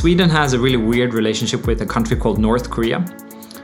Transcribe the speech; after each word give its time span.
Sweden 0.00 0.30
has 0.30 0.54
a 0.54 0.58
really 0.58 0.78
weird 0.78 1.12
relationship 1.12 1.66
with 1.66 1.82
a 1.82 1.84
country 1.84 2.16
called 2.16 2.38
North 2.38 2.70
Korea. 2.70 3.04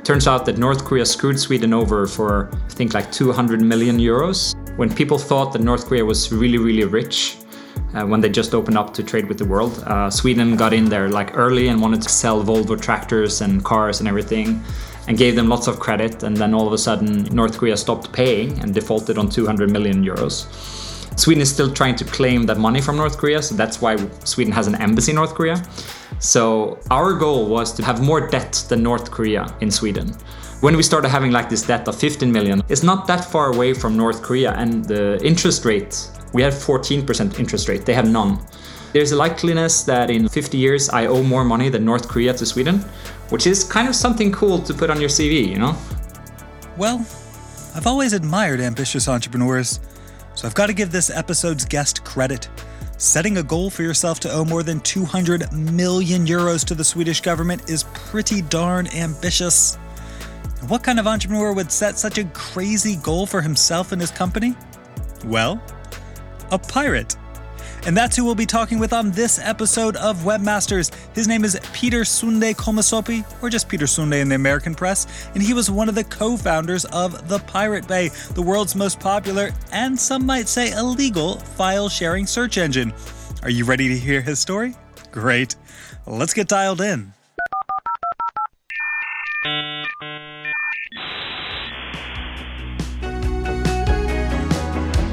Turns 0.04 0.26
out 0.26 0.44
that 0.44 0.58
North 0.58 0.84
Korea 0.84 1.06
screwed 1.06 1.40
Sweden 1.40 1.72
over 1.72 2.06
for, 2.06 2.50
I 2.52 2.68
think, 2.68 2.92
like 2.92 3.10
200 3.10 3.62
million 3.62 3.96
euros. 3.96 4.54
When 4.76 4.94
people 4.94 5.16
thought 5.16 5.54
that 5.54 5.62
North 5.62 5.86
Korea 5.86 6.04
was 6.04 6.30
really, 6.30 6.58
really 6.58 6.84
rich, 6.84 7.38
uh, 7.94 8.04
when 8.04 8.20
they 8.20 8.28
just 8.28 8.52
opened 8.52 8.76
up 8.76 8.92
to 8.92 9.02
trade 9.02 9.28
with 9.28 9.38
the 9.38 9.46
world, 9.46 9.82
uh, 9.86 10.10
Sweden 10.10 10.56
got 10.56 10.74
in 10.74 10.90
there 10.90 11.08
like 11.08 11.34
early 11.34 11.68
and 11.68 11.80
wanted 11.80 12.02
to 12.02 12.10
sell 12.10 12.44
Volvo 12.44 12.78
tractors 12.78 13.40
and 13.40 13.64
cars 13.64 14.00
and 14.00 14.06
everything 14.06 14.62
and 15.08 15.16
gave 15.16 15.36
them 15.36 15.48
lots 15.48 15.68
of 15.68 15.80
credit. 15.80 16.22
And 16.22 16.36
then 16.36 16.52
all 16.52 16.66
of 16.66 16.74
a 16.74 16.78
sudden, 16.78 17.24
North 17.34 17.56
Korea 17.56 17.78
stopped 17.78 18.12
paying 18.12 18.58
and 18.58 18.74
defaulted 18.74 19.16
on 19.16 19.30
200 19.30 19.70
million 19.70 20.04
euros. 20.04 20.85
Sweden 21.16 21.40
is 21.40 21.50
still 21.50 21.72
trying 21.72 21.96
to 21.96 22.04
claim 22.04 22.44
that 22.44 22.58
money 22.58 22.80
from 22.80 22.96
North 22.96 23.16
Korea, 23.16 23.42
so 23.42 23.54
that's 23.54 23.80
why 23.80 23.96
Sweden 24.24 24.52
has 24.52 24.66
an 24.66 24.74
embassy 24.76 25.12
in 25.12 25.16
North 25.16 25.34
Korea. 25.34 25.62
So 26.18 26.78
our 26.90 27.14
goal 27.14 27.48
was 27.48 27.72
to 27.74 27.84
have 27.84 28.02
more 28.02 28.28
debt 28.28 28.64
than 28.68 28.82
North 28.82 29.10
Korea 29.10 29.46
in 29.60 29.70
Sweden. 29.70 30.14
When 30.60 30.76
we 30.76 30.82
started 30.82 31.08
having 31.08 31.32
like 31.32 31.48
this 31.48 31.62
debt 31.62 31.88
of 31.88 31.96
15 31.96 32.30
million, 32.30 32.62
it's 32.68 32.82
not 32.82 33.06
that 33.06 33.24
far 33.24 33.52
away 33.52 33.72
from 33.72 33.96
North 33.96 34.22
Korea 34.22 34.52
and 34.52 34.84
the 34.84 35.18
interest 35.24 35.64
rate, 35.64 36.08
we 36.32 36.42
have 36.42 36.54
14% 36.54 37.38
interest 37.38 37.68
rate, 37.68 37.86
they 37.86 37.94
have 37.94 38.08
none. 38.08 38.38
There's 38.92 39.12
a 39.12 39.16
likeliness 39.16 39.84
that 39.86 40.10
in 40.10 40.28
50 40.28 40.56
years 40.56 40.88
I 40.90 41.06
owe 41.06 41.22
more 41.22 41.44
money 41.44 41.68
than 41.68 41.84
North 41.84 42.08
Korea 42.08 42.32
to 42.34 42.46
Sweden, 42.46 42.78
which 43.30 43.46
is 43.46 43.64
kind 43.64 43.88
of 43.88 43.94
something 43.94 44.32
cool 44.32 44.58
to 44.60 44.72
put 44.74 44.90
on 44.90 45.00
your 45.00 45.10
CV, 45.10 45.48
you 45.48 45.58
know? 45.58 45.76
Well, 46.76 46.98
I've 47.74 47.86
always 47.86 48.12
admired 48.12 48.60
ambitious 48.60 49.08
entrepreneurs, 49.08 49.80
so 50.36 50.46
I've 50.46 50.54
got 50.54 50.66
to 50.66 50.74
give 50.74 50.92
this 50.92 51.08
episode's 51.08 51.64
guest 51.64 52.04
credit. 52.04 52.48
Setting 52.98 53.38
a 53.38 53.42
goal 53.42 53.70
for 53.70 53.82
yourself 53.82 54.20
to 54.20 54.32
owe 54.32 54.44
more 54.44 54.62
than 54.62 54.80
200 54.80 55.50
million 55.52 56.26
euros 56.26 56.64
to 56.66 56.74
the 56.74 56.84
Swedish 56.84 57.22
government 57.22 57.68
is 57.68 57.84
pretty 57.94 58.42
darn 58.42 58.86
ambitious. 58.88 59.76
What 60.68 60.82
kind 60.84 61.00
of 61.00 61.06
entrepreneur 61.06 61.52
would 61.54 61.72
set 61.72 61.98
such 61.98 62.18
a 62.18 62.24
crazy 62.26 62.96
goal 62.96 63.26
for 63.26 63.40
himself 63.40 63.92
and 63.92 64.00
his 64.00 64.10
company? 64.10 64.54
Well, 65.24 65.60
a 66.50 66.58
pirate. 66.58 67.16
And 67.86 67.96
that's 67.96 68.16
who 68.16 68.24
we'll 68.24 68.34
be 68.34 68.46
talking 68.46 68.80
with 68.80 68.92
on 68.92 69.12
this 69.12 69.38
episode 69.38 69.94
of 69.94 70.16
Webmasters. 70.24 70.92
His 71.14 71.28
name 71.28 71.44
is 71.44 71.56
Peter 71.72 72.00
Sunde 72.00 72.56
Kolmisoppi, 72.56 73.24
or 73.40 73.48
just 73.48 73.68
Peter 73.68 73.84
Sunde 73.84 74.20
in 74.20 74.28
the 74.28 74.34
American 74.34 74.74
press, 74.74 75.28
and 75.34 75.42
he 75.42 75.54
was 75.54 75.70
one 75.70 75.88
of 75.88 75.94
the 75.94 76.02
co 76.02 76.36
founders 76.36 76.84
of 76.86 77.28
the 77.28 77.38
Pirate 77.38 77.86
Bay, 77.86 78.08
the 78.34 78.42
world's 78.42 78.74
most 78.74 78.98
popular 78.98 79.52
and 79.70 79.96
some 79.96 80.26
might 80.26 80.48
say 80.48 80.72
illegal 80.72 81.36
file 81.38 81.88
sharing 81.88 82.26
search 82.26 82.58
engine. 82.58 82.92
Are 83.44 83.50
you 83.50 83.64
ready 83.64 83.86
to 83.88 83.96
hear 83.96 84.20
his 84.20 84.40
story? 84.40 84.74
Great. 85.12 85.54
Let's 86.06 86.34
get 86.34 86.48
dialed 86.48 86.80
in. 86.80 87.12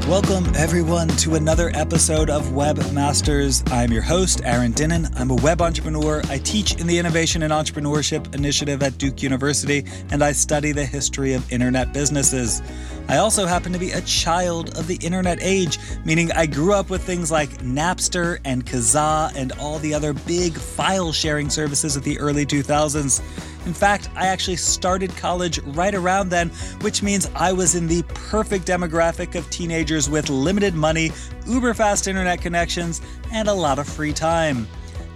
Welcome, 0.08 0.53
everyone, 0.64 1.10
to 1.10 1.36
another 1.36 1.72
episode 1.74 2.30
of 2.30 2.42
Webmasters. 2.52 3.70
I'm 3.70 3.92
your 3.92 4.02
host, 4.02 4.40
Aaron 4.46 4.72
Dinin. 4.72 5.14
I'm 5.20 5.30
a 5.30 5.36
web 5.36 5.62
entrepreneur. 5.62 6.22
I 6.30 6.38
teach 6.38 6.80
in 6.80 6.88
the 6.88 6.98
Innovation 6.98 7.44
and 7.44 7.52
Entrepreneurship 7.52 8.34
Initiative 8.34 8.82
at 8.82 8.98
Duke 8.98 9.22
University, 9.22 9.84
and 10.10 10.24
I 10.24 10.32
study 10.32 10.72
the 10.72 10.86
history 10.86 11.34
of 11.34 11.52
internet 11.52 11.92
businesses. 11.92 12.62
I 13.10 13.18
also 13.18 13.46
happen 13.46 13.74
to 13.74 13.78
be 13.78 13.92
a 13.92 14.00
child 14.04 14.78
of 14.78 14.88
the 14.88 14.96
internet 15.06 15.40
age, 15.42 15.80
meaning 16.06 16.32
I 16.32 16.46
grew 16.46 16.72
up 16.72 16.90
with 16.90 17.04
things 17.04 17.30
like 17.30 17.50
Napster 17.58 18.40
and 18.46 18.66
Kazaa 18.66 19.36
and 19.36 19.52
all 19.60 19.80
the 19.80 19.94
other 19.94 20.14
big 20.14 20.54
file 20.54 21.12
sharing 21.12 21.50
services 21.50 21.98
of 21.98 22.06
the 22.06 22.18
early 22.20 22.46
2000s. 22.46 23.22
In 23.66 23.74
fact, 23.74 24.10
I 24.16 24.28
actually 24.28 24.58
started 24.58 25.16
college 25.16 25.60
right 25.60 25.96
around 25.96 26.30
then, 26.30 26.50
which 26.82 27.02
means 27.02 27.30
I 27.34 27.54
was 27.54 27.76
in 27.76 27.88
the 27.88 28.04
perfect 28.14 28.68
demographic 28.68 29.36
of 29.36 29.50
teenagers 29.50 30.10
with 30.10 30.30
limited 30.30 30.53
money, 30.76 31.12
uber 31.48 31.74
fast 31.74 32.08
internet 32.08 32.42
connections, 32.42 33.02
and 33.32 33.48
a 33.48 33.54
lot 33.54 33.80
of 33.80 33.88
free 33.88 34.14
time. 34.14 34.68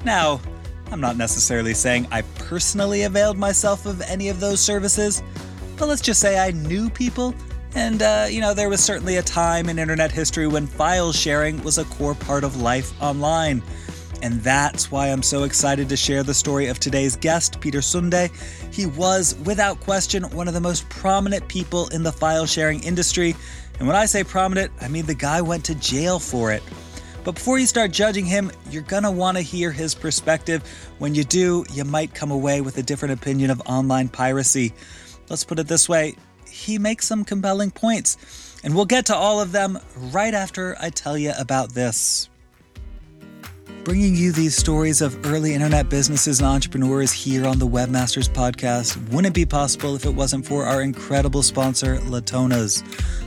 Now, 0.04 0.42
I'm 0.92 1.02
not 1.02 1.18
necessarily 1.18 1.74
saying 1.74 2.08
I 2.12 2.22
personally 2.22 3.04
availed 3.04 3.38
myself 3.38 3.86
of 3.86 4.02
any 4.02 4.30
of 4.30 4.40
those 4.40 4.60
services, 4.60 5.22
but 5.78 5.88
let's 5.88 6.02
just 6.02 6.20
say 6.20 6.40
I 6.40 6.52
knew 6.52 6.90
people, 6.90 7.36
and 7.76 8.02
uh, 8.02 8.28
you 8.30 8.42
know, 8.42 8.54
there 8.54 8.70
was 8.70 8.84
certainly 8.84 9.18
a 9.18 9.22
time 9.22 9.70
in 9.70 9.78
internet 9.78 10.12
history 10.12 10.48
when 10.48 10.66
file 10.66 11.12
sharing 11.12 11.62
was 11.64 11.78
a 11.78 11.86
core 11.86 12.16
part 12.16 12.44
of 12.44 12.62
life 12.62 13.00
online. 13.02 13.62
And 14.24 14.42
that's 14.42 14.90
why 14.90 15.10
I'm 15.10 15.22
so 15.22 15.44
excited 15.44 15.88
to 15.90 15.96
share 15.96 16.24
the 16.24 16.34
story 16.34 16.68
of 16.68 16.80
today's 16.80 17.16
guest, 17.16 17.62
Peter 17.62 17.80
Sunde. 17.80 18.32
He 18.74 18.88
was, 18.88 19.36
without 19.46 19.80
question, 19.82 20.24
one 20.32 20.48
of 20.48 20.56
the 20.56 20.62
most 20.62 20.90
prominent 20.90 21.48
people 21.48 21.88
in 21.90 22.02
the 22.02 22.12
file 22.12 22.48
sharing 22.48 22.82
industry. 22.84 23.36
And 23.80 23.88
when 23.88 23.96
I 23.96 24.06
say 24.06 24.24
prominent, 24.24 24.72
I 24.82 24.88
mean 24.88 25.06
the 25.06 25.14
guy 25.14 25.42
went 25.42 25.66
to 25.66 25.76
jail 25.76 26.20
for 26.20 26.52
it. 26.52 26.64
But 27.24 27.36
before 27.36 27.60
you 27.60 27.68
start 27.68 27.92
judging 27.92 28.26
him, 28.26 28.52
you're 28.72 28.84
gonna 28.84 29.12
wanna 29.12 29.42
hear 29.42 29.72
his 29.72 29.94
perspective. 29.94 30.64
When 30.98 31.14
you 31.14 31.24
do, 31.24 31.66
you 31.74 31.84
might 31.84 32.14
come 32.14 32.32
away 32.32 32.62
with 32.62 32.78
a 32.78 32.84
different 32.84 33.14
opinion 33.14 33.52
of 33.52 33.62
online 33.66 34.08
piracy. 34.10 34.74
Let's 35.30 35.44
put 35.44 35.60
it 35.60 35.68
this 35.68 35.90
way 35.90 36.16
he 36.50 36.80
makes 36.80 37.06
some 37.06 37.24
compelling 37.24 37.72
points. 37.72 38.18
And 38.64 38.76
we'll 38.76 38.86
get 38.86 39.06
to 39.08 39.16
all 39.16 39.40
of 39.40 39.52
them 39.52 39.80
right 39.96 40.34
after 40.34 40.76
I 40.80 40.90
tell 40.90 41.18
you 41.18 41.34
about 41.38 41.74
this 41.74 42.30
bringing 43.88 44.18
you 44.18 44.34
these 44.34 44.54
stories 44.54 45.02
of 45.02 45.18
early 45.28 45.54
internet 45.54 45.88
businesses 45.88 46.42
and 46.42 46.50
entrepreneurs 46.50 47.14
here 47.14 47.48
on 47.48 47.58
the 47.58 47.66
Webmasters 47.66 48.28
podcast 48.28 48.98
wouldn't 49.14 49.34
be 49.34 49.46
possible 49.46 49.96
if 49.96 50.06
it 50.06 50.14
wasn't 50.14 50.46
for 50.46 50.66
our 50.66 50.82
incredible 50.82 51.42
sponsor, 51.42 51.96
Latonas. 52.00 52.84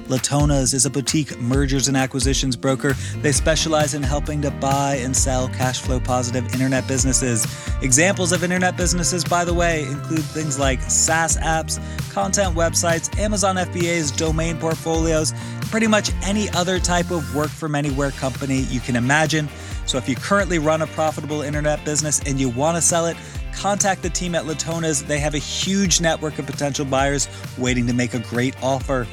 Latonas 0.08 0.74
is 0.74 0.84
a 0.84 0.90
boutique 0.90 1.40
mergers 1.40 1.88
and 1.88 1.96
acquisitions 1.96 2.56
broker. 2.56 2.92
They 3.22 3.32
specialize 3.32 3.94
in 3.94 4.02
helping 4.02 4.42
to 4.42 4.50
buy 4.50 4.96
and 4.96 5.16
sell 5.16 5.48
cash 5.48 5.80
flow 5.80 5.98
positive 5.98 6.52
internet 6.52 6.86
businesses. 6.86 7.46
Examples 7.80 8.30
of 8.30 8.44
internet 8.44 8.76
businesses, 8.76 9.24
by 9.24 9.46
the 9.46 9.54
way, 9.54 9.84
include 9.84 10.24
things 10.24 10.58
like 10.58 10.82
SaaS 10.82 11.38
apps, 11.38 11.80
content 12.12 12.54
websites, 12.54 13.18
Amazon 13.18 13.56
FBA's 13.56 14.10
domain 14.10 14.58
portfolios, 14.58 15.32
pretty 15.70 15.86
much 15.86 16.10
any 16.24 16.50
other 16.50 16.78
type 16.78 17.10
of 17.10 17.34
work 17.34 17.48
from 17.48 17.74
anywhere 17.74 18.10
company 18.10 18.62
you 18.62 18.80
can 18.80 18.96
imagine. 18.96 19.48
So 19.90 19.98
if 19.98 20.08
you 20.08 20.14
currently 20.14 20.60
run 20.60 20.82
a 20.82 20.86
profitable 20.86 21.42
internet 21.42 21.84
business 21.84 22.20
and 22.20 22.38
you 22.38 22.48
want 22.48 22.76
to 22.76 22.80
sell 22.80 23.06
it, 23.06 23.16
contact 23.52 24.02
the 24.02 24.08
team 24.08 24.36
at 24.36 24.44
Latonas. 24.44 25.04
They 25.04 25.18
have 25.18 25.34
a 25.34 25.38
huge 25.38 26.00
network 26.00 26.38
of 26.38 26.46
potential 26.46 26.84
buyers 26.84 27.26
waiting 27.58 27.88
to 27.88 27.92
make 27.92 28.14
a 28.14 28.20
great 28.20 28.54
offer. 28.62 29.08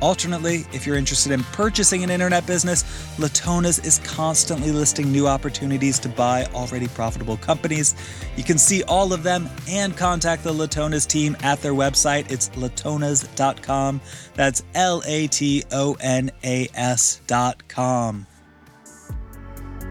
Alternately, 0.00 0.64
if 0.72 0.86
you're 0.86 0.94
interested 0.94 1.32
in 1.32 1.42
purchasing 1.42 2.04
an 2.04 2.10
internet 2.10 2.46
business, 2.46 2.84
Latonas 3.18 3.84
is 3.84 3.98
constantly 4.04 4.70
listing 4.70 5.10
new 5.10 5.26
opportunities 5.26 5.98
to 5.98 6.08
buy 6.08 6.44
already 6.54 6.86
profitable 6.86 7.36
companies. 7.38 7.96
You 8.36 8.44
can 8.44 8.58
see 8.58 8.84
all 8.84 9.12
of 9.12 9.24
them 9.24 9.50
and 9.68 9.96
contact 9.96 10.44
the 10.44 10.52
Latonas 10.52 11.04
team 11.04 11.36
at 11.42 11.60
their 11.62 11.74
website. 11.74 12.30
It's 12.30 12.48
latonas.com. 12.50 14.00
That's 14.34 14.62
L 14.76 15.02
A 15.04 15.26
T 15.26 15.64
O 15.72 15.96
N 16.00 16.30
A 16.44 16.68
S.com. 16.74 18.28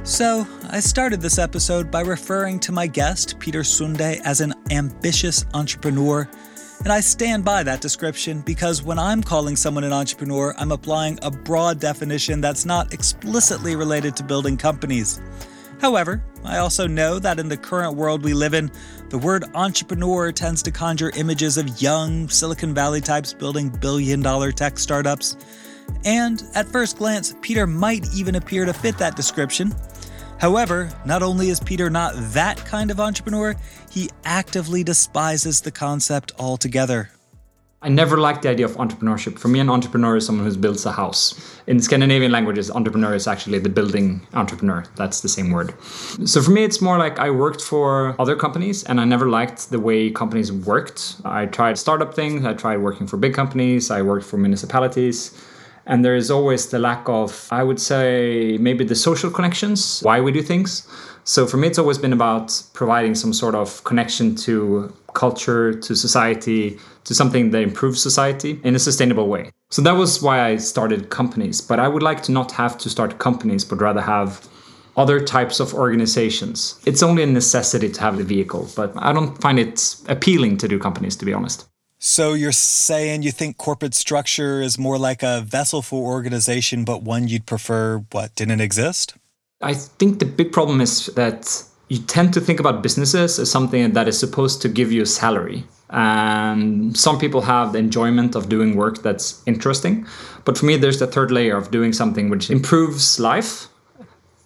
So, 0.04 0.48
I 0.72 0.80
started 0.80 1.22
this 1.22 1.38
episode 1.38 1.92
by 1.92 2.02
referring 2.02 2.60
to 2.62 2.72
my 2.72 2.88
guest, 2.88 3.38
Peter 3.38 3.60
Sunde, 3.62 4.20
as 4.26 4.42
an 4.42 4.56
ambitious 4.72 5.46
entrepreneur. 5.54 6.28
And 6.80 6.92
I 6.92 7.02
stand 7.02 7.46
by 7.46 7.62
that 7.62 7.82
description 7.82 8.42
because 8.42 8.82
when 8.82 8.98
I'm 8.98 9.22
calling 9.22 9.56
someone 9.56 9.84
an 9.84 9.94
entrepreneur, 9.94 10.56
I'm 10.58 10.72
applying 10.72 11.20
a 11.22 11.30
broad 11.30 11.80
definition 11.80 12.42
that's 12.42 12.66
not 12.66 12.94
explicitly 12.94 13.76
related 13.76 14.16
to 14.18 14.24
building 14.24 14.58
companies. 14.58 15.22
However, 15.80 16.24
I 16.44 16.58
also 16.58 16.88
know 16.88 17.20
that 17.20 17.40
in 17.40 17.48
the 17.48 17.58
current 17.58 17.96
world 17.96 18.24
we 18.24 18.34
live 18.34 18.56
in, 18.56 18.72
the 19.10 19.20
word 19.20 19.46
entrepreneur 19.54 20.32
tends 20.32 20.64
to 20.64 20.72
conjure 20.72 21.12
images 21.16 21.60
of 21.60 21.80
young 21.80 22.28
Silicon 22.28 22.74
Valley 22.74 23.02
types 23.02 23.34
building 23.34 23.70
billion 23.70 24.24
dollar 24.24 24.52
tech 24.52 24.80
startups. 24.80 25.38
And 26.06 26.44
at 26.56 26.68
first 26.68 26.98
glance, 26.98 27.36
Peter 27.42 27.68
might 27.68 28.08
even 28.16 28.36
appear 28.36 28.66
to 28.66 28.74
fit 28.74 28.98
that 28.98 29.16
description. 29.16 29.76
However, 30.42 30.90
not 31.06 31.22
only 31.22 31.50
is 31.50 31.60
Peter 31.60 31.92
not 31.92 32.16
that 32.34 32.58
kind 32.66 32.90
of 32.90 33.00
entrepreneur, 33.00 33.56
he 33.92 34.10
actively 34.26 34.84
despises 34.84 35.62
the 35.62 35.70
concept 35.70 36.32
altogether. 36.40 37.12
I 37.84 37.90
never 37.90 38.18
liked 38.18 38.42
the 38.42 38.50
idea 38.50 38.66
of 38.66 38.76
entrepreneurship. 38.78 39.38
For 39.38 39.50
me, 39.50 39.60
an 39.60 39.70
entrepreneur 39.70 40.16
is 40.18 40.26
someone 40.26 40.48
who 40.48 40.58
builds 40.58 40.84
a 40.88 40.94
house. 40.94 41.60
In 41.68 41.80
Scandinavian 41.80 42.32
languages, 42.32 42.72
entrepreneur 42.72 43.14
is 43.14 43.28
actually 43.28 43.60
the 43.60 43.70
building 43.70 44.26
entrepreneur. 44.34 44.84
That's 44.96 45.22
the 45.22 45.30
same 45.30 45.52
word. 45.52 45.76
So 46.26 46.42
for 46.42 46.50
me, 46.50 46.64
it's 46.64 46.82
more 46.82 46.98
like 46.98 47.20
I 47.20 47.30
worked 47.30 47.62
for 47.62 48.16
other 48.18 48.36
companies 48.36 48.84
and 48.84 49.00
I 49.00 49.06
never 49.06 49.30
liked 49.30 49.70
the 49.70 49.80
way 49.80 50.10
companies 50.10 50.52
worked. 50.52 51.18
I 51.24 51.46
tried 51.46 51.78
startup 51.78 52.16
things, 52.16 52.46
I 52.46 52.54
tried 52.54 52.78
working 52.78 53.06
for 53.06 53.18
big 53.18 53.36
companies, 53.36 53.92
I 53.92 54.02
worked 54.02 54.26
for 54.26 54.38
municipalities. 54.38 55.40
And 55.92 56.06
there 56.06 56.16
is 56.16 56.32
always 56.32 56.70
the 56.70 56.80
lack 56.80 57.10
of, 57.10 57.50
I 57.52 57.64
would 57.64 57.80
say, 57.80 58.58
maybe 58.62 58.86
the 58.86 58.96
social 58.96 59.30
connections, 59.30 60.00
why 60.02 60.22
we 60.22 60.32
do 60.32 60.42
things. 60.42 60.88
So 61.26 61.46
for 61.46 61.58
me, 61.58 61.68
it's 61.68 61.78
always 61.78 61.98
been 61.98 62.14
about 62.14 62.64
providing 62.74 63.14
some 63.14 63.34
sort 63.34 63.56
of 63.56 63.84
connection 63.84 64.34
to 64.48 64.96
culture, 65.14 65.74
to 65.74 65.94
society, 65.94 66.80
to 67.04 67.14
something 67.14 67.52
that 67.52 67.62
improves 67.62 68.02
society 68.02 68.62
in 68.64 68.74
a 68.74 68.80
sustainable 68.80 69.28
way. 69.28 69.52
So 69.70 69.82
that 69.82 69.92
was 69.92 70.22
why 70.22 70.46
I 70.46 70.56
started 70.56 71.10
companies. 71.10 71.60
But 71.60 71.78
I 71.80 71.90
would 71.90 72.04
like 72.04 72.24
to 72.24 72.32
not 72.32 72.54
have 72.54 72.78
to 72.80 72.90
start 72.90 73.20
companies, 73.20 73.66
but 73.66 73.82
rather 73.82 74.02
have 74.02 74.48
other 74.96 75.20
types 75.20 75.60
of 75.60 75.74
organizations. 75.74 76.80
It's 76.86 77.04
only 77.04 77.24
a 77.24 77.28
necessity 77.28 77.90
to 77.90 78.02
have 78.02 78.18
the 78.18 78.24
vehicle, 78.24 78.70
but 78.78 78.94
I 78.96 79.12
don't 79.12 79.36
find 79.42 79.60
it 79.60 79.96
appealing 80.08 80.56
to 80.60 80.70
do 80.70 80.80
companies, 80.80 81.18
to 81.18 81.26
be 81.26 81.34
honest. 81.34 81.68
So 82.04 82.34
you're 82.34 82.52
saying 82.52 83.22
you 83.22 83.32
think 83.32 83.58
corporate 83.58 83.94
structure 83.94 84.60
is 84.60 84.80
more 84.80 84.98
like 84.98 85.22
a 85.22 85.42
vessel 85.42 85.84
for 85.84 86.12
organization, 86.12 86.84
but 86.84 87.04
one 87.04 87.28
you'd 87.28 87.46
prefer 87.46 88.04
what 88.12 88.34
didn't 88.34 88.60
exist? 88.60 89.14
I 89.62 89.76
think 89.76 90.18
the 90.18 90.26
big 90.26 90.52
problem 90.52 90.82
is 90.82 91.06
that 91.14 91.64
you 91.90 92.00
tend 92.00 92.34
to 92.34 92.42
think 92.42 92.60
about 92.60 92.82
businesses 92.82 93.38
as 93.38 93.52
something 93.52 93.94
that 93.94 94.08
is 94.08 94.18
supposed 94.20 94.64
to 94.64 94.68
give 94.68 94.92
you 94.92 95.04
a 95.04 95.06
salary. 95.06 95.64
And 95.92 96.98
some 96.98 97.20
people 97.20 97.42
have 97.42 97.74
the 97.74 97.78
enjoyment 97.78 98.34
of 98.34 98.50
doing 98.50 98.76
work 98.76 99.04
that's 99.04 99.44
interesting. 99.46 100.08
But 100.44 100.58
for 100.58 100.66
me, 100.66 100.78
there's 100.78 100.98
the 100.98 101.06
third 101.06 101.30
layer 101.30 101.56
of 101.56 101.70
doing 101.70 101.94
something 101.94 102.30
which 102.30 102.50
improves 102.50 103.20
life, 103.20 103.68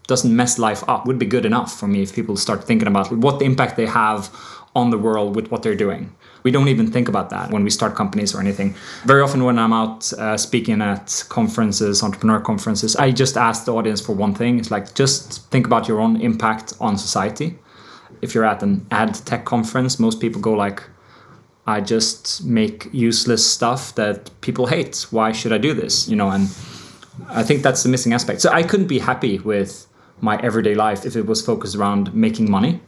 doesn't 0.08 0.36
mess 0.36 0.60
life 0.60 0.84
up, 0.90 1.06
would 1.06 1.20
be 1.20 1.26
good 1.26 1.46
enough 1.46 1.80
for 1.80 1.88
me 1.88 2.02
if 2.02 2.14
people 2.14 2.36
start 2.36 2.66
thinking 2.66 2.90
about 2.90 3.14
what 3.14 3.40
the 3.40 3.46
impact 3.46 3.78
they 3.78 3.86
have 3.86 4.30
on 4.76 4.90
the 4.90 4.98
world 4.98 5.38
with 5.38 5.50
what 5.52 5.64
they're 5.64 5.74
doing. 5.74 6.14
We 6.46 6.52
don't 6.52 6.68
even 6.68 6.92
think 6.92 7.08
about 7.08 7.32
that 7.32 7.50
when 7.50 7.64
we 7.64 7.72
start 7.72 7.96
companies 7.96 8.36
or 8.36 8.40
anything. 8.40 8.76
Very 9.04 9.24
often, 9.24 9.44
when 9.44 9.58
I'm 9.58 9.74
out 9.74 10.14
uh, 10.14 10.38
speaking 10.38 10.80
at 10.80 11.26
conferences, 11.28 12.04
entrepreneur 12.04 12.40
conferences, 12.40 12.96
I 12.96 13.10
just 13.10 13.36
ask 13.36 13.66
the 13.66 13.74
audience 13.74 14.00
for 14.00 14.14
one 14.14 14.36
thing. 14.36 14.60
It's 14.60 14.70
like, 14.70 14.94
just 14.94 15.50
think 15.50 15.66
about 15.66 15.88
your 15.88 16.00
own 16.00 16.22
impact 16.22 16.74
on 16.80 17.00
society. 17.00 17.58
If 18.22 18.36
you're 18.36 18.46
at 18.46 18.62
an 18.62 18.86
ad 18.92 19.16
tech 19.26 19.46
conference, 19.46 20.00
most 20.00 20.22
people 20.22 20.40
go 20.40 20.54
like, 20.54 20.84
I 21.66 21.82
just 21.82 22.46
make 22.46 22.90
useless 22.94 23.44
stuff 23.44 23.96
that 23.96 24.30
people 24.42 24.68
hate. 24.68 25.08
Why 25.10 25.32
should 25.32 25.52
I 25.52 25.58
do 25.58 25.74
this? 25.74 26.08
You 26.08 26.16
know, 26.16 26.30
and 26.30 26.44
I 27.30 27.42
think 27.42 27.64
that's 27.64 27.82
the 27.82 27.90
missing 27.90 28.14
aspect. 28.14 28.42
So 28.42 28.52
I 28.52 28.62
couldn't 28.62 28.88
be 28.88 29.00
happy 29.00 29.40
with 29.40 29.88
my 30.22 30.40
everyday 30.44 30.76
life 30.76 31.08
if 31.08 31.16
it 31.16 31.26
was 31.26 31.44
focused 31.44 31.76
around 31.76 32.14
making 32.14 32.52
money. 32.52 32.82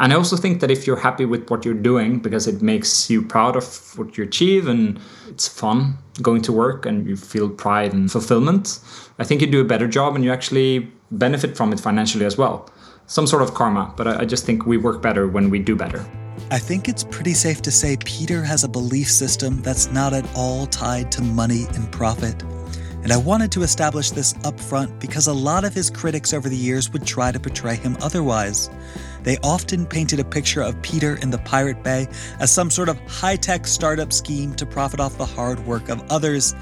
And 0.00 0.12
I 0.12 0.16
also 0.16 0.36
think 0.36 0.60
that 0.60 0.70
if 0.70 0.86
you're 0.86 1.00
happy 1.00 1.24
with 1.24 1.50
what 1.50 1.64
you're 1.64 1.74
doing 1.74 2.20
because 2.20 2.46
it 2.46 2.62
makes 2.62 3.10
you 3.10 3.20
proud 3.20 3.56
of 3.56 3.98
what 3.98 4.16
you 4.16 4.24
achieve 4.24 4.68
and 4.68 4.98
it's 5.28 5.48
fun 5.48 5.98
going 6.22 6.40
to 6.42 6.52
work 6.52 6.86
and 6.86 7.06
you 7.06 7.16
feel 7.16 7.48
pride 7.48 7.92
and 7.92 8.10
fulfillment, 8.10 8.78
I 9.18 9.24
think 9.24 9.40
you 9.40 9.48
do 9.48 9.60
a 9.60 9.64
better 9.64 9.88
job 9.88 10.14
and 10.14 10.24
you 10.24 10.32
actually 10.32 10.90
benefit 11.10 11.56
from 11.56 11.72
it 11.72 11.80
financially 11.80 12.24
as 12.24 12.38
well. 12.38 12.70
Some 13.06 13.26
sort 13.26 13.42
of 13.42 13.54
karma, 13.54 13.92
but 13.96 14.06
I 14.06 14.24
just 14.24 14.44
think 14.44 14.66
we 14.66 14.76
work 14.76 15.02
better 15.02 15.26
when 15.26 15.50
we 15.50 15.58
do 15.58 15.74
better. 15.74 16.06
I 16.50 16.58
think 16.58 16.88
it's 16.88 17.02
pretty 17.04 17.34
safe 17.34 17.60
to 17.62 17.70
say 17.70 17.96
Peter 18.04 18.44
has 18.44 18.62
a 18.62 18.68
belief 18.68 19.10
system 19.10 19.60
that's 19.62 19.90
not 19.90 20.12
at 20.12 20.26
all 20.36 20.66
tied 20.66 21.10
to 21.12 21.22
money 21.22 21.66
and 21.74 21.90
profit. 21.90 22.40
And 23.02 23.12
I 23.12 23.16
wanted 23.16 23.50
to 23.52 23.62
establish 23.62 24.10
this 24.10 24.34
up 24.44 24.60
front 24.60 25.00
because 25.00 25.26
a 25.26 25.32
lot 25.32 25.64
of 25.64 25.74
his 25.74 25.90
critics 25.90 26.32
over 26.32 26.48
the 26.48 26.56
years 26.56 26.92
would 26.92 27.06
try 27.06 27.32
to 27.32 27.40
portray 27.40 27.76
him 27.76 27.96
otherwise. 28.00 28.70
They 29.28 29.36
often 29.42 29.84
painted 29.84 30.20
a 30.20 30.24
picture 30.24 30.62
of 30.62 30.80
Peter 30.80 31.16
in 31.16 31.28
the 31.28 31.36
Pirate 31.36 31.82
Bay 31.82 32.08
as 32.40 32.50
some 32.50 32.70
sort 32.70 32.88
of 32.88 32.98
high 33.00 33.36
tech 33.36 33.66
startup 33.66 34.10
scheme 34.10 34.54
to 34.54 34.64
profit 34.64 35.00
off 35.00 35.18
the 35.18 35.26
hard 35.26 35.60
work 35.66 35.90
of 35.90 36.02
others. 36.10 36.54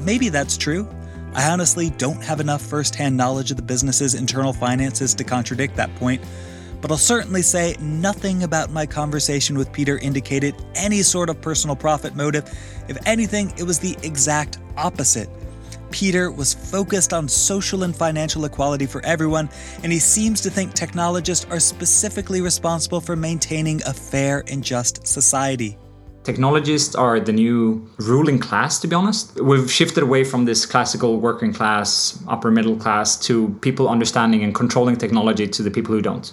Maybe 0.00 0.28
that's 0.28 0.58
true. 0.58 0.86
I 1.32 1.50
honestly 1.50 1.88
don't 1.88 2.22
have 2.22 2.40
enough 2.40 2.60
first 2.60 2.94
hand 2.94 3.16
knowledge 3.16 3.50
of 3.50 3.56
the 3.56 3.62
business's 3.62 4.14
internal 4.14 4.52
finances 4.52 5.14
to 5.14 5.24
contradict 5.24 5.76
that 5.76 5.94
point, 5.94 6.22
but 6.82 6.90
I'll 6.90 6.98
certainly 6.98 7.40
say 7.40 7.74
nothing 7.80 8.42
about 8.42 8.70
my 8.70 8.84
conversation 8.84 9.56
with 9.56 9.72
Peter 9.72 9.96
indicated 9.96 10.54
any 10.74 11.00
sort 11.00 11.30
of 11.30 11.40
personal 11.40 11.74
profit 11.74 12.14
motive. 12.14 12.44
If 12.86 12.98
anything, 13.06 13.50
it 13.56 13.62
was 13.62 13.78
the 13.78 13.96
exact 14.02 14.58
opposite. 14.76 15.30
Peter 15.94 16.32
was 16.32 16.52
focused 16.52 17.12
on 17.12 17.28
social 17.28 17.84
and 17.84 17.94
financial 17.94 18.44
equality 18.44 18.84
for 18.84 19.00
everyone, 19.06 19.48
and 19.84 19.92
he 19.92 20.00
seems 20.00 20.40
to 20.40 20.50
think 20.50 20.74
technologists 20.74 21.46
are 21.50 21.60
specifically 21.60 22.40
responsible 22.40 23.00
for 23.00 23.14
maintaining 23.14 23.80
a 23.86 23.92
fair 23.92 24.42
and 24.48 24.64
just 24.64 25.06
society. 25.06 25.78
Technologists 26.24 26.96
are 26.96 27.20
the 27.20 27.32
new 27.32 27.88
ruling 27.98 28.40
class, 28.40 28.80
to 28.80 28.88
be 28.88 28.96
honest. 28.96 29.40
We've 29.40 29.70
shifted 29.70 30.02
away 30.02 30.24
from 30.24 30.46
this 30.46 30.66
classical 30.66 31.20
working 31.20 31.52
class, 31.52 32.20
upper 32.26 32.50
middle 32.50 32.74
class, 32.74 33.16
to 33.26 33.56
people 33.60 33.88
understanding 33.88 34.42
and 34.42 34.52
controlling 34.52 34.96
technology 34.96 35.46
to 35.46 35.62
the 35.62 35.70
people 35.70 35.94
who 35.94 36.02
don't. 36.02 36.32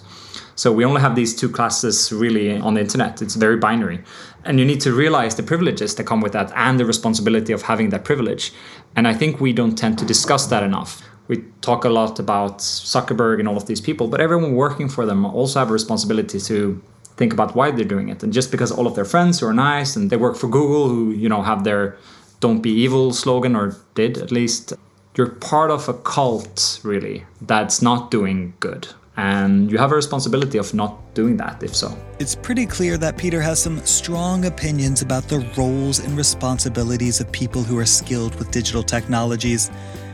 So 0.54 0.72
we 0.72 0.84
only 0.84 1.00
have 1.00 1.14
these 1.14 1.34
two 1.34 1.48
classes 1.48 2.12
really 2.12 2.58
on 2.58 2.74
the 2.74 2.80
internet. 2.80 3.22
It's 3.22 3.36
very 3.36 3.56
binary. 3.56 4.02
And 4.44 4.58
you 4.58 4.64
need 4.64 4.80
to 4.82 4.92
realize 4.92 5.34
the 5.34 5.42
privileges 5.42 5.94
that 5.94 6.04
come 6.04 6.20
with 6.20 6.32
that 6.32 6.52
and 6.54 6.78
the 6.78 6.84
responsibility 6.84 7.52
of 7.52 7.62
having 7.62 7.90
that 7.90 8.04
privilege. 8.04 8.52
And 8.96 9.08
I 9.08 9.14
think 9.14 9.40
we 9.40 9.52
don't 9.52 9.76
tend 9.76 9.98
to 9.98 10.04
discuss 10.04 10.46
that 10.46 10.62
enough. 10.62 11.02
We 11.28 11.44
talk 11.60 11.84
a 11.84 11.88
lot 11.88 12.18
about 12.18 12.58
Zuckerberg 12.58 13.38
and 13.38 13.48
all 13.48 13.56
of 13.56 13.66
these 13.66 13.80
people, 13.80 14.08
but 14.08 14.20
everyone 14.20 14.54
working 14.54 14.88
for 14.88 15.06
them 15.06 15.24
also 15.24 15.58
have 15.60 15.70
a 15.70 15.72
responsibility 15.72 16.40
to 16.40 16.82
think 17.16 17.32
about 17.32 17.54
why 17.54 17.70
they're 17.70 17.84
doing 17.84 18.08
it. 18.08 18.22
And 18.22 18.32
just 18.32 18.50
because 18.50 18.70
all 18.70 18.86
of 18.86 18.94
their 18.94 19.04
friends 19.04 19.40
who 19.40 19.46
are 19.46 19.54
nice 19.54 19.96
and 19.96 20.10
they 20.10 20.16
work 20.16 20.36
for 20.36 20.48
Google 20.48 20.88
who, 20.88 21.12
you 21.12 21.28
know, 21.28 21.42
have 21.42 21.64
their 21.64 21.96
don't 22.40 22.60
be 22.60 22.70
evil 22.70 23.12
slogan 23.12 23.54
or 23.54 23.76
did 23.94 24.18
at 24.18 24.32
least, 24.32 24.72
you're 25.16 25.28
part 25.28 25.70
of 25.70 25.88
a 25.88 25.94
cult 25.94 26.80
really 26.82 27.24
that's 27.40 27.80
not 27.80 28.10
doing 28.10 28.54
good 28.60 28.88
and 29.16 29.70
you 29.70 29.78
have 29.78 29.92
a 29.92 29.94
responsibility 29.94 30.58
of 30.58 30.72
not 30.72 31.14
doing 31.14 31.36
that 31.36 31.62
if 31.62 31.74
so. 31.76 31.96
It's 32.18 32.34
pretty 32.34 32.66
clear 32.66 32.96
that 32.98 33.18
Peter 33.18 33.40
has 33.40 33.60
some 33.60 33.78
strong 33.84 34.46
opinions 34.46 35.02
about 35.02 35.28
the 35.28 35.40
roles 35.56 35.98
and 35.98 36.16
responsibilities 36.16 37.20
of 37.20 37.30
people 37.30 37.62
who 37.62 37.78
are 37.78 37.86
skilled 37.86 38.34
with 38.36 38.50
digital 38.50 38.82
technologies. 38.82 39.70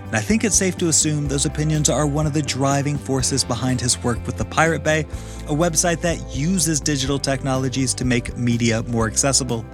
And 0.07 0.17
I 0.17 0.21
think 0.21 0.43
it's 0.43 0.57
safe 0.57 0.77
to 0.79 0.89
assume 0.89 1.29
those 1.29 1.47
opinions 1.47 1.89
are 1.91 2.07
one 2.07 2.27
of 2.27 2.33
the 2.33 2.43
driving 2.43 2.97
forces 2.97 3.45
behind 3.45 3.81
his 3.81 4.03
work 4.03 4.25
with 4.27 4.37
the 4.37 4.45
Pirate 4.45 4.83
Bay, 4.83 5.01
a 5.47 5.55
website 5.55 6.01
that 6.01 6.35
uses 6.35 6.81
digital 6.81 7.19
technologies 7.19 7.95
to 7.95 8.05
make 8.05 8.37
media 8.37 8.83
more 8.85 9.07
accessible. 9.07 9.65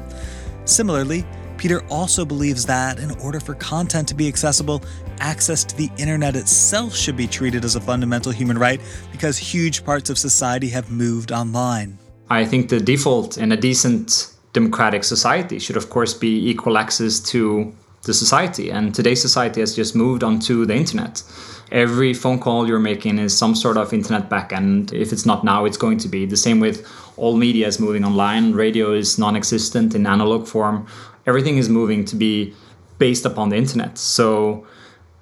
Similarly, 0.64 1.24
Peter 1.56 1.84
also 1.88 2.24
believes 2.24 2.66
that 2.66 2.98
in 2.98 3.10
order 3.20 3.40
for 3.40 3.54
content 3.54 4.08
to 4.08 4.14
be 4.14 4.28
accessible, 4.28 4.82
access 5.20 5.64
to 5.64 5.76
the 5.76 5.90
internet 5.98 6.36
itself 6.36 6.94
should 6.94 7.16
be 7.16 7.26
treated 7.26 7.64
as 7.64 7.76
a 7.76 7.80
fundamental 7.80 8.32
human 8.32 8.58
right 8.58 8.80
because 9.12 9.38
huge 9.38 9.84
parts 9.84 10.10
of 10.10 10.18
society 10.18 10.68
have 10.68 10.90
moved 10.90 11.32
online. 11.32 11.98
I 12.30 12.44
think 12.44 12.68
the 12.68 12.80
default 12.80 13.38
in 13.38 13.52
a 13.52 13.56
decent 13.56 14.34
democratic 14.52 15.04
society 15.04 15.58
should, 15.58 15.76
of 15.76 15.90
course, 15.90 16.14
be 16.14 16.48
equal 16.48 16.78
access 16.78 17.20
to 17.20 17.72
the 18.04 18.14
society. 18.14 18.70
And 18.70 18.94
today's 18.94 19.20
society 19.20 19.60
has 19.60 19.74
just 19.74 19.94
moved 19.94 20.22
onto 20.22 20.64
the 20.64 20.74
internet. 20.74 21.22
Every 21.72 22.14
phone 22.14 22.38
call 22.38 22.68
you're 22.68 22.78
making 22.78 23.18
is 23.18 23.36
some 23.36 23.54
sort 23.54 23.76
of 23.76 23.92
internet 23.92 24.30
backend. 24.30 24.92
If 24.92 25.12
it's 25.12 25.26
not 25.26 25.44
now, 25.44 25.64
it's 25.64 25.76
going 25.76 25.98
to 25.98 26.08
be. 26.08 26.24
The 26.26 26.36
same 26.36 26.60
with 26.60 26.86
all 27.16 27.36
media 27.36 27.66
is 27.66 27.80
moving 27.80 28.04
online. 28.04 28.52
Radio 28.52 28.92
is 28.92 29.18
non 29.18 29.36
existent 29.36 29.94
in 29.94 30.06
analog 30.06 30.46
form. 30.46 30.86
Everything 31.26 31.58
is 31.58 31.68
moving 31.68 32.04
to 32.04 32.16
be 32.16 32.54
based 32.98 33.24
upon 33.24 33.48
the 33.48 33.56
internet. 33.56 33.98
So 33.98 34.66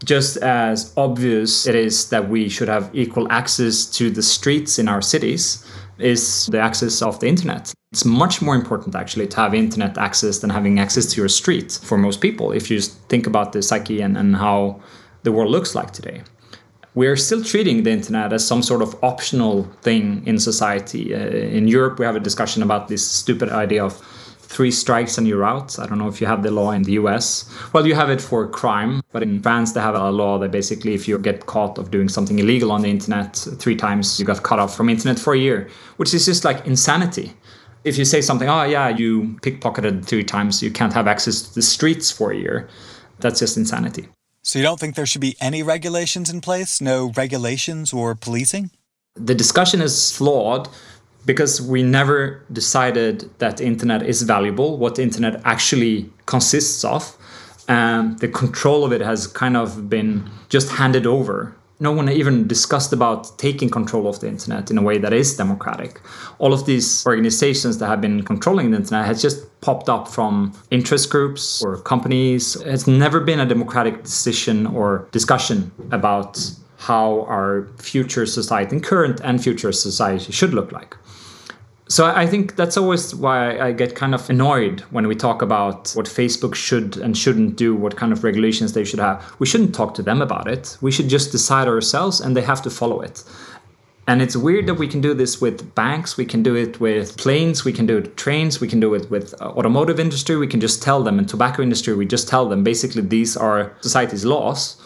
just 0.04 0.36
as 0.38 0.92
obvious 0.96 1.66
it 1.66 1.74
is 1.74 2.08
that 2.10 2.28
we 2.28 2.48
should 2.48 2.68
have 2.68 2.90
equal 2.92 3.30
access 3.30 3.86
to 3.86 4.10
the 4.10 4.22
streets 4.22 4.78
in 4.78 4.88
our 4.88 5.00
cities 5.00 5.64
is 5.98 6.46
the 6.46 6.58
access 6.58 7.02
of 7.02 7.20
the 7.20 7.28
internet. 7.28 7.72
It's 7.92 8.04
much 8.04 8.42
more 8.42 8.54
important 8.54 8.94
actually 8.94 9.28
to 9.28 9.36
have 9.36 9.54
internet 9.54 9.98
access 9.98 10.38
than 10.38 10.50
having 10.50 10.80
access 10.80 11.06
to 11.12 11.20
your 11.20 11.28
street 11.28 11.78
for 11.82 11.96
most 11.98 12.20
people 12.20 12.50
if 12.52 12.70
you 12.70 12.80
think 12.80 13.26
about 13.26 13.52
the 13.52 13.62
psyche 13.62 14.00
and, 14.00 14.16
and 14.16 14.36
how 14.36 14.80
the 15.22 15.30
world 15.30 15.50
looks 15.50 15.74
like 15.74 15.92
today. 15.92 16.22
We're 16.94 17.16
still 17.16 17.42
treating 17.42 17.84
the 17.84 17.90
internet 17.90 18.32
as 18.32 18.46
some 18.46 18.62
sort 18.62 18.82
of 18.82 18.96
optional 19.02 19.64
thing 19.82 20.26
in 20.26 20.38
society. 20.38 21.14
Uh, 21.14 21.18
in 21.18 21.68
Europe, 21.68 21.98
we 21.98 22.04
have 22.04 22.16
a 22.16 22.20
discussion 22.20 22.62
about 22.62 22.88
this 22.88 23.06
stupid 23.06 23.48
idea 23.48 23.84
of 23.84 24.00
three 24.52 24.70
strikes 24.70 25.16
and 25.16 25.26
you're 25.26 25.44
out. 25.44 25.78
I 25.78 25.86
don't 25.86 25.98
know 25.98 26.08
if 26.08 26.20
you 26.20 26.26
have 26.26 26.42
the 26.42 26.50
law 26.50 26.72
in 26.72 26.82
the 26.82 26.92
US. 26.92 27.48
Well, 27.72 27.86
you 27.86 27.94
have 27.94 28.10
it 28.10 28.20
for 28.20 28.46
crime, 28.46 29.00
but 29.10 29.22
in 29.22 29.40
France, 29.40 29.72
they 29.72 29.80
have 29.80 29.94
a 29.94 30.10
law 30.10 30.38
that 30.38 30.50
basically 30.50 30.92
if 30.92 31.08
you 31.08 31.18
get 31.18 31.46
caught 31.46 31.78
of 31.78 31.90
doing 31.90 32.08
something 32.08 32.38
illegal 32.38 32.70
on 32.70 32.82
the 32.82 32.90
internet 32.90 33.34
three 33.58 33.76
times, 33.76 34.20
you 34.20 34.26
got 34.26 34.42
cut 34.42 34.58
off 34.58 34.76
from 34.76 34.90
internet 34.90 35.18
for 35.18 35.32
a 35.32 35.38
year, 35.38 35.70
which 35.96 36.12
is 36.12 36.26
just 36.26 36.44
like 36.44 36.66
insanity. 36.66 37.32
If 37.84 37.96
you 37.96 38.04
say 38.04 38.20
something, 38.20 38.48
oh 38.48 38.64
yeah, 38.64 38.90
you 38.90 39.38
pickpocketed 39.42 40.04
three 40.04 40.24
times, 40.24 40.62
you 40.62 40.70
can't 40.70 40.92
have 40.92 41.08
access 41.08 41.42
to 41.42 41.54
the 41.54 41.62
streets 41.62 42.10
for 42.10 42.30
a 42.30 42.36
year. 42.36 42.68
That's 43.20 43.40
just 43.40 43.56
insanity. 43.56 44.08
So 44.42 44.58
you 44.58 44.64
don't 44.64 44.78
think 44.78 44.96
there 44.96 45.06
should 45.06 45.20
be 45.20 45.36
any 45.40 45.62
regulations 45.62 46.28
in 46.28 46.40
place? 46.40 46.80
No 46.80 47.10
regulations 47.16 47.92
or 47.92 48.14
policing? 48.14 48.70
The 49.14 49.34
discussion 49.34 49.80
is 49.80 50.10
flawed 50.10 50.68
because 51.24 51.60
we 51.62 51.82
never 51.82 52.42
decided 52.52 53.30
that 53.38 53.58
the 53.58 53.64
internet 53.64 54.02
is 54.02 54.22
valuable, 54.22 54.78
what 54.78 54.96
the 54.96 55.02
internet 55.02 55.40
actually 55.44 56.10
consists 56.26 56.84
of. 56.84 57.16
And 57.68 58.18
the 58.18 58.28
control 58.28 58.84
of 58.84 58.92
it 58.92 59.00
has 59.00 59.26
kind 59.26 59.56
of 59.56 59.88
been 59.88 60.28
just 60.48 60.68
handed 60.70 61.06
over 61.06 61.54
no 61.82 61.90
one 61.90 62.08
even 62.08 62.46
discussed 62.46 62.92
about 62.92 63.36
taking 63.38 63.68
control 63.68 64.06
of 64.06 64.20
the 64.20 64.28
internet 64.28 64.70
in 64.70 64.78
a 64.78 64.82
way 64.82 64.98
that 64.98 65.12
is 65.12 65.36
democratic. 65.36 66.00
All 66.38 66.52
of 66.52 66.64
these 66.64 67.04
organizations 67.04 67.78
that 67.78 67.88
have 67.88 68.00
been 68.00 68.22
controlling 68.22 68.70
the 68.70 68.76
internet 68.76 69.04
has 69.04 69.20
just 69.20 69.38
popped 69.60 69.88
up 69.88 70.06
from 70.06 70.52
interest 70.70 71.10
groups 71.10 71.60
or 71.60 71.78
companies. 71.78 72.54
It's 72.54 72.86
never 72.86 73.18
been 73.18 73.40
a 73.40 73.46
democratic 73.46 74.04
decision 74.04 74.64
or 74.68 75.08
discussion 75.10 75.72
about 75.90 76.38
how 76.78 77.22
our 77.22 77.68
future 77.78 78.26
society, 78.26 78.76
and 78.76 78.84
current 78.84 79.20
and 79.24 79.42
future 79.42 79.72
society, 79.72 80.30
should 80.32 80.54
look 80.54 80.70
like. 80.70 80.96
So 81.92 82.06
I 82.06 82.26
think 82.26 82.56
that's 82.56 82.78
always 82.78 83.14
why 83.14 83.58
I 83.58 83.72
get 83.72 83.94
kind 83.94 84.14
of 84.14 84.30
annoyed 84.30 84.80
when 84.92 85.06
we 85.06 85.14
talk 85.14 85.42
about 85.42 85.90
what 85.90 86.06
Facebook 86.06 86.54
should 86.54 86.96
and 86.96 87.14
shouldn't 87.14 87.56
do, 87.56 87.74
what 87.74 87.96
kind 87.96 88.14
of 88.14 88.24
regulations 88.24 88.72
they 88.72 88.82
should 88.82 88.98
have. 88.98 89.22
We 89.38 89.44
shouldn't 89.44 89.74
talk 89.74 89.92
to 89.96 90.02
them 90.02 90.22
about 90.22 90.48
it. 90.48 90.78
We 90.80 90.90
should 90.90 91.10
just 91.10 91.32
decide 91.32 91.68
ourselves 91.68 92.18
and 92.18 92.34
they 92.34 92.40
have 92.40 92.62
to 92.62 92.70
follow 92.70 93.02
it. 93.02 93.22
And 94.06 94.22
it's 94.22 94.34
weird 94.34 94.68
that 94.68 94.76
we 94.76 94.88
can 94.88 95.02
do 95.02 95.12
this 95.12 95.42
with 95.42 95.74
banks, 95.74 96.16
we 96.16 96.24
can 96.24 96.42
do 96.42 96.56
it 96.56 96.80
with 96.80 97.18
planes, 97.18 97.62
we 97.66 97.74
can 97.74 97.84
do 97.84 97.98
it 97.98 98.04
with 98.04 98.16
trains, 98.16 98.58
we 98.58 98.68
can 98.68 98.80
do 98.80 98.94
it 98.94 99.10
with 99.10 99.34
uh, 99.42 99.48
automotive 99.48 100.00
industry, 100.00 100.38
we 100.38 100.46
can 100.46 100.60
just 100.60 100.82
tell 100.82 101.02
them, 101.02 101.18
and 101.18 101.28
tobacco 101.28 101.62
industry, 101.62 101.94
we 101.94 102.06
just 102.06 102.26
tell 102.26 102.48
them 102.48 102.64
basically 102.64 103.02
these 103.02 103.36
are 103.36 103.76
society's 103.82 104.24
laws, 104.24 104.80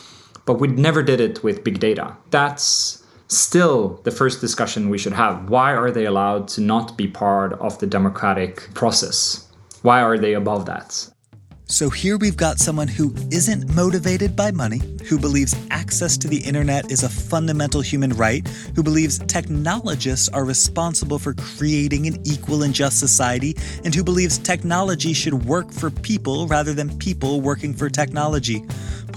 but 0.44 0.54
we 0.54 0.66
never 0.66 1.04
did 1.04 1.20
it 1.20 1.44
with 1.44 1.62
big 1.62 1.78
data. 1.78 2.16
That's 2.30 3.05
still 3.28 4.00
the 4.04 4.10
first 4.10 4.40
discussion 4.40 4.88
we 4.88 4.98
should 4.98 5.12
have. 5.12 5.48
Why 5.48 5.74
are 5.74 5.90
they 5.90 6.06
allowed 6.06 6.48
to 6.48 6.60
not 6.60 6.96
be 6.96 7.08
part 7.08 7.52
of 7.54 7.78
the 7.78 7.86
democratic 7.86 8.72
process? 8.74 9.48
Why 9.82 10.02
are 10.02 10.18
they 10.18 10.34
above 10.34 10.66
that? 10.66 11.08
So 11.68 11.90
here 11.90 12.16
we've 12.16 12.36
got 12.36 12.60
someone 12.60 12.86
who 12.86 13.12
isn't 13.32 13.74
motivated 13.74 14.36
by 14.36 14.52
money, 14.52 14.80
who 15.08 15.18
believes 15.18 15.52
access 15.72 16.16
to 16.18 16.28
the 16.28 16.36
internet 16.36 16.92
is 16.92 17.02
a 17.02 17.08
fundamental 17.08 17.80
human 17.80 18.10
right, 18.10 18.46
who 18.76 18.84
believes 18.84 19.18
technologists 19.18 20.28
are 20.28 20.44
responsible 20.44 21.18
for 21.18 21.34
creating 21.34 22.06
an 22.06 22.20
equal 22.24 22.62
and 22.62 22.72
just 22.72 23.00
society, 23.00 23.56
and 23.84 23.92
who 23.92 24.04
believes 24.04 24.38
technology 24.38 25.12
should 25.12 25.44
work 25.44 25.72
for 25.72 25.90
people 25.90 26.46
rather 26.46 26.72
than 26.72 26.96
people 26.98 27.40
working 27.40 27.74
for 27.74 27.90
technology. 27.90 28.62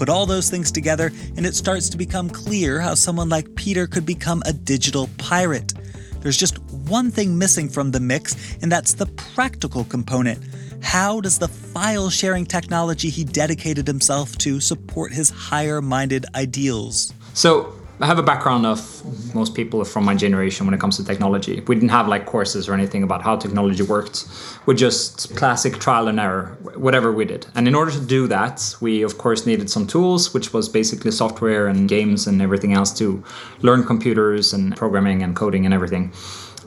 Put 0.00 0.08
all 0.08 0.24
those 0.24 0.48
things 0.48 0.72
together, 0.72 1.12
and 1.36 1.44
it 1.44 1.54
starts 1.54 1.90
to 1.90 1.98
become 1.98 2.30
clear 2.30 2.80
how 2.80 2.94
someone 2.94 3.28
like 3.28 3.54
Peter 3.54 3.86
could 3.86 4.06
become 4.06 4.42
a 4.46 4.52
digital 4.54 5.10
pirate. 5.18 5.74
There's 6.22 6.38
just 6.38 6.58
one 6.88 7.10
thing 7.10 7.36
missing 7.36 7.68
from 7.68 7.90
the 7.90 8.00
mix, 8.00 8.56
and 8.62 8.72
that's 8.72 8.94
the 8.94 9.04
practical 9.04 9.84
component. 9.84 10.42
How 10.82 11.20
does 11.20 11.38
the 11.38 11.48
file 11.48 12.08
sharing 12.08 12.46
technology 12.46 13.10
he 13.10 13.24
dedicated 13.24 13.86
himself 13.86 14.38
to 14.38 14.58
support 14.58 15.12
his 15.12 15.28
higher 15.28 15.82
minded 15.82 16.24
ideals? 16.34 17.12
So, 17.34 17.74
I 18.02 18.06
have 18.06 18.18
a 18.18 18.22
background 18.22 18.64
of 18.64 19.34
most 19.34 19.54
people 19.54 19.84
from 19.84 20.06
my 20.06 20.14
generation 20.14 20.64
when 20.66 20.72
it 20.72 20.80
comes 20.80 20.96
to 20.96 21.04
technology. 21.04 21.60
We 21.66 21.74
didn't 21.74 21.90
have 21.90 22.08
like 22.08 22.24
courses 22.24 22.66
or 22.66 22.72
anything 22.72 23.02
about 23.02 23.20
how 23.20 23.36
technology 23.36 23.82
worked. 23.82 24.26
We 24.64 24.74
just 24.74 25.36
classic 25.36 25.78
trial 25.80 26.08
and 26.08 26.18
error, 26.18 26.56
whatever 26.76 27.12
we 27.12 27.26
did. 27.26 27.46
And 27.54 27.68
in 27.68 27.74
order 27.74 27.90
to 27.90 28.00
do 28.00 28.26
that, 28.28 28.74
we 28.80 29.02
of 29.02 29.18
course 29.18 29.44
needed 29.44 29.68
some 29.68 29.86
tools, 29.86 30.32
which 30.32 30.54
was 30.54 30.66
basically 30.66 31.10
software 31.10 31.66
and 31.66 31.90
games 31.90 32.26
and 32.26 32.40
everything 32.40 32.72
else 32.72 32.90
to 32.98 33.22
learn 33.60 33.84
computers 33.84 34.54
and 34.54 34.74
programming 34.76 35.22
and 35.22 35.36
coding 35.36 35.66
and 35.66 35.74
everything. 35.74 36.10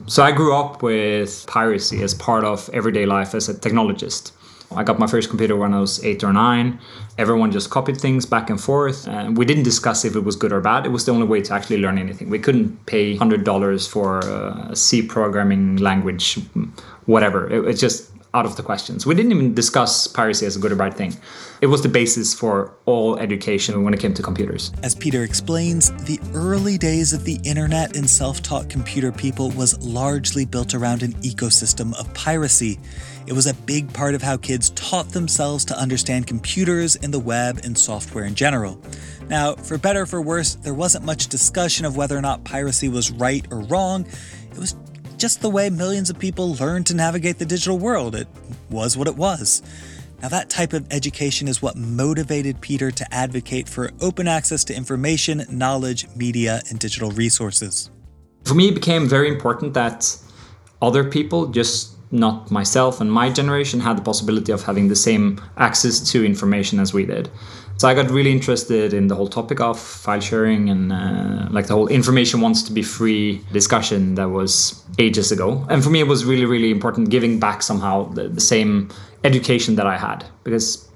So 0.05 0.21
I 0.21 0.31
grew 0.31 0.55
up 0.55 0.83
with 0.83 1.45
piracy 1.47 2.03
as 2.03 2.13
part 2.13 2.43
of 2.43 2.69
everyday 2.73 3.07
life 3.07 3.33
as 3.33 3.49
a 3.49 3.55
technologist. 3.55 4.33
I 4.75 4.83
got 4.83 4.99
my 4.99 5.07
first 5.07 5.29
computer 5.29 5.55
when 5.55 5.73
I 5.73 5.79
was 5.79 6.03
eight 6.03 6.23
or 6.23 6.33
nine. 6.33 6.79
Everyone 7.17 7.51
just 7.51 7.69
copied 7.69 7.97
things 7.97 8.25
back 8.25 8.49
and 8.49 8.59
forth. 8.59 9.07
And 9.07 9.37
we 9.37 9.45
didn't 9.45 9.63
discuss 9.63 10.05
if 10.05 10.15
it 10.15 10.21
was 10.21 10.35
good 10.35 10.51
or 10.51 10.61
bad. 10.61 10.85
It 10.85 10.89
was 10.89 11.05
the 11.05 11.11
only 11.11 11.27
way 11.27 11.41
to 11.41 11.53
actually 11.53 11.77
learn 11.77 11.97
anything. 11.97 12.29
We 12.29 12.39
couldn't 12.39 12.85
pay 12.85 13.17
$100 13.17 13.89
for 13.89 14.19
a 14.19 14.75
C 14.75 15.01
programming 15.01 15.77
language, 15.77 16.39
whatever. 17.05 17.49
It, 17.51 17.67
it's 17.67 17.81
just 17.81 18.13
out 18.33 18.45
of 18.45 18.55
the 18.55 18.63
questions. 18.63 19.05
We 19.05 19.13
didn't 19.13 19.31
even 19.31 19.53
discuss 19.53 20.07
piracy 20.07 20.45
as 20.45 20.55
a 20.55 20.59
good 20.59 20.71
or 20.71 20.75
bad 20.75 20.95
thing. 20.95 21.15
It 21.61 21.67
was 21.67 21.83
the 21.83 21.89
basis 21.89 22.33
for 22.33 22.73
all 22.85 23.17
education 23.19 23.83
when 23.83 23.93
it 23.93 23.99
came 23.99 24.13
to 24.15 24.23
computers. 24.23 24.71
As 24.81 24.95
Peter 24.95 25.23
explains, 25.23 25.91
the 26.05 26.19
early 26.33 26.77
days 26.77 27.13
of 27.13 27.25
the 27.25 27.39
internet 27.43 27.95
and 27.95 28.09
self 28.09 28.41
taught 28.41 28.69
computer 28.69 29.11
people 29.11 29.51
was 29.51 29.79
largely 29.85 30.45
built 30.45 30.73
around 30.73 31.03
an 31.03 31.13
ecosystem 31.21 31.97
of 31.99 32.11
piracy. 32.13 32.79
It 33.25 33.33
was 33.33 33.47
a 33.47 33.53
big 33.53 33.93
part 33.93 34.15
of 34.15 34.21
how 34.21 34.35
kids 34.37 34.71
taught 34.71 35.09
themselves 35.09 35.63
to 35.65 35.77
understand 35.77 36.27
computers 36.27 36.97
and 36.97 37.13
the 37.13 37.19
web 37.19 37.61
and 37.63 37.77
software 37.77 38.25
in 38.25 38.35
general. 38.35 38.81
Now, 39.29 39.55
for 39.55 39.77
better 39.77 40.01
or 40.01 40.05
for 40.05 40.21
worse, 40.21 40.55
there 40.55 40.73
wasn't 40.73 41.05
much 41.05 41.27
discussion 41.27 41.85
of 41.85 41.95
whether 41.95 42.17
or 42.17 42.21
not 42.21 42.43
piracy 42.43 42.89
was 42.89 43.11
right 43.11 43.45
or 43.49 43.61
wrong. 43.61 44.05
It 44.51 44.57
was 44.57 44.75
just 45.17 45.41
the 45.41 45.49
way 45.49 45.69
millions 45.69 46.09
of 46.09 46.19
people 46.19 46.55
learned 46.55 46.87
to 46.87 46.95
navigate 46.95 47.39
the 47.39 47.45
digital 47.45 47.77
world. 47.77 48.13
It 48.13 48.27
was 48.69 48.97
what 48.97 49.07
it 49.07 49.15
was. 49.15 49.61
Now, 50.21 50.27
that 50.29 50.49
type 50.49 50.73
of 50.73 50.85
education 50.91 51.47
is 51.47 51.61
what 51.61 51.75
motivated 51.77 52.59
Peter 52.61 52.91
to 52.91 53.13
advocate 53.13 53.69
for 53.69 53.91
open 54.01 54.27
access 54.27 54.63
to 54.65 54.75
information, 54.75 55.45
knowledge, 55.49 56.07
media, 56.15 56.61
and 56.69 56.79
digital 56.79 57.11
resources. 57.11 57.89
For 58.43 58.53
me, 58.53 58.69
it 58.69 58.75
became 58.75 59.07
very 59.07 59.29
important 59.29 59.73
that 59.73 60.17
other 60.81 61.09
people, 61.09 61.47
just 61.47 61.92
not 62.13 62.51
myself 62.51 63.01
and 63.01 63.11
my 63.11 63.29
generation, 63.29 63.79
had 63.79 63.97
the 63.97 64.01
possibility 64.01 64.51
of 64.51 64.63
having 64.63 64.87
the 64.87 64.95
same 64.95 65.41
access 65.57 65.99
to 66.11 66.23
information 66.23 66.79
as 66.79 66.93
we 66.93 67.05
did. 67.05 67.29
So 67.77 67.87
I 67.87 67.95
got 67.95 68.09
really 68.11 68.31
interested 68.31 68.93
in 68.93 69.07
the 69.07 69.15
whole 69.15 69.27
topic 69.27 69.59
of 69.59 69.79
file 69.79 70.19
sharing 70.19 70.69
and 70.69 70.93
uh, 70.93 71.47
like 71.49 71.67
the 71.67 71.73
whole 71.73 71.87
information 71.87 72.39
wants 72.39 72.61
to 72.63 72.71
be 72.71 72.83
free 72.83 73.41
discussion 73.51 74.15
that 74.15 74.29
was 74.29 74.83
ages 74.99 75.31
ago. 75.31 75.65
And 75.69 75.83
for 75.83 75.89
me, 75.89 75.99
it 75.99 76.07
was 76.07 76.23
really, 76.23 76.45
really 76.45 76.69
important 76.69 77.09
giving 77.09 77.39
back 77.39 77.63
somehow 77.63 78.09
the, 78.13 78.29
the 78.29 78.41
same 78.41 78.89
education 79.23 79.75
that 79.75 79.87
I 79.87 79.97
had 79.97 80.23
because 80.43 80.87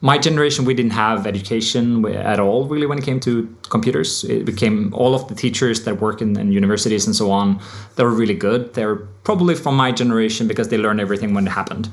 my 0.00 0.18
generation 0.18 0.64
we 0.64 0.74
didn't 0.74 0.92
have 0.92 1.26
education 1.26 2.04
at 2.06 2.38
all 2.38 2.66
really 2.66 2.86
when 2.86 2.98
it 2.98 3.04
came 3.04 3.20
to 3.20 3.54
computers. 3.68 4.24
It 4.24 4.44
became 4.44 4.92
all 4.94 5.14
of 5.14 5.28
the 5.28 5.34
teachers 5.34 5.84
that 5.84 6.00
work 6.00 6.20
in, 6.20 6.38
in, 6.38 6.52
universities 6.52 7.06
and 7.06 7.16
so 7.16 7.30
on 7.30 7.60
they 7.96 8.04
were 8.04 8.10
really 8.10 8.34
good. 8.34 8.74
They 8.74 8.84
were 8.84 9.06
probably 9.24 9.54
from 9.54 9.76
my 9.76 9.92
generation 9.92 10.46
because 10.46 10.68
they 10.68 10.78
learned 10.78 11.00
everything 11.00 11.34
when 11.34 11.46
it 11.46 11.50
happened. 11.50 11.88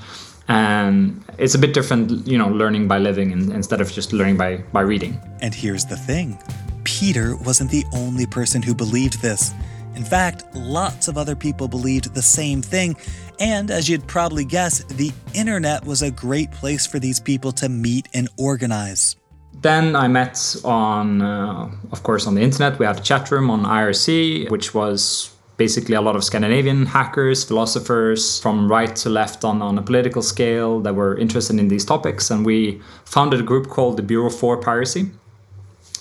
And 0.49 1.23
it's 1.37 1.55
a 1.55 1.59
bit 1.59 1.73
different 1.73 2.27
you 2.27 2.37
know 2.37 2.49
learning 2.49 2.87
by 2.87 2.99
living 2.99 3.31
instead 3.31 3.79
of 3.79 3.91
just 3.91 4.11
learning 4.11 4.37
by 4.37 4.57
by 4.73 4.81
reading. 4.81 5.19
And 5.41 5.53
here's 5.53 5.85
the 5.85 5.97
thing. 5.97 6.37
Peter 6.83 7.37
wasn't 7.37 7.71
the 7.71 7.85
only 7.93 8.25
person 8.25 8.61
who 8.61 8.75
believed 8.75 9.21
this. 9.21 9.53
In 9.95 10.03
fact 10.03 10.43
lots 10.53 11.07
of 11.07 11.17
other 11.17 11.35
people 11.35 11.69
believed 11.69 12.13
the 12.13 12.21
same 12.21 12.61
thing 12.61 12.97
and 13.39 13.71
as 13.71 13.89
you'd 13.89 14.07
probably 14.07 14.45
guess 14.45 14.83
the 14.83 15.11
internet 15.33 15.85
was 15.85 16.01
a 16.01 16.11
great 16.11 16.51
place 16.51 16.85
for 16.85 16.99
these 16.99 17.19
people 17.19 17.51
to 17.51 17.69
meet 17.69 18.07
and 18.13 18.29
organize 18.37 19.15
then 19.61 19.95
I 19.95 20.07
met 20.07 20.55
on, 20.65 21.21
uh, 21.21 21.71
of 21.91 22.03
course, 22.03 22.27
on 22.27 22.35
the 22.35 22.41
internet. 22.41 22.79
We 22.79 22.85
had 22.85 22.97
a 22.97 23.01
chat 23.01 23.31
room 23.31 23.49
on 23.49 23.63
IRC, 23.63 24.49
which 24.49 24.73
was 24.73 25.33
basically 25.57 25.95
a 25.95 26.01
lot 26.01 26.15
of 26.15 26.23
Scandinavian 26.23 26.85
hackers, 26.85 27.43
philosophers 27.43 28.39
from 28.39 28.69
right 28.69 28.93
to 28.97 29.09
left 29.09 29.43
on, 29.43 29.61
on 29.61 29.77
a 29.77 29.81
political 29.81 30.21
scale 30.21 30.79
that 30.81 30.95
were 30.95 31.17
interested 31.17 31.59
in 31.59 31.67
these 31.67 31.85
topics. 31.85 32.31
And 32.31 32.45
we 32.45 32.81
founded 33.05 33.39
a 33.39 33.43
group 33.43 33.69
called 33.69 33.97
the 33.97 34.03
Bureau 34.03 34.29
for 34.29 34.57
Piracy. 34.57 35.11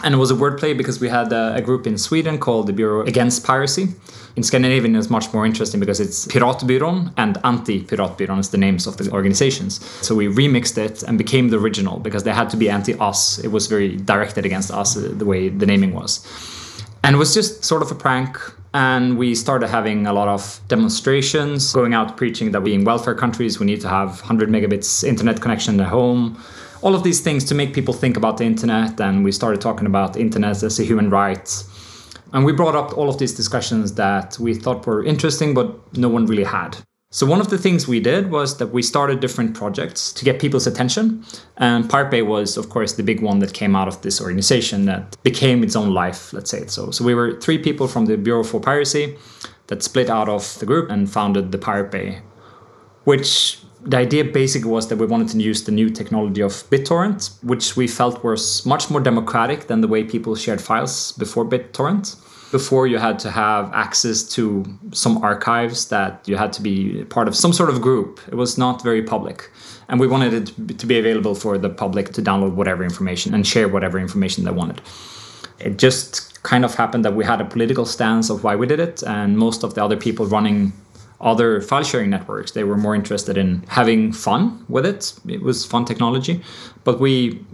And 0.02 0.14
it 0.14 0.18
was 0.18 0.30
a 0.30 0.34
wordplay 0.34 0.76
because 0.76 1.00
we 1.00 1.08
had 1.08 1.32
a, 1.32 1.54
a 1.54 1.60
group 1.60 1.86
in 1.86 1.96
Sweden 1.96 2.38
called 2.38 2.66
the 2.66 2.72
Bureau 2.72 3.06
Against 3.06 3.44
Piracy. 3.44 3.88
In 4.34 4.42
Scandinavian, 4.42 4.96
it's 4.96 5.10
much 5.10 5.32
more 5.32 5.46
interesting 5.46 5.78
because 5.78 6.00
it's 6.00 6.26
Piratbyrån 6.26 7.12
and 7.16 7.38
Anti-Piratbyrån 7.44 8.38
is 8.38 8.50
the 8.50 8.58
names 8.58 8.86
of 8.86 8.96
the 8.96 9.10
organizations. 9.12 9.84
So 10.00 10.14
we 10.14 10.26
remixed 10.26 10.78
it 10.78 11.02
and 11.02 11.18
became 11.18 11.50
the 11.50 11.58
original 11.58 12.00
because 12.00 12.24
they 12.24 12.32
had 12.32 12.50
to 12.50 12.56
be 12.56 12.68
anti-us. 12.68 13.38
It 13.38 13.48
was 13.48 13.66
very 13.66 13.96
directed 13.96 14.44
against 14.44 14.70
us, 14.70 14.96
uh, 14.96 15.12
the 15.12 15.26
way 15.26 15.50
the 15.50 15.66
naming 15.66 15.92
was. 15.94 16.26
And 17.04 17.14
it 17.14 17.18
was 17.18 17.34
just 17.34 17.64
sort 17.64 17.82
of 17.82 17.90
a 17.90 17.94
prank 17.94 18.38
and 18.74 19.18
we 19.18 19.34
started 19.34 19.68
having 19.68 20.06
a 20.06 20.12
lot 20.12 20.28
of 20.28 20.60
demonstrations, 20.68 21.72
going 21.72 21.92
out 21.92 22.16
preaching 22.16 22.52
that 22.52 22.62
we 22.62 22.72
in 22.72 22.84
welfare 22.84 23.14
countries 23.14 23.60
we 23.60 23.66
need 23.66 23.80
to 23.82 23.88
have 23.88 24.20
100 24.20 24.48
megabits 24.48 25.04
internet 25.04 25.40
connection 25.40 25.78
at 25.80 25.88
home. 25.88 26.42
All 26.82 26.96
of 26.96 27.04
these 27.04 27.20
things 27.20 27.44
to 27.44 27.54
make 27.54 27.74
people 27.74 27.94
think 27.94 28.16
about 28.16 28.38
the 28.38 28.44
internet, 28.44 29.00
and 29.00 29.22
we 29.22 29.30
started 29.30 29.60
talking 29.60 29.86
about 29.86 30.16
internet 30.16 30.62
as 30.64 30.80
a 30.80 30.82
human 30.82 31.10
right. 31.10 31.64
And 32.32 32.44
we 32.44 32.52
brought 32.52 32.74
up 32.74 32.98
all 32.98 33.08
of 33.08 33.18
these 33.18 33.32
discussions 33.32 33.94
that 33.94 34.36
we 34.40 34.52
thought 34.54 34.84
were 34.84 35.04
interesting, 35.04 35.54
but 35.54 35.96
no 35.96 36.08
one 36.08 36.26
really 36.26 36.44
had. 36.44 36.76
So 37.12 37.24
one 37.26 37.40
of 37.40 37.50
the 37.50 37.58
things 37.58 37.86
we 37.86 38.00
did 38.00 38.30
was 38.30 38.56
that 38.56 38.68
we 38.68 38.82
started 38.82 39.20
different 39.20 39.54
projects 39.54 40.12
to 40.14 40.24
get 40.24 40.40
people's 40.40 40.66
attention. 40.66 41.24
And 41.58 41.88
Pirate 41.88 42.26
was, 42.26 42.56
of 42.56 42.70
course, 42.70 42.94
the 42.94 43.02
big 43.02 43.20
one 43.20 43.38
that 43.40 43.52
came 43.52 43.76
out 43.76 43.86
of 43.86 44.00
this 44.00 44.20
organization 44.20 44.86
that 44.86 45.22
became 45.22 45.62
its 45.62 45.76
own 45.76 45.92
life, 45.94 46.32
let's 46.32 46.50
say 46.50 46.62
it 46.62 46.70
so. 46.70 46.90
So 46.90 47.04
we 47.04 47.14
were 47.14 47.38
three 47.38 47.58
people 47.58 47.86
from 47.86 48.06
the 48.06 48.16
Bureau 48.16 48.42
for 48.42 48.60
Piracy 48.60 49.18
that 49.68 49.82
split 49.84 50.10
out 50.10 50.28
of 50.28 50.58
the 50.58 50.66
group 50.66 50.90
and 50.90 51.08
founded 51.08 51.52
the 51.52 51.58
Pirate 51.58 51.92
Bay, 51.92 52.22
which 53.04 53.60
The 53.84 53.96
idea 53.96 54.24
basically 54.24 54.70
was 54.70 54.88
that 54.88 54.96
we 54.96 55.06
wanted 55.06 55.28
to 55.28 55.38
use 55.38 55.64
the 55.64 55.72
new 55.72 55.90
technology 55.90 56.40
of 56.40 56.52
BitTorrent, 56.70 57.42
which 57.42 57.76
we 57.76 57.88
felt 57.88 58.22
was 58.22 58.64
much 58.64 58.90
more 58.90 59.00
democratic 59.00 59.66
than 59.66 59.80
the 59.80 59.88
way 59.88 60.04
people 60.04 60.36
shared 60.36 60.60
files 60.60 61.12
before 61.12 61.44
BitTorrent. 61.44 62.16
Before, 62.52 62.86
you 62.86 62.98
had 62.98 63.18
to 63.20 63.30
have 63.30 63.72
access 63.72 64.22
to 64.34 64.64
some 64.92 65.18
archives 65.24 65.88
that 65.88 66.28
you 66.28 66.36
had 66.36 66.52
to 66.52 66.62
be 66.62 67.02
part 67.04 67.26
of 67.26 67.34
some 67.34 67.52
sort 67.52 67.70
of 67.70 67.80
group. 67.80 68.20
It 68.28 68.34
was 68.34 68.58
not 68.58 68.82
very 68.82 69.02
public. 69.02 69.50
And 69.88 69.98
we 69.98 70.06
wanted 70.06 70.32
it 70.34 70.78
to 70.78 70.86
be 70.86 70.98
available 70.98 71.34
for 71.34 71.58
the 71.58 71.70
public 71.70 72.12
to 72.12 72.22
download 72.22 72.54
whatever 72.54 72.84
information 72.84 73.34
and 73.34 73.46
share 73.46 73.68
whatever 73.68 73.98
information 73.98 74.44
they 74.44 74.50
wanted. 74.50 74.82
It 75.58 75.78
just 75.78 76.42
kind 76.42 76.64
of 76.64 76.74
happened 76.74 77.04
that 77.04 77.14
we 77.14 77.24
had 77.24 77.40
a 77.40 77.44
political 77.44 77.86
stance 77.86 78.28
of 78.30 78.44
why 78.44 78.54
we 78.54 78.66
did 78.66 78.80
it, 78.80 79.02
and 79.02 79.38
most 79.38 79.64
of 79.64 79.74
the 79.74 79.82
other 79.82 79.96
people 79.96 80.26
running 80.26 80.72
other 81.22 81.60
file 81.60 81.84
sharing 81.84 82.10
networks. 82.10 82.52
They 82.52 82.64
were 82.64 82.76
more 82.76 82.94
interested 82.94 83.36
in 83.38 83.64
having 83.68 84.12
fun 84.12 84.64
with 84.68 84.84
it. 84.84 85.14
It 85.28 85.42
was 85.42 85.64
fun 85.64 85.84
technology. 85.84 86.42
But 86.84 87.00
we 87.00 87.44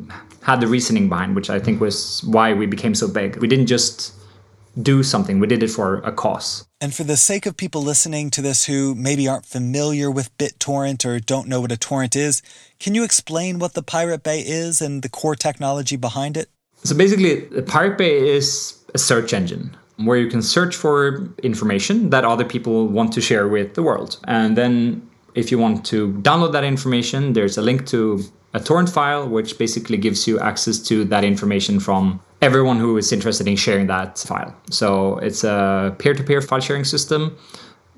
had 0.42 0.60
the 0.60 0.66
reasoning 0.66 1.08
behind, 1.08 1.36
which 1.36 1.50
I 1.50 1.58
think 1.58 1.80
was 1.80 2.24
why 2.24 2.54
we 2.54 2.66
became 2.66 2.94
so 2.94 3.06
big. 3.06 3.36
We 3.36 3.48
didn't 3.48 3.66
just 3.66 4.14
do 4.80 5.02
something, 5.02 5.40
we 5.40 5.46
did 5.46 5.62
it 5.62 5.70
for 5.70 5.96
a 5.98 6.12
cause. 6.12 6.64
And 6.80 6.94
for 6.94 7.02
the 7.02 7.16
sake 7.16 7.46
of 7.46 7.56
people 7.56 7.82
listening 7.82 8.30
to 8.30 8.42
this 8.42 8.66
who 8.66 8.94
maybe 8.94 9.26
aren't 9.26 9.44
familiar 9.44 10.10
with 10.10 10.36
BitTorrent 10.38 11.04
or 11.04 11.18
don't 11.18 11.48
know 11.48 11.60
what 11.60 11.72
a 11.72 11.76
torrent 11.76 12.14
is, 12.14 12.42
can 12.78 12.94
you 12.94 13.02
explain 13.02 13.58
what 13.58 13.74
the 13.74 13.82
Pirate 13.82 14.22
Bay 14.22 14.40
is 14.40 14.80
and 14.80 15.02
the 15.02 15.08
core 15.08 15.34
technology 15.34 15.96
behind 15.96 16.36
it? 16.36 16.48
So 16.84 16.96
basically, 16.96 17.40
the 17.40 17.62
Pirate 17.62 17.98
Bay 17.98 18.28
is 18.28 18.78
a 18.94 18.98
search 18.98 19.32
engine 19.32 19.76
where 20.04 20.16
you 20.16 20.28
can 20.28 20.42
search 20.42 20.76
for 20.76 21.28
information 21.42 22.10
that 22.10 22.24
other 22.24 22.44
people 22.44 22.86
want 22.86 23.12
to 23.12 23.20
share 23.20 23.48
with 23.48 23.74
the 23.74 23.82
world. 23.82 24.18
And 24.24 24.56
then 24.56 25.08
if 25.34 25.50
you 25.50 25.58
want 25.58 25.84
to 25.86 26.12
download 26.22 26.52
that 26.52 26.64
information, 26.64 27.32
there's 27.32 27.58
a 27.58 27.62
link 27.62 27.86
to 27.88 28.20
a 28.54 28.60
torrent 28.60 28.88
file, 28.88 29.28
which 29.28 29.58
basically 29.58 29.96
gives 29.96 30.26
you 30.26 30.38
access 30.40 30.78
to 30.78 31.04
that 31.04 31.24
information 31.24 31.80
from 31.80 32.20
everyone 32.40 32.78
who 32.78 32.96
is 32.96 33.12
interested 33.12 33.46
in 33.48 33.56
sharing 33.56 33.88
that 33.88 34.18
file. 34.18 34.54
So 34.70 35.18
it's 35.18 35.44
a 35.44 35.94
peer 35.98 36.14
to 36.14 36.22
peer 36.22 36.40
file 36.40 36.60
sharing 36.60 36.84
system, 36.84 37.36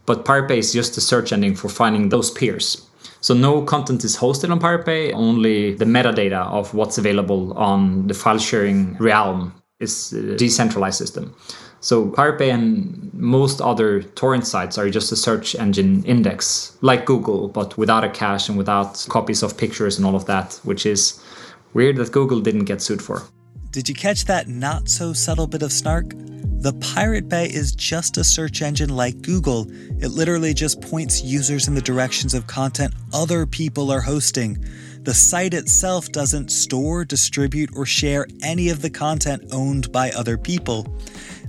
but 0.07 0.25
Pirate 0.25 0.49
Bay 0.49 0.59
is 0.59 0.73
just 0.73 0.97
a 0.97 1.01
search 1.01 1.33
engine 1.33 1.55
for 1.55 1.69
finding 1.69 2.09
those 2.09 2.31
peers. 2.31 2.87
So 3.21 3.35
no 3.35 3.63
content 3.63 4.03
is 4.03 4.17
hosted 4.17 4.51
on 4.51 4.59
Pirate 4.59 4.87
Bay, 4.87 5.13
only 5.13 5.75
the 5.75 5.85
metadata 5.85 6.47
of 6.47 6.73
what's 6.73 6.97
available 6.97 7.53
on 7.59 8.07
the 8.07 8.15
file 8.15 8.39
sharing 8.39 8.97
realm 8.97 9.53
is 9.79 10.13
a 10.13 10.37
decentralized 10.37 10.97
system. 10.97 11.35
So 11.81 12.11
Pirate 12.11 12.39
Bay 12.39 12.51
and 12.51 13.13
most 13.15 13.61
other 13.63 14.03
torrent 14.03 14.47
sites 14.47 14.77
are 14.77 14.91
just 14.91 15.11
a 15.13 15.17
search 15.17 15.55
engine 15.55 16.05
index, 16.05 16.77
like 16.83 17.07
Google, 17.07 17.49
but 17.49 17.77
without 17.79 18.05
a 18.05 18.11
cache 18.11 18.49
and 18.49 18.59
without 18.59 19.07
copies 19.09 19.43
of 19.43 19.57
pictures 19.57 19.97
and 19.97 20.07
all 20.07 20.15
of 20.15 20.27
that, 20.27 20.61
which 20.63 20.85
is 20.85 21.23
weird 21.73 21.97
that 21.97 22.13
Google 22.13 22.41
didn't 22.41 22.67
get 22.67 22.83
sued 22.83 23.01
for. 23.01 23.23
Did 23.71 23.89
you 23.89 23.95
catch 23.95 24.27
that 24.27 24.49
not 24.49 24.89
so 24.89 25.13
subtle 25.13 25.47
bit 25.47 25.63
of 25.63 25.73
snark? 25.73 26.11
The 26.61 26.75
Pirate 26.95 27.29
Bay 27.29 27.47
is 27.47 27.73
just 27.73 28.19
a 28.19 28.25
search 28.25 28.61
engine 28.61 28.91
like 28.91 29.23
Google. 29.23 29.67
It 30.03 30.09
literally 30.09 30.53
just 30.53 30.83
points 30.83 31.23
users 31.23 31.69
in 31.69 31.75
the 31.75 31.81
directions 31.81 32.35
of 32.35 32.47
content 32.47 32.93
other 33.15 33.47
people 33.47 33.91
are 33.91 34.03
hosting. 34.03 34.63
The 35.03 35.15
site 35.15 35.55
itself 35.55 36.13
doesn't 36.13 36.51
store, 36.51 37.07
distribute, 37.07 37.71
or 37.75 37.87
share 37.87 38.27
any 38.43 38.69
of 38.69 38.83
the 38.83 38.91
content 38.91 39.45
owned 39.51 39.91
by 39.91 40.11
other 40.11 40.37
people. 40.37 40.87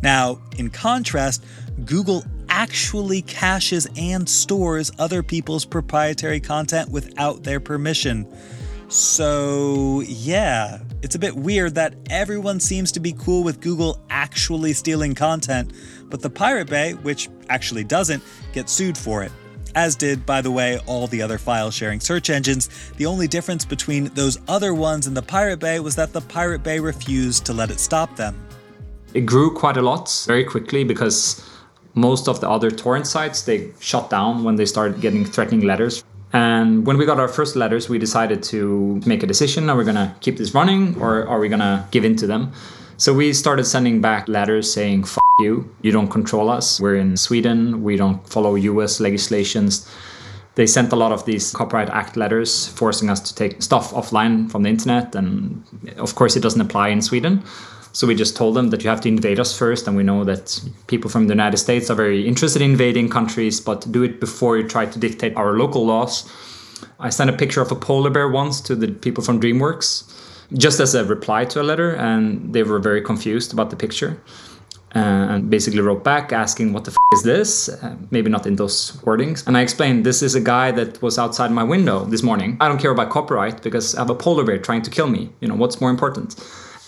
Now, 0.02 0.42
in 0.58 0.70
contrast, 0.70 1.44
Google 1.84 2.24
actually 2.48 3.22
caches 3.24 3.88
and 3.98 4.28
stores 4.28 4.92
other 5.00 5.22
people's 5.22 5.66
proprietary 5.66 6.40
content 6.40 6.90
without 6.92 7.44
their 7.44 7.60
permission. 7.60 8.26
So, 8.88 10.02
yeah, 10.02 10.80
it's 11.02 11.16
a 11.16 11.20
bit 11.20 11.36
weird 11.36 11.76
that 11.76 11.96
everyone 12.10 12.60
seems 12.60 12.92
to 12.94 13.00
be 13.00 13.14
cool 13.14 13.44
with 13.44 13.60
Google 13.62 14.02
actually 14.10 14.74
stealing 14.74 15.16
content, 15.16 15.74
but 16.06 16.22
the 16.22 16.30
Pirate 16.30 16.70
Bay, 16.70 16.94
which 16.94 17.30
actually 17.50 17.84
doesn't, 17.84 18.24
gets 18.54 18.72
sued 18.72 18.98
for 18.98 19.24
it. 19.24 19.32
As 19.76 19.96
did, 19.96 20.26
by 20.26 20.42
the 20.42 20.52
way, 20.52 20.80
all 20.86 21.08
the 21.08 21.22
other 21.22 21.38
file 21.38 21.72
sharing 21.72 22.00
search 22.00 22.30
engines. 22.30 22.70
The 22.98 23.06
only 23.06 23.28
difference 23.28 23.64
between 23.64 24.06
those 24.16 24.38
other 24.48 24.74
ones 24.74 25.08
and 25.08 25.16
the 25.16 25.22
Pirate 25.22 25.60
Bay 25.60 25.80
was 25.80 25.96
that 25.96 26.12
the 26.12 26.22
Pirate 26.22 26.64
Bay 26.64 26.80
refused 26.80 27.46
to 27.46 27.54
let 27.54 27.72
it 27.72 27.80
stop 27.80 28.16
them. 28.16 28.36
It 29.14 29.22
grew 29.22 29.54
quite 29.54 29.78
a 29.78 29.82
lot 29.82 30.24
very 30.28 30.44
quickly 30.44 30.84
because 30.84 31.48
most 31.94 32.28
of 32.28 32.40
the 32.40 32.50
other 32.50 32.72
torrent 32.72 33.08
sites 33.08 33.44
they 33.44 33.72
shut 33.80 34.10
down 34.10 34.44
when 34.44 34.56
they 34.56 34.66
started 34.66 35.02
getting 35.02 35.26
threatening 35.26 35.62
letters. 35.62 36.04
And 36.34 36.86
when 36.86 36.98
we 36.98 37.06
got 37.06 37.20
our 37.20 37.28
first 37.28 37.58
letters, 37.58 37.90
we 37.90 37.98
decided 37.98 38.42
to 38.44 39.02
make 39.06 39.22
a 39.24 39.28
decision: 39.28 39.70
are 39.70 39.76
we 39.76 39.84
gonna 39.84 40.16
keep 40.22 40.38
this 40.38 40.54
running 40.54 40.96
or 41.00 41.28
are 41.28 41.40
we 41.40 41.50
gonna 41.50 41.88
give 41.92 42.06
in 42.06 42.16
to 42.18 42.28
them? 42.28 42.54
So 43.02 43.16
we 43.16 43.34
started 43.34 43.64
sending 43.64 44.00
back 44.00 44.28
letters 44.28 44.72
saying 44.72 45.06
"fuck 45.06 45.26
you, 45.40 45.68
you 45.82 45.92
don't 45.92 46.12
control 46.12 46.52
us. 46.52 46.80
We're 46.80 46.98
in 46.98 47.18
Sweden, 47.18 47.82
we 47.82 47.96
don't 47.96 48.22
follow 48.30 48.54
U.S. 48.54 49.00
legislations." 49.00 49.90
They 50.54 50.68
sent 50.68 50.94
a 50.94 50.96
lot 50.96 51.12
of 51.12 51.26
these 51.26 51.52
Copyright 51.52 51.90
Act 51.90 52.16
letters 52.16 52.68
forcing 52.68 53.10
us 53.10 53.20
to 53.22 53.34
take 53.34 53.64
stuff 53.64 53.92
offline 53.92 54.52
from 54.52 54.62
the 54.62 54.70
internet, 54.70 55.16
and 55.16 55.64
of 55.98 56.14
course, 56.14 56.36
it 56.36 56.44
doesn't 56.44 56.62
apply 56.62 56.90
in 56.90 57.02
Sweden. 57.02 57.42
So 57.92 58.06
we 58.06 58.14
just 58.14 58.38
told 58.38 58.56
them 58.56 58.70
that 58.70 58.84
you 58.84 58.92
have 58.92 59.02
to 59.02 59.10
invade 59.10 59.40
us 59.40 59.58
first, 59.58 59.88
and 59.88 59.98
we 59.98 60.04
know 60.04 60.24
that 60.24 60.62
people 60.86 61.10
from 61.10 61.26
the 61.26 61.34
United 61.34 61.58
States 61.58 61.90
are 61.90 61.96
very 61.96 62.28
interested 62.28 62.62
in 62.62 62.70
invading 62.70 63.10
countries, 63.10 63.60
but 63.60 63.92
do 63.92 64.04
it 64.04 64.20
before 64.20 64.60
you 64.60 64.68
try 64.68 64.86
to 64.86 65.00
dictate 65.00 65.36
our 65.36 65.58
local 65.58 65.88
laws. 65.88 66.30
I 67.00 67.10
sent 67.10 67.32
a 67.32 67.34
picture 67.34 67.62
of 67.62 67.72
a 67.72 67.76
polar 67.76 68.12
bear 68.12 68.30
once 68.30 68.62
to 68.62 68.76
the 68.76 68.90
people 68.90 69.24
from 69.24 69.42
DreamWorks, 69.42 70.04
just 70.54 70.80
as 70.80 70.96
a 70.96 71.04
reply 71.06 71.46
to 71.46 71.62
a 71.62 71.64
letter, 71.64 71.92
and 71.94 72.54
they 72.54 72.64
were 72.64 72.80
very 72.80 73.02
confused 73.02 73.54
about 73.54 73.70
the 73.70 73.76
picture. 73.76 74.22
Uh, 74.94 75.00
and 75.00 75.50
basically 75.50 75.80
wrote 75.80 76.04
back 76.04 76.34
asking 76.34 76.74
what 76.74 76.84
the 76.84 76.92
f- 76.92 76.98
is 77.14 77.24
this 77.24 77.70
uh, 77.70 77.96
maybe 78.10 78.30
not 78.30 78.46
in 78.46 78.58
those 78.58 78.92
wordings 79.06 79.48
and 79.48 79.56
i 79.56 79.62
explained 79.62 80.06
this 80.06 80.22
is 80.22 80.36
a 80.36 80.42
guy 80.42 80.70
that 80.70 81.02
was 81.02 81.18
outside 81.18 81.50
my 81.50 81.64
window 81.64 82.04
this 82.04 82.22
morning 82.22 82.58
i 82.60 82.68
don't 82.68 82.78
care 82.78 82.92
about 82.92 83.10
copyright 83.10 83.64
because 83.64 83.96
i 83.96 84.02
have 84.02 84.10
a 84.10 84.16
polar 84.16 84.44
bear 84.44 84.58
trying 84.58 84.82
to 84.82 84.92
kill 84.92 85.08
me 85.08 85.30
you 85.40 85.48
know 85.48 85.56
what's 85.56 85.80
more 85.80 85.90
important 85.90 86.36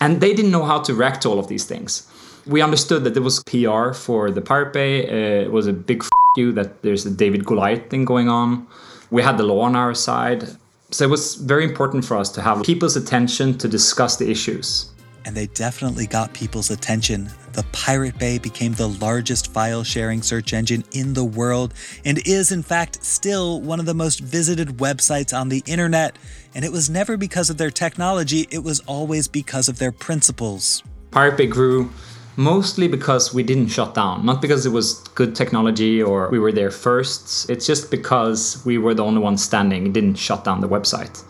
and 0.00 0.20
they 0.20 0.34
didn't 0.34 0.50
know 0.50 0.64
how 0.64 0.80
to 0.80 0.94
react 0.94 1.22
to 1.22 1.28
all 1.30 1.38
of 1.38 1.48
these 1.48 1.64
things. 1.64 2.06
We 2.46 2.60
understood 2.60 3.04
that 3.04 3.14
there 3.14 3.22
was 3.22 3.42
PR 3.44 3.92
for 3.92 4.30
the 4.30 4.42
Pirate 4.42 4.72
Bay. 4.72 5.08
Uh, 5.08 5.44
it 5.46 5.52
was 5.52 5.66
a 5.66 5.72
big 5.72 6.02
f- 6.02 6.10
you 6.36 6.52
that 6.52 6.82
there's 6.82 7.06
a 7.06 7.10
David 7.10 7.46
Goliath 7.46 7.88
thing 7.90 8.04
going 8.04 8.28
on. 8.28 8.66
We 9.10 9.22
had 9.22 9.38
the 9.38 9.44
law 9.44 9.60
on 9.60 9.76
our 9.76 9.94
side. 9.94 10.48
So 10.94 11.04
it 11.04 11.10
was 11.10 11.34
very 11.34 11.64
important 11.64 12.04
for 12.04 12.16
us 12.16 12.30
to 12.30 12.40
have 12.40 12.62
people's 12.62 12.94
attention 12.94 13.58
to 13.58 13.66
discuss 13.66 14.14
the 14.16 14.30
issues 14.30 14.92
and 15.24 15.34
they 15.34 15.46
definitely 15.48 16.06
got 16.06 16.32
people's 16.32 16.70
attention. 16.70 17.28
The 17.54 17.64
Pirate 17.72 18.16
Bay 18.16 18.38
became 18.38 18.74
the 18.74 18.90
largest 18.90 19.52
file 19.52 19.82
sharing 19.82 20.22
search 20.22 20.52
engine 20.52 20.84
in 20.92 21.14
the 21.14 21.24
world 21.24 21.74
and 22.04 22.20
is, 22.24 22.52
in 22.52 22.62
fact, 22.62 23.02
still 23.02 23.60
one 23.60 23.80
of 23.80 23.86
the 23.86 23.94
most 23.94 24.20
visited 24.20 24.68
websites 24.76 25.36
on 25.36 25.48
the 25.48 25.64
internet. 25.66 26.16
And 26.54 26.64
it 26.64 26.70
was 26.70 26.88
never 26.88 27.16
because 27.16 27.50
of 27.50 27.56
their 27.56 27.70
technology, 27.70 28.46
it 28.50 28.62
was 28.62 28.80
always 28.80 29.26
because 29.26 29.68
of 29.68 29.78
their 29.78 29.92
principles. 29.92 30.82
Pirate 31.10 31.36
Bay 31.36 31.46
grew 31.46 31.90
mostly 32.36 32.88
because 32.88 33.32
we 33.32 33.42
didn't 33.42 33.68
shut 33.68 33.94
down, 33.94 34.24
not 34.24 34.42
because 34.42 34.66
it 34.66 34.70
was 34.70 35.00
good 35.14 35.34
technology 35.34 36.02
or 36.02 36.28
we 36.30 36.38
were 36.38 36.52
there 36.52 36.70
first. 36.70 37.48
It's 37.50 37.66
just 37.66 37.90
because 37.90 38.64
we 38.64 38.78
were 38.78 38.94
the 38.94 39.04
only 39.04 39.20
ones 39.20 39.42
standing, 39.42 39.92
didn't 39.92 40.16
shut 40.16 40.44
down 40.44 40.60
the 40.60 40.68
website. 40.68 41.22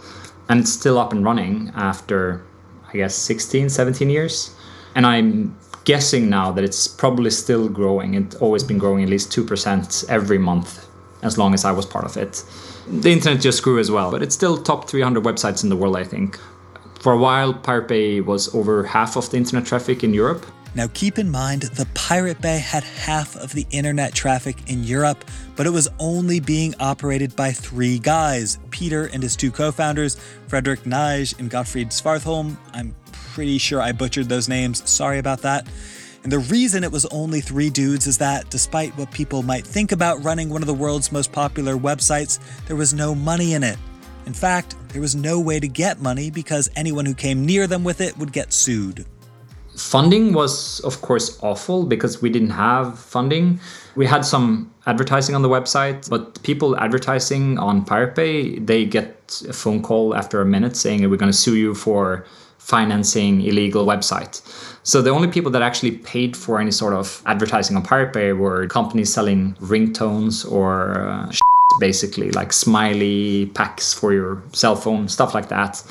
And 0.48 0.60
it's 0.60 0.72
still 0.72 0.98
up 0.98 1.12
and 1.12 1.24
running 1.24 1.72
after 1.74 2.44
I 2.94 2.98
guess 2.98 3.14
16, 3.14 3.68
17 3.68 4.08
years. 4.08 4.54
And 4.94 5.04
I'm 5.04 5.56
guessing 5.84 6.30
now 6.30 6.52
that 6.52 6.64
it's 6.64 6.86
probably 6.86 7.30
still 7.30 7.68
growing. 7.68 8.14
It's 8.14 8.36
always 8.36 8.62
been 8.62 8.78
growing 8.78 9.02
at 9.02 9.08
least 9.08 9.30
2% 9.32 10.08
every 10.08 10.38
month 10.38 10.88
as 11.22 11.36
long 11.36 11.54
as 11.54 11.64
I 11.64 11.72
was 11.72 11.86
part 11.86 12.04
of 12.04 12.16
it. 12.16 12.44
The 12.86 13.10
internet 13.10 13.40
just 13.40 13.62
grew 13.62 13.78
as 13.78 13.90
well, 13.90 14.10
but 14.10 14.22
it's 14.22 14.34
still 14.34 14.62
top 14.62 14.88
300 14.88 15.24
websites 15.24 15.62
in 15.62 15.70
the 15.70 15.76
world, 15.76 15.96
I 15.96 16.04
think. 16.04 16.38
For 17.00 17.12
a 17.12 17.18
while, 17.18 17.52
Pirate 17.52 17.88
Bay 17.88 18.20
was 18.20 18.54
over 18.54 18.84
half 18.84 19.16
of 19.16 19.30
the 19.30 19.36
internet 19.38 19.66
traffic 19.66 20.04
in 20.04 20.14
Europe. 20.14 20.46
Now, 20.74 20.88
keep 20.92 21.18
in 21.18 21.30
mind, 21.30 21.62
the 21.62 21.86
Pirate 21.94 22.40
Bay 22.40 22.58
had 22.58 22.82
half 22.82 23.36
of 23.36 23.52
the 23.52 23.64
internet 23.70 24.12
traffic 24.12 24.56
in 24.68 24.82
Europe, 24.82 25.24
but 25.54 25.66
it 25.66 25.70
was 25.70 25.88
only 26.00 26.40
being 26.40 26.74
operated 26.80 27.36
by 27.36 27.52
three 27.52 28.00
guys 28.00 28.58
Peter 28.70 29.06
and 29.06 29.22
his 29.22 29.36
two 29.36 29.52
co 29.52 29.70
founders, 29.70 30.16
Fredrik 30.48 30.80
Neij 30.80 31.38
and 31.38 31.48
Gottfrid 31.48 31.86
Svartholm. 31.86 32.56
I'm 32.72 32.94
pretty 33.12 33.58
sure 33.58 33.80
I 33.80 33.92
butchered 33.92 34.28
those 34.28 34.48
names. 34.48 34.88
Sorry 34.90 35.18
about 35.18 35.42
that. 35.42 35.68
And 36.24 36.32
the 36.32 36.38
reason 36.40 36.82
it 36.82 36.90
was 36.90 37.04
only 37.06 37.40
three 37.40 37.70
dudes 37.70 38.06
is 38.06 38.18
that, 38.18 38.50
despite 38.50 38.96
what 38.96 39.10
people 39.12 39.42
might 39.42 39.66
think 39.66 39.92
about 39.92 40.24
running 40.24 40.48
one 40.48 40.62
of 40.62 40.66
the 40.66 40.74
world's 40.74 41.12
most 41.12 41.30
popular 41.30 41.76
websites, 41.76 42.40
there 42.66 42.76
was 42.76 42.94
no 42.94 43.14
money 43.14 43.52
in 43.52 43.62
it. 43.62 43.76
In 44.26 44.32
fact, 44.32 44.74
there 44.88 45.02
was 45.02 45.14
no 45.14 45.38
way 45.38 45.60
to 45.60 45.68
get 45.68 46.00
money 46.00 46.30
because 46.30 46.70
anyone 46.76 47.04
who 47.04 47.14
came 47.14 47.44
near 47.44 47.66
them 47.66 47.84
with 47.84 48.00
it 48.00 48.16
would 48.16 48.32
get 48.32 48.54
sued. 48.54 49.04
Funding 49.76 50.32
was, 50.32 50.80
of 50.80 51.00
course, 51.02 51.38
awful 51.42 51.84
because 51.84 52.22
we 52.22 52.30
didn't 52.30 52.50
have 52.50 52.98
funding. 52.98 53.58
We 53.96 54.06
had 54.06 54.24
some 54.24 54.72
advertising 54.86 55.34
on 55.34 55.42
the 55.42 55.48
website, 55.48 56.08
but 56.08 56.40
people 56.42 56.76
advertising 56.78 57.58
on 57.58 57.84
Pirate 57.84 58.14
they 58.66 58.84
get 58.84 59.42
a 59.48 59.52
phone 59.52 59.82
call 59.82 60.14
after 60.14 60.40
a 60.40 60.46
minute 60.46 60.76
saying, 60.76 61.08
We're 61.10 61.16
going 61.16 61.32
to 61.32 61.36
sue 61.36 61.56
you 61.56 61.74
for 61.74 62.24
financing 62.58 63.42
illegal 63.42 63.84
website. 63.84 64.40
So 64.84 65.02
the 65.02 65.10
only 65.10 65.28
people 65.28 65.50
that 65.50 65.60
actually 65.60 65.98
paid 65.98 66.36
for 66.36 66.60
any 66.60 66.70
sort 66.70 66.94
of 66.94 67.22
advertising 67.26 67.76
on 67.76 67.82
Pirate 67.82 68.36
were 68.36 68.66
companies 68.68 69.12
selling 69.12 69.54
ringtones 69.54 70.50
or 70.50 71.00
uh, 71.00 71.32
basically 71.78 72.30
like 72.30 72.52
smiley 72.52 73.46
packs 73.54 73.92
for 73.92 74.12
your 74.12 74.42
cell 74.52 74.76
phone, 74.76 75.08
stuff 75.08 75.34
like 75.34 75.48
that. 75.48 75.82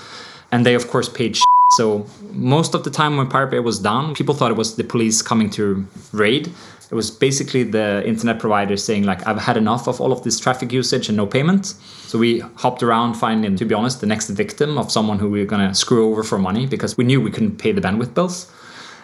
And 0.52 0.66
they 0.66 0.74
of 0.74 0.88
course 0.88 1.10
paid 1.10 1.38
so 1.78 2.06
most 2.32 2.76
of 2.76 2.84
the 2.84 2.90
time 2.90 3.18
when 3.18 3.28
Pirate 3.28 3.52
Bay 3.52 3.60
was 3.60 3.80
down, 3.80 4.14
people 4.14 4.36
thought 4.36 4.52
it 4.52 4.58
was 4.58 4.76
the 4.76 4.84
police 4.84 5.22
coming 5.22 5.50
to 5.52 5.86
raid. 6.12 6.52
It 6.92 6.96
was 6.96 7.10
basically 7.10 7.64
the 7.64 8.06
internet 8.06 8.40
provider 8.40 8.78
saying 8.78 9.04
like, 9.04 9.26
I've 9.26 9.40
had 9.40 9.58
enough 9.58 9.88
of 9.88 10.00
all 10.00 10.12
of 10.12 10.24
this 10.24 10.40
traffic 10.40 10.72
usage 10.72 11.10
and 11.10 11.18
no 11.18 11.26
payment. 11.26 11.66
So 11.66 12.20
we 12.20 12.40
hopped 12.40 12.84
around 12.84 13.16
finding, 13.16 13.56
to 13.56 13.66
be 13.66 13.74
honest, 13.74 14.02
the 14.02 14.08
next 14.08 14.30
victim 14.30 14.78
of 14.78 14.92
someone 14.92 15.18
who 15.18 15.30
we 15.30 15.40
were 15.40 15.46
gonna 15.46 15.74
screw 15.74 16.12
over 16.12 16.24
for 16.24 16.38
money 16.38 16.68
because 16.68 16.96
we 16.98 17.04
knew 17.04 17.20
we 17.20 17.32
couldn't 17.32 17.58
pay 17.58 17.72
the 17.72 17.82
bandwidth 17.82 18.14
bills. 18.14 18.52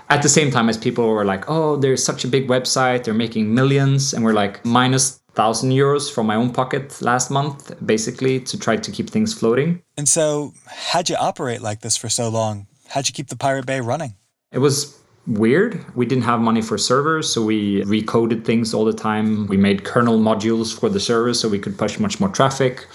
At 0.10 0.22
the 0.22 0.30
same 0.30 0.52
time 0.52 0.70
as 0.70 0.78
people 0.78 1.08
were 1.08 1.26
like, 1.26 1.50
oh, 1.50 1.76
there's 1.76 2.04
such 2.04 2.24
a 2.24 2.28
big 2.28 2.48
website, 2.48 3.04
they're 3.04 3.14
making 3.14 3.54
millions, 3.54 4.14
and 4.14 4.24
we're 4.24 4.34
like 4.34 4.64
minus 4.66 5.20
thousand 5.40 5.72
euros 5.72 6.12
from 6.14 6.26
my 6.28 6.36
own 6.36 6.52
pocket 6.52 7.02
last 7.02 7.32
month, 7.32 7.72
basically 7.86 8.42
to 8.42 8.60
try 8.60 8.76
to 8.76 8.92
keep 8.92 9.10
things 9.10 9.34
floating. 9.34 9.82
And 9.96 10.08
so, 10.18 10.54
how'd 10.92 11.08
you 11.10 11.16
operate 11.16 11.62
like 11.62 11.80
this 11.80 11.96
for 11.96 12.10
so 12.10 12.28
long? 12.28 12.68
How'd 12.90 13.08
you 13.08 13.14
keep 13.14 13.30
the 13.30 13.38
Pirate 13.38 13.66
Bay 13.66 13.80
running? 13.80 14.16
It 14.52 14.60
was 14.60 15.00
weird. 15.28 15.72
We 15.96 16.06
didn't 16.06 16.26
have 16.26 16.42
money 16.42 16.62
for 16.62 16.78
servers, 16.78 17.32
so 17.34 17.40
we 17.42 17.84
recoded 17.86 18.44
things 18.44 18.74
all 18.74 18.84
the 18.84 19.00
time. 19.10 19.48
We 19.48 19.56
made 19.56 19.86
kernel 19.86 20.20
modules 20.20 20.78
for 20.78 20.90
the 20.90 21.00
servers 21.00 21.40
so 21.40 21.48
we 21.48 21.60
could 21.60 21.78
push 21.78 22.00
much 22.00 22.20
more 22.20 22.32
traffic. 22.40 22.86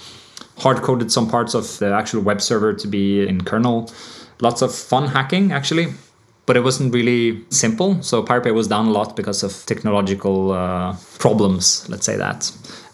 Hard 0.59 0.83
coded 0.83 1.11
some 1.11 1.27
parts 1.27 1.55
of 1.55 1.79
the 1.79 1.91
actual 2.01 2.21
web 2.21 2.41
server 2.41 2.73
to 2.73 2.87
be 2.87 3.27
in 3.27 3.43
kernel. 3.43 3.91
Lots 4.39 4.61
of 4.61 4.69
fun 4.75 5.07
hacking, 5.07 5.51
actually 5.51 5.87
but 6.45 6.55
it 6.55 6.63
wasn't 6.63 6.93
really 6.93 7.43
simple. 7.49 8.01
So 8.01 8.21
Pirate 8.23 8.43
Bay 8.43 8.51
was 8.51 8.67
down 8.67 8.87
a 8.87 8.91
lot 8.91 9.15
because 9.15 9.43
of 9.43 9.65
technological 9.65 10.51
uh, 10.51 10.95
problems, 11.19 11.87
let's 11.89 12.05
say 12.05 12.17
that. 12.17 12.51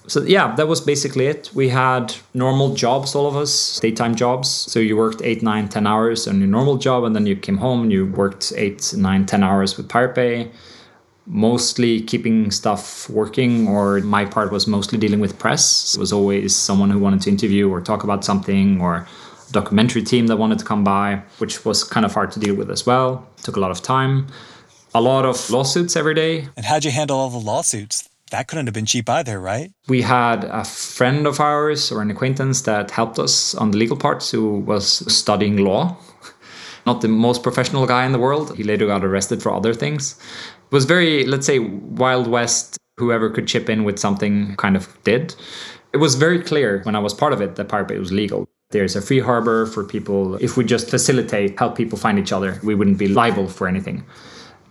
So 0.07 0.23
yeah, 0.23 0.55
that 0.55 0.67
was 0.67 0.81
basically 0.81 1.27
it. 1.27 1.51
We 1.53 1.69
had 1.69 2.13
normal 2.33 2.73
jobs, 2.75 3.15
all 3.15 3.27
of 3.27 3.35
us, 3.35 3.79
daytime 3.79 4.15
jobs. 4.15 4.49
So 4.49 4.79
you 4.79 4.97
worked 4.97 5.21
eight, 5.21 5.41
nine, 5.41 5.69
ten 5.69 5.87
hours 5.87 6.27
on 6.27 6.39
your 6.39 6.47
normal 6.47 6.77
job, 6.77 7.03
and 7.03 7.15
then 7.15 7.25
you 7.25 7.35
came 7.35 7.57
home 7.57 7.83
and 7.83 7.91
you 7.91 8.07
worked 8.07 8.51
eight, 8.57 8.93
nine, 8.97 9.25
ten 9.25 9.43
hours 9.43 9.77
with 9.77 9.87
Pirate 9.87 10.15
Bay. 10.15 10.51
Mostly 11.27 12.01
keeping 12.01 12.51
stuff 12.51 13.09
working, 13.09 13.67
or 13.67 13.99
my 13.99 14.25
part 14.25 14.51
was 14.51 14.67
mostly 14.67 14.97
dealing 14.97 15.19
with 15.21 15.37
press. 15.37 15.95
It 15.95 15.99
was 15.99 16.11
always 16.11 16.55
someone 16.55 16.89
who 16.89 16.99
wanted 16.99 17.21
to 17.21 17.29
interview 17.29 17.69
or 17.69 17.79
talk 17.79 18.03
about 18.03 18.25
something, 18.25 18.81
or 18.81 19.07
documentary 19.51 20.03
team 20.03 20.27
that 20.27 20.37
wanted 20.37 20.59
to 20.59 20.65
come 20.65 20.83
by, 20.83 21.21
which 21.37 21.65
was 21.65 21.83
kind 21.83 22.05
of 22.05 22.13
hard 22.13 22.31
to 22.31 22.39
deal 22.39 22.55
with 22.55 22.69
as 22.71 22.85
well. 22.85 23.27
Took 23.43 23.55
a 23.57 23.59
lot 23.59 23.71
of 23.71 23.81
time. 23.81 24.27
A 24.93 25.01
lot 25.01 25.25
of 25.25 25.49
lawsuits 25.49 25.95
every 25.95 26.13
day. 26.13 26.47
And 26.57 26.65
how'd 26.65 26.83
you 26.83 26.91
handle 26.91 27.17
all 27.17 27.29
the 27.29 27.37
lawsuits? 27.37 28.09
That 28.31 28.47
couldn't 28.47 28.67
have 28.67 28.73
been 28.73 28.85
cheap 28.85 29.09
either, 29.09 29.39
right? 29.39 29.71
We 29.89 30.01
had 30.01 30.45
a 30.45 30.63
friend 30.63 31.27
of 31.27 31.39
ours 31.39 31.91
or 31.91 32.01
an 32.01 32.09
acquaintance 32.09 32.61
that 32.61 32.89
helped 32.89 33.19
us 33.19 33.53
on 33.55 33.71
the 33.71 33.77
legal 33.77 33.97
parts 33.97 34.31
who 34.31 34.59
was 34.59 34.85
studying 35.13 35.57
law. 35.57 35.97
Not 36.85 37.01
the 37.01 37.09
most 37.09 37.43
professional 37.43 37.85
guy 37.85 38.05
in 38.05 38.13
the 38.13 38.19
world. 38.19 38.55
He 38.55 38.63
later 38.63 38.87
got 38.87 39.03
arrested 39.03 39.43
for 39.43 39.53
other 39.53 39.73
things. 39.73 40.17
It 40.71 40.73
was 40.73 40.85
very, 40.85 41.25
let's 41.25 41.45
say, 41.45 41.59
Wild 41.59 42.27
West. 42.27 42.77
Whoever 42.97 43.29
could 43.29 43.47
chip 43.47 43.69
in 43.69 43.83
with 43.83 43.99
something 43.99 44.55
kind 44.55 44.75
of 44.77 44.87
did. 45.03 45.35
It 45.93 45.97
was 45.97 46.15
very 46.15 46.41
clear 46.41 46.81
when 46.83 46.95
I 46.95 46.99
was 46.99 47.13
part 47.13 47.33
of 47.33 47.41
it 47.41 47.55
that 47.55 47.67
Pirate 47.67 47.87
Bay 47.89 47.99
was 47.99 48.11
legal. 48.11 48.47
There's 48.71 48.95
a 48.95 49.01
free 49.01 49.19
harbor 49.19 49.65
for 49.65 49.83
people. 49.83 50.35
If 50.35 50.57
we 50.57 50.63
just 50.63 50.89
facilitate, 50.89 51.59
help 51.59 51.75
people 51.75 51.97
find 51.97 52.17
each 52.17 52.31
other, 52.31 52.59
we 52.63 52.73
wouldn't 52.73 52.97
be 52.97 53.07
liable 53.07 53.47
for 53.47 53.67
anything. 53.67 54.05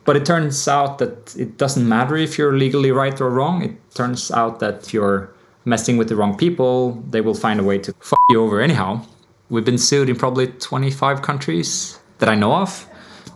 But 0.04 0.16
it 0.16 0.24
turns 0.24 0.66
out 0.66 0.98
that 0.98 1.36
it 1.36 1.58
doesn't 1.58 1.86
matter 1.86 2.16
if 2.16 2.38
you're 2.38 2.56
legally 2.56 2.90
right 2.90 3.20
or 3.20 3.30
wrong. 3.30 3.62
It 3.62 3.94
turns 3.94 4.30
out 4.30 4.58
that 4.60 4.84
if 4.84 4.94
you're 4.94 5.32
messing 5.66 5.98
with 5.98 6.08
the 6.08 6.16
wrong 6.16 6.36
people, 6.36 6.92
they 7.10 7.20
will 7.20 7.34
find 7.34 7.60
a 7.60 7.62
way 7.62 7.78
to 7.78 7.92
fuck 8.00 8.20
you 8.30 8.42
over 8.42 8.60
anyhow. 8.60 9.04
We've 9.50 9.64
been 9.64 9.78
sued 9.78 10.08
in 10.08 10.16
probably 10.16 10.46
25 10.46 11.22
countries 11.22 11.98
that 12.18 12.28
I 12.28 12.34
know 12.34 12.54
of. 12.54 12.86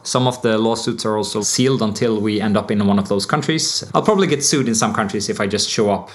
Some 0.02 0.26
of 0.26 0.40
the 0.42 0.58
lawsuits 0.58 1.04
are 1.04 1.16
also 1.16 1.42
sealed 1.42 1.82
until 1.82 2.20
we 2.20 2.40
end 2.40 2.56
up 2.56 2.70
in 2.70 2.86
one 2.86 2.98
of 2.98 3.08
those 3.08 3.26
countries. 3.26 3.84
I'll 3.94 4.02
probably 4.02 4.26
get 4.26 4.42
sued 4.42 4.68
in 4.68 4.74
some 4.74 4.94
countries 4.94 5.28
if 5.28 5.40
I 5.40 5.46
just 5.46 5.68
show 5.68 5.90
up 5.90 6.10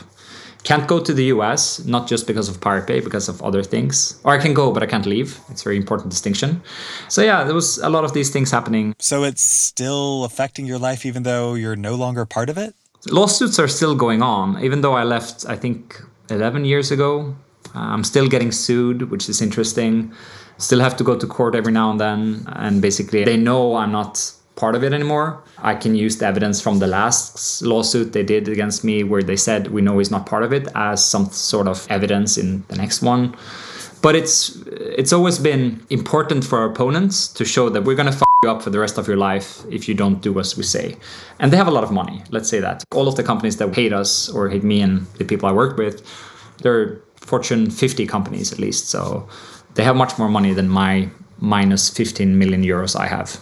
can't 0.63 0.87
go 0.87 0.99
to 0.99 1.13
the 1.13 1.25
US, 1.25 1.83
not 1.85 2.07
just 2.07 2.27
because 2.27 2.49
of 2.49 2.59
Pirate 2.59 3.03
because 3.03 3.29
of 3.29 3.41
other 3.41 3.63
things. 3.63 4.19
Or 4.23 4.33
I 4.33 4.37
can 4.37 4.53
go, 4.53 4.71
but 4.71 4.83
I 4.83 4.85
can't 4.85 5.05
leave. 5.05 5.39
It's 5.49 5.61
a 5.61 5.63
very 5.63 5.77
important 5.77 6.09
distinction. 6.09 6.61
So, 7.07 7.21
yeah, 7.21 7.43
there 7.43 7.55
was 7.55 7.77
a 7.77 7.89
lot 7.89 8.03
of 8.03 8.13
these 8.13 8.29
things 8.29 8.51
happening. 8.51 8.93
So, 8.99 9.23
it's 9.23 9.41
still 9.41 10.25
affecting 10.25 10.65
your 10.65 10.77
life 10.77 11.05
even 11.05 11.23
though 11.23 11.53
you're 11.53 11.77
no 11.77 11.95
longer 11.95 12.25
part 12.25 12.49
of 12.49 12.57
it? 12.57 12.75
Lawsuits 13.07 13.57
are 13.59 13.67
still 13.67 13.95
going 13.95 14.21
on, 14.21 14.61
even 14.61 14.81
though 14.81 14.93
I 14.93 15.03
left, 15.03 15.45
I 15.47 15.55
think, 15.55 16.01
11 16.29 16.65
years 16.65 16.91
ago. 16.91 17.35
Uh, 17.73 17.79
I'm 17.79 18.03
still 18.03 18.27
getting 18.27 18.51
sued, 18.51 19.09
which 19.09 19.29
is 19.29 19.41
interesting. 19.41 20.11
Still 20.57 20.81
have 20.81 20.97
to 20.97 21.03
go 21.05 21.17
to 21.17 21.25
court 21.25 21.55
every 21.55 21.71
now 21.71 21.91
and 21.91 21.99
then. 21.99 22.45
And 22.47 22.81
basically, 22.81 23.23
they 23.23 23.37
know 23.37 23.77
I'm 23.77 23.93
not 23.93 24.33
part 24.59 24.75
of 24.75 24.83
it 24.83 24.93
anymore. 24.93 25.41
I 25.57 25.73
can 25.73 25.95
use 25.95 26.17
the 26.17 26.25
evidence 26.27 26.61
from 26.61 26.79
the 26.79 26.87
last 26.87 27.61
lawsuit 27.61 28.11
they 28.11 28.23
did 28.23 28.47
against 28.47 28.83
me, 28.83 29.03
where 29.03 29.23
they 29.23 29.37
said 29.37 29.67
we 29.67 29.81
know 29.81 29.97
he's 29.97 30.11
not 30.11 30.25
part 30.25 30.43
of 30.43 30.51
it, 30.53 30.67
as 30.75 31.03
some 31.03 31.25
sort 31.31 31.67
of 31.67 31.87
evidence 31.89 32.37
in 32.37 32.63
the 32.67 32.75
next 32.75 33.01
one. 33.01 33.35
But 34.01 34.15
it's 34.15 34.55
it's 34.99 35.11
always 35.11 35.39
been 35.39 35.81
important 35.89 36.45
for 36.45 36.59
our 36.59 36.69
opponents 36.69 37.27
to 37.37 37.43
show 37.45 37.69
that 37.69 37.83
we're 37.83 37.95
gonna 37.95 38.17
fuck 38.21 38.29
you 38.43 38.49
up 38.51 38.61
for 38.61 38.69
the 38.69 38.79
rest 38.79 38.97
of 38.97 39.07
your 39.07 39.17
life 39.17 39.47
if 39.69 39.89
you 39.89 39.95
don't 39.95 40.21
do 40.21 40.39
as 40.39 40.55
we 40.55 40.63
say. 40.63 40.95
And 41.39 41.51
they 41.51 41.57
have 41.57 41.67
a 41.67 41.75
lot 41.77 41.83
of 41.83 41.91
money. 41.91 42.23
Let's 42.29 42.49
say 42.49 42.59
that 42.61 42.83
all 42.95 43.07
of 43.07 43.15
the 43.15 43.23
companies 43.23 43.57
that 43.57 43.75
hate 43.75 43.93
us 43.93 44.29
or 44.29 44.49
hate 44.49 44.63
me 44.63 44.81
and 44.81 45.05
the 45.17 45.25
people 45.25 45.49
I 45.49 45.51
work 45.51 45.77
with, 45.77 46.01
they're 46.61 47.01
Fortune 47.15 47.69
50 47.69 48.07
companies 48.07 48.53
at 48.53 48.59
least. 48.59 48.89
So 48.89 49.27
they 49.75 49.83
have 49.83 49.95
much 49.95 50.17
more 50.17 50.29
money 50.29 50.53
than 50.53 50.69
my 50.69 51.09
minus 51.39 51.89
15 51.89 52.37
million 52.37 52.63
euros 52.63 52.95
I 52.99 53.07
have. 53.07 53.39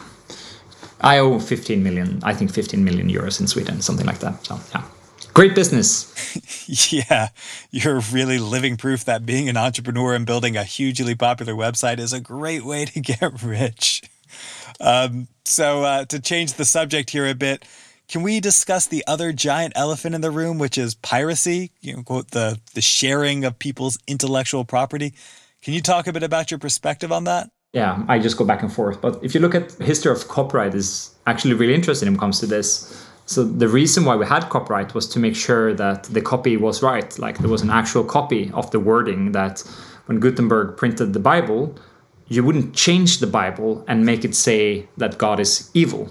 I 1.02 1.20
owe 1.20 1.40
15 1.40 1.84
million, 1.84 2.20
I 2.24 2.34
think 2.34 2.52
15 2.52 2.84
million 2.84 3.10
euros 3.10 3.40
in 3.40 3.48
Sweden, 3.48 3.82
something 3.82 4.06
like 4.06 4.20
that. 4.20 4.46
So, 4.46 4.60
yeah. 4.74 4.84
Great 5.34 5.54
business. 5.54 6.12
yeah, 6.92 7.30
you're 7.70 8.00
really 8.12 8.40
living 8.40 8.76
proof 8.76 9.06
that 9.06 9.26
being 9.26 9.50
an 9.50 9.58
entrepreneur 9.58 10.16
and 10.16 10.26
building 10.26 10.58
a 10.58 10.64
hugely 10.64 11.14
popular 11.14 11.54
website 11.54 12.00
is 12.00 12.14
a 12.14 12.20
great 12.20 12.66
way 12.66 12.86
to 12.86 13.00
get 13.00 13.44
rich. 13.44 14.02
Um, 14.80 15.28
so, 15.46 15.84
uh, 15.84 16.06
to 16.06 16.20
change 16.20 16.54
the 16.54 16.66
subject 16.66 17.12
here 17.12 17.28
a 17.28 17.36
bit, 17.36 17.66
can 18.08 18.24
we 18.24 18.40
discuss 18.40 18.88
the 18.88 19.04
other 19.06 19.34
giant 19.34 19.74
elephant 19.76 20.16
in 20.16 20.22
the 20.22 20.32
room, 20.32 20.58
which 20.58 20.78
is 20.78 20.96
piracy? 20.96 21.72
You 21.82 21.98
know, 21.98 22.04
quote 22.04 22.32
the 22.32 22.60
the 22.74 22.82
sharing 22.82 23.44
of 23.44 23.60
people's 23.60 24.00
intellectual 24.08 24.66
property. 24.66 25.14
Can 25.62 25.74
you 25.74 25.82
talk 25.82 26.08
a 26.08 26.14
bit 26.14 26.24
about 26.24 26.50
your 26.50 26.60
perspective 26.60 27.12
on 27.12 27.26
that? 27.26 27.50
Yeah, 27.74 28.04
I 28.08 28.20
just 28.20 28.38
go 28.38 28.46
back 28.46 28.62
and 28.62 28.72
forth. 28.72 29.02
But 29.02 29.24
if 29.24 29.36
you 29.36 29.42
look 29.42 29.54
at 29.54 29.72
history 29.74 30.12
of 30.12 30.28
copyright, 30.28 30.74
is 30.74 31.16
actually 31.26 31.54
really 31.54 31.76
interesting 31.76 32.08
when 32.08 32.16
it 32.16 32.20
comes 32.20 32.40
to 32.40 32.46
this. 32.46 33.06
So 33.26 33.44
the 33.44 33.68
reason 33.68 34.06
why 34.06 34.16
we 34.16 34.26
had 34.26 34.50
copyright 34.50 34.94
was 34.94 35.08
to 35.10 35.20
make 35.20 35.36
sure 35.36 35.74
that 35.74 36.04
the 36.04 36.22
copy 36.22 36.56
was 36.56 36.82
right. 36.82 37.18
Like 37.20 37.40
there 37.40 37.50
was 37.50 37.62
an 37.62 37.70
actual 37.70 38.04
copy 38.04 38.52
of 38.54 38.72
the 38.72 38.80
wording 38.80 39.34
that 39.34 39.64
when 40.06 40.20
Gutenberg 40.20 40.78
printed 40.78 41.12
the 41.12 41.20
Bible, 41.20 41.76
you 42.30 42.44
wouldn't 42.44 42.74
change 42.74 43.20
the 43.20 43.28
Bible 43.28 43.84
and 43.88 44.06
make 44.06 44.24
it 44.24 44.34
say 44.34 44.88
that 44.96 45.18
God 45.18 45.40
is 45.42 45.70
evil. 45.74 46.10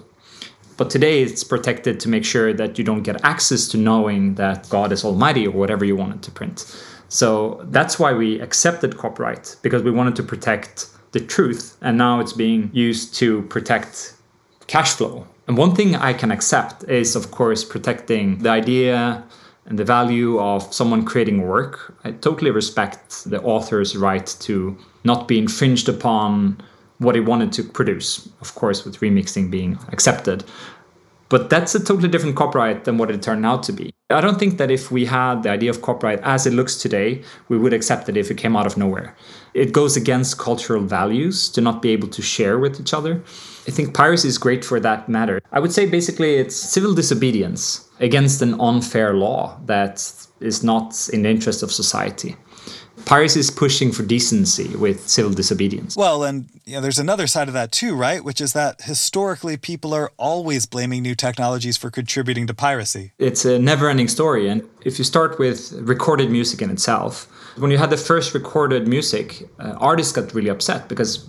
But 0.76 0.90
today 0.90 1.22
it's 1.22 1.42
protected 1.42 1.98
to 2.00 2.08
make 2.10 2.24
sure 2.24 2.52
that 2.52 2.78
you 2.78 2.84
don't 2.84 3.02
get 3.02 3.24
access 3.24 3.66
to 3.68 3.78
knowing 3.78 4.34
that 4.34 4.68
God 4.68 4.92
is 4.92 5.04
almighty 5.04 5.46
or 5.46 5.52
whatever 5.52 5.86
you 5.86 5.96
wanted 5.96 6.22
to 6.22 6.30
print. 6.30 6.66
So 7.08 7.64
that's 7.70 7.98
why 7.98 8.12
we 8.12 8.40
accepted 8.40 8.98
copyright 8.98 9.56
because 9.62 9.82
we 9.82 9.90
wanted 9.90 10.16
to 10.16 10.22
protect 10.22 10.90
the 11.12 11.20
truth, 11.20 11.76
and 11.80 11.96
now 11.96 12.20
it's 12.20 12.32
being 12.32 12.70
used 12.72 13.14
to 13.16 13.42
protect 13.42 14.14
cash 14.66 14.92
flow. 14.92 15.26
And 15.46 15.56
one 15.56 15.74
thing 15.74 15.94
I 15.94 16.12
can 16.12 16.30
accept 16.30 16.84
is, 16.84 17.14
of 17.14 17.30
course, 17.30 17.64
protecting 17.64 18.38
the 18.38 18.50
idea 18.50 19.24
and 19.66 19.78
the 19.78 19.84
value 19.84 20.38
of 20.40 20.72
someone 20.72 21.04
creating 21.04 21.42
work. 21.42 21.94
I 22.04 22.12
totally 22.12 22.50
respect 22.50 23.24
the 23.24 23.42
author's 23.42 23.96
right 23.96 24.26
to 24.40 24.76
not 25.04 25.28
be 25.28 25.38
infringed 25.38 25.88
upon 25.88 26.60
what 26.98 27.14
he 27.14 27.20
wanted 27.20 27.52
to 27.52 27.62
produce, 27.62 28.28
of 28.40 28.54
course, 28.54 28.84
with 28.84 29.00
remixing 29.00 29.50
being 29.50 29.78
accepted. 29.92 30.44
But 31.28 31.50
that's 31.50 31.74
a 31.74 31.80
totally 31.82 32.08
different 32.08 32.36
copyright 32.36 32.84
than 32.84 32.98
what 32.98 33.10
it 33.10 33.20
turned 33.22 33.44
out 33.44 33.62
to 33.64 33.72
be. 33.72 33.92
I 34.10 34.20
don't 34.20 34.38
think 34.38 34.58
that 34.58 34.70
if 34.70 34.92
we 34.92 35.06
had 35.06 35.42
the 35.42 35.50
idea 35.50 35.70
of 35.70 35.82
copyright 35.82 36.20
as 36.22 36.46
it 36.46 36.52
looks 36.52 36.76
today, 36.76 37.22
we 37.48 37.58
would 37.58 37.72
accept 37.72 38.08
it 38.08 38.16
if 38.16 38.30
it 38.30 38.36
came 38.36 38.54
out 38.56 38.66
of 38.66 38.76
nowhere. 38.76 39.16
It 39.52 39.72
goes 39.72 39.96
against 39.96 40.38
cultural 40.38 40.82
values 40.82 41.48
to 41.50 41.60
not 41.60 41.82
be 41.82 41.90
able 41.90 42.08
to 42.08 42.22
share 42.22 42.58
with 42.58 42.80
each 42.80 42.94
other. 42.94 43.22
I 43.66 43.72
think 43.72 43.94
piracy 43.94 44.28
is 44.28 44.38
great 44.38 44.64
for 44.64 44.78
that 44.80 45.08
matter. 45.08 45.40
I 45.50 45.58
would 45.58 45.72
say 45.72 45.86
basically 45.86 46.36
it's 46.36 46.54
civil 46.54 46.94
disobedience 46.94 47.88
against 47.98 48.42
an 48.42 48.60
unfair 48.60 49.14
law 49.14 49.58
that 49.64 49.94
is 50.40 50.62
not 50.62 51.08
in 51.12 51.22
the 51.22 51.30
interest 51.30 51.64
of 51.64 51.72
society. 51.72 52.36
Piracy 53.06 53.38
is 53.38 53.52
pushing 53.52 53.92
for 53.92 54.02
decency 54.02 54.76
with 54.76 55.08
civil 55.08 55.32
disobedience. 55.32 55.96
Well, 55.96 56.24
and 56.24 56.48
you 56.64 56.74
know, 56.74 56.80
there's 56.80 56.98
another 56.98 57.28
side 57.28 57.46
of 57.46 57.54
that 57.54 57.70
too, 57.70 57.94
right? 57.94 58.22
Which 58.22 58.40
is 58.40 58.52
that 58.52 58.82
historically 58.82 59.56
people 59.56 59.94
are 59.94 60.10
always 60.16 60.66
blaming 60.66 61.04
new 61.04 61.14
technologies 61.14 61.76
for 61.76 61.88
contributing 61.88 62.48
to 62.48 62.54
piracy. 62.54 63.12
It's 63.18 63.44
a 63.44 63.60
never 63.60 63.88
ending 63.88 64.08
story. 64.08 64.48
And 64.48 64.68
if 64.84 64.98
you 64.98 65.04
start 65.04 65.38
with 65.38 65.72
recorded 65.74 66.32
music 66.32 66.60
in 66.60 66.68
itself, 66.68 67.28
when 67.56 67.70
you 67.70 67.78
had 67.78 67.90
the 67.90 67.96
first 67.96 68.34
recorded 68.34 68.88
music, 68.88 69.44
uh, 69.60 69.76
artists 69.78 70.12
got 70.12 70.34
really 70.34 70.50
upset 70.50 70.88
because 70.88 71.28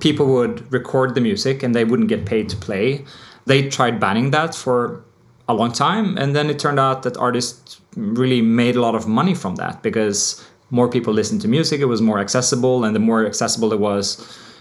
people 0.00 0.26
would 0.26 0.70
record 0.72 1.14
the 1.14 1.20
music 1.20 1.62
and 1.62 1.72
they 1.72 1.84
wouldn't 1.84 2.08
get 2.08 2.26
paid 2.26 2.48
to 2.48 2.56
play. 2.56 3.04
They 3.46 3.68
tried 3.68 4.00
banning 4.00 4.32
that 4.32 4.56
for 4.56 5.04
a 5.48 5.54
long 5.54 5.70
time. 5.70 6.18
And 6.18 6.34
then 6.34 6.50
it 6.50 6.58
turned 6.58 6.80
out 6.80 7.04
that 7.04 7.16
artists 7.16 7.80
really 7.96 8.42
made 8.42 8.74
a 8.74 8.80
lot 8.80 8.96
of 8.96 9.06
money 9.06 9.34
from 9.34 9.54
that 9.56 9.82
because 9.82 10.44
more 10.72 10.88
people 10.88 11.12
listened 11.12 11.42
to 11.42 11.48
music, 11.48 11.80
it 11.80 11.84
was 11.84 12.00
more 12.00 12.18
accessible, 12.18 12.84
and 12.84 12.96
the 12.96 12.98
more 12.98 13.24
accessible 13.26 13.72
it 13.72 13.78
was, 13.78 14.06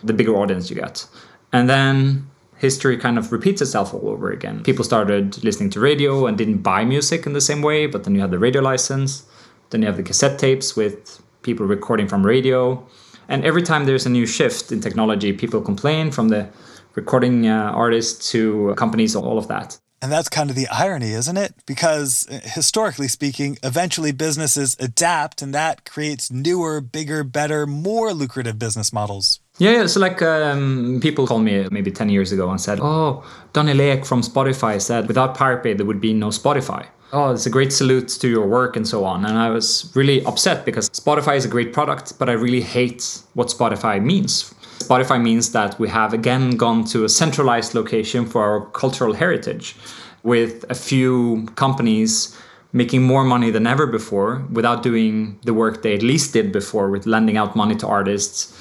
the 0.04 0.14
bigger 0.14 0.36
audience 0.36 0.70
you 0.70 0.76
get. 0.76 1.08
And 1.54 1.70
then 1.70 2.30
history 2.58 2.98
kind 2.98 3.18
of 3.18 3.32
repeats 3.32 3.62
itself 3.62 3.94
all 3.94 4.10
over 4.10 4.30
again. 4.30 4.62
People 4.62 4.84
started 4.84 5.42
listening 5.44 5.70
to 5.72 5.80
radio 5.80 6.28
and 6.28 6.38
didn't 6.38 6.60
buy 6.60 6.84
music 6.84 7.26
in 7.26 7.34
the 7.34 7.42
same 7.42 7.62
way, 7.62 7.88
but 7.88 8.04
then 8.04 8.14
you 8.14 8.22
had 8.22 8.30
the 8.30 8.38
radio 8.38 8.62
license, 8.62 9.26
then 9.70 9.82
you 9.82 9.88
have 9.88 9.98
the 9.98 10.04
cassette 10.04 10.38
tapes 10.38 10.76
with 10.76 11.22
people 11.44 11.66
recording 11.66 12.08
from 12.08 12.26
radio. 12.26 12.86
And 13.30 13.46
every 13.46 13.62
time 13.62 13.86
there's 13.86 14.06
a 14.06 14.10
new 14.10 14.26
shift 14.26 14.72
in 14.72 14.82
technology, 14.82 15.32
people 15.32 15.62
complain 15.62 16.12
from 16.12 16.28
the 16.28 16.50
recording 16.96 17.48
uh, 17.48 17.72
artists 17.74 18.30
to 18.32 18.76
companies, 18.76 19.16
all 19.16 19.38
of 19.38 19.48
that. 19.48 19.80
And 20.02 20.12
that's 20.12 20.30
kind 20.30 20.50
of 20.50 20.56
the 20.56 20.68
irony, 20.68 21.12
isn't 21.12 21.38
it? 21.38 21.54
Because 21.68 22.28
uh, 22.30 22.40
historically 22.44 23.08
speaking, 23.08 23.58
eventually 23.62 24.12
businesses 24.12 24.76
adapt 24.80 25.42
and 25.42 25.54
that 25.54 25.86
creates 25.86 26.32
newer, 26.32 26.82
bigger, 26.82 27.24
better, 27.24 27.68
more 27.68 28.12
lucrative 28.14 28.58
business 28.58 28.92
models. 28.92 29.40
Yeah. 29.60 29.86
So 29.86 30.00
like 30.00 30.22
um, 30.24 31.00
people 31.02 31.28
called 31.28 31.44
me 31.44 31.68
maybe 31.70 31.92
10 31.92 32.10
years 32.10 32.32
ago 32.32 32.50
and 32.50 32.60
said, 32.60 32.80
oh, 32.82 33.24
Daniel 33.54 33.80
Ek 33.80 34.06
from 34.06 34.22
Spotify 34.22 34.82
said 34.82 35.08
without 35.08 35.36
Pirate 35.36 35.78
there 35.78 35.86
would 35.86 36.02
be 36.02 36.14
no 36.14 36.30
Spotify. 36.30 36.88
Oh, 37.14 37.32
it's 37.32 37.46
a 37.46 37.50
great 37.50 37.74
salute 37.74 38.08
to 38.08 38.30
your 38.30 38.48
work 38.48 38.76
and 38.78 38.88
so 38.88 39.04
on. 39.04 39.26
And 39.26 39.38
I 39.38 39.50
was 39.50 39.92
really 39.96 40.24
upset 40.26 40.66
because 40.66 40.90
Spotify 40.90 41.36
is 41.36 41.44
a 41.44 41.50
great 41.50 41.74
product, 41.74 42.18
but 42.18 42.30
I 42.30 42.34
really 42.34 42.62
hate 42.62 43.22
what 43.34 43.50
Spotify 43.50 44.02
means. 44.02 44.54
Spotify 44.82 45.22
means 45.22 45.52
that 45.52 45.80
we 45.80 45.90
have 45.90 46.14
again 46.14 46.58
gone 46.58 46.84
to 46.86 47.04
a 47.04 47.10
centralized 47.10 47.74
location 47.74 48.26
for 48.26 48.44
our 48.44 48.66
cultural 48.72 49.14
heritage 49.14 49.76
with 50.24 50.66
a 50.70 50.76
few 50.76 51.48
companies 51.56 52.38
making 52.74 53.02
more 53.02 53.24
money 53.24 53.52
than 53.52 53.68
ever 53.68 53.86
before 53.86 54.46
without 54.52 54.82
doing 54.84 55.38
the 55.44 55.54
work 55.54 55.82
they 55.82 55.94
at 55.94 56.02
least 56.02 56.34
did 56.34 56.52
before 56.52 56.90
with 56.90 57.06
lending 57.06 57.38
out 57.38 57.56
money 57.56 57.76
to 57.76 57.88
artists 57.88 58.58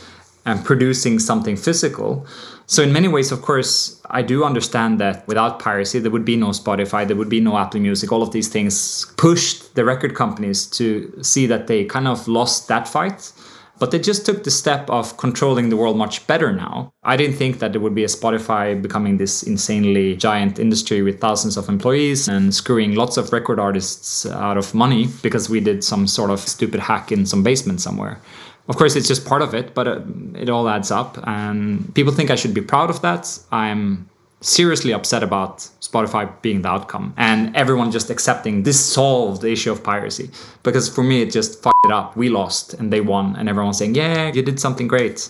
and 0.46 0.64
producing 0.64 1.18
something 1.18 1.56
physical. 1.56 2.26
So, 2.66 2.83
in 2.83 2.92
many 2.92 3.09
ways, 3.09 3.30
of 3.33 3.42
course, 3.42 4.00
I 4.11 4.22
do 4.22 4.44
understand 4.44 4.98
that 5.00 5.26
without 5.28 5.59
piracy, 5.59 5.98
there 5.98 6.11
would 6.11 6.24
be 6.24 6.37
no 6.37 6.48
Spotify, 6.48 7.06
there 7.06 7.16
would 7.16 7.28
be 7.28 7.40
no 7.40 7.59
Apple 7.59 7.80
Music. 7.80 8.11
All 8.11 8.22
of 8.22 8.33
these 8.33 8.48
things 8.48 9.06
pushed 9.16 9.74
the 9.74 9.85
record 9.85 10.14
companies 10.14 10.66
to 10.78 11.12
see 11.22 11.46
that 11.46 11.66
they 11.66 11.85
kind 11.85 12.09
of 12.09 12.26
lost 12.26 12.68
that 12.68 12.88
fight 12.88 13.33
but 13.80 13.90
they 13.90 13.98
just 13.98 14.24
took 14.26 14.44
the 14.44 14.50
step 14.50 14.88
of 14.90 15.16
controlling 15.16 15.70
the 15.70 15.76
world 15.76 15.96
much 15.96 16.24
better 16.26 16.52
now. 16.52 16.92
I 17.02 17.16
didn't 17.16 17.36
think 17.36 17.58
that 17.58 17.72
there 17.72 17.80
would 17.80 17.94
be 17.94 18.04
a 18.04 18.08
Spotify 18.08 18.80
becoming 18.80 19.16
this 19.16 19.42
insanely 19.42 20.16
giant 20.16 20.58
industry 20.58 21.00
with 21.02 21.18
thousands 21.18 21.56
of 21.56 21.68
employees 21.68 22.28
and 22.28 22.54
screwing 22.54 22.94
lots 22.94 23.16
of 23.16 23.32
record 23.32 23.58
artists 23.58 24.26
out 24.26 24.58
of 24.58 24.74
money 24.74 25.08
because 25.22 25.48
we 25.48 25.60
did 25.60 25.82
some 25.82 26.06
sort 26.06 26.30
of 26.30 26.40
stupid 26.40 26.78
hack 26.78 27.10
in 27.10 27.24
some 27.24 27.42
basement 27.42 27.80
somewhere. 27.80 28.20
Of 28.68 28.76
course, 28.76 28.94
it's 28.96 29.08
just 29.08 29.26
part 29.26 29.40
of 29.40 29.54
it, 29.54 29.74
but 29.74 29.88
uh, 29.88 30.00
it 30.34 30.50
all 30.50 30.68
adds 30.68 30.90
up. 30.90 31.18
And 31.26 31.92
people 31.94 32.12
think 32.12 32.30
I 32.30 32.36
should 32.36 32.54
be 32.54 32.60
proud 32.60 32.90
of 32.90 33.00
that. 33.00 33.38
I'm 33.50 34.10
seriously 34.40 34.92
upset 34.92 35.22
about 35.22 35.59
Spotify 35.81 36.31
being 36.42 36.62
the 36.62 36.68
outcome 36.68 37.12
and 37.16 37.55
everyone 37.55 37.90
just 37.90 38.11
accepting 38.11 38.62
this 38.62 38.81
solved 38.81 39.42
the 39.42 39.50
issue 39.53 39.70
of 39.70 39.85
piracy. 39.85 40.31
Because 40.62 40.88
for 40.88 41.03
me, 41.05 41.22
it 41.22 41.31
just 41.31 41.62
fucked 41.62 41.85
it 41.85 41.92
up. 41.92 42.16
We 42.16 42.29
lost 42.29 42.74
and 42.74 42.92
they 42.92 43.00
won, 43.00 43.37
and 43.37 43.48
everyone's 43.48 43.79
saying, 43.79 43.94
Yeah, 43.94 44.33
you 44.33 44.42
did 44.42 44.59
something 44.59 44.88
great. 44.88 45.29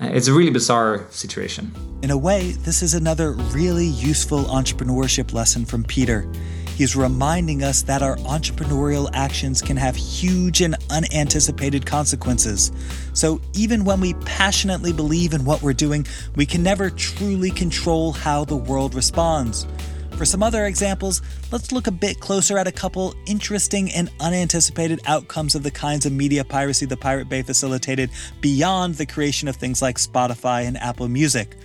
Uh, 0.00 0.06
it's 0.12 0.28
a 0.28 0.32
really 0.32 0.50
bizarre 0.50 1.06
situation. 1.10 1.72
In 2.02 2.10
a 2.10 2.16
way, 2.16 2.52
this 2.52 2.82
is 2.82 2.94
another 2.94 3.32
really 3.32 3.86
useful 3.86 4.44
entrepreneurship 4.44 5.32
lesson 5.32 5.64
from 5.64 5.82
Peter. 5.82 6.30
He's 6.78 6.94
reminding 6.94 7.64
us 7.64 7.82
that 7.82 8.02
our 8.02 8.14
entrepreneurial 8.18 9.10
actions 9.12 9.60
can 9.60 9.76
have 9.76 9.96
huge 9.96 10.60
and 10.60 10.76
unanticipated 10.90 11.84
consequences. 11.84 12.70
So, 13.14 13.40
even 13.52 13.84
when 13.84 14.00
we 14.00 14.14
passionately 14.14 14.92
believe 14.92 15.34
in 15.34 15.44
what 15.44 15.60
we're 15.60 15.72
doing, 15.72 16.06
we 16.36 16.46
can 16.46 16.62
never 16.62 16.88
truly 16.88 17.50
control 17.50 18.12
how 18.12 18.44
the 18.44 18.56
world 18.56 18.94
responds. 18.94 19.66
For 20.12 20.24
some 20.24 20.40
other 20.40 20.66
examples, 20.66 21.20
let's 21.50 21.72
look 21.72 21.88
a 21.88 21.90
bit 21.90 22.20
closer 22.20 22.58
at 22.58 22.68
a 22.68 22.72
couple 22.72 23.12
interesting 23.26 23.90
and 23.90 24.08
unanticipated 24.20 25.00
outcomes 25.04 25.56
of 25.56 25.64
the 25.64 25.72
kinds 25.72 26.06
of 26.06 26.12
media 26.12 26.44
piracy 26.44 26.86
the 26.86 26.96
Pirate 26.96 27.28
Bay 27.28 27.42
facilitated 27.42 28.08
beyond 28.40 28.94
the 28.94 29.06
creation 29.06 29.48
of 29.48 29.56
things 29.56 29.82
like 29.82 29.96
Spotify 29.96 30.62
and 30.62 30.76
Apple 30.76 31.08
Music. 31.08 31.56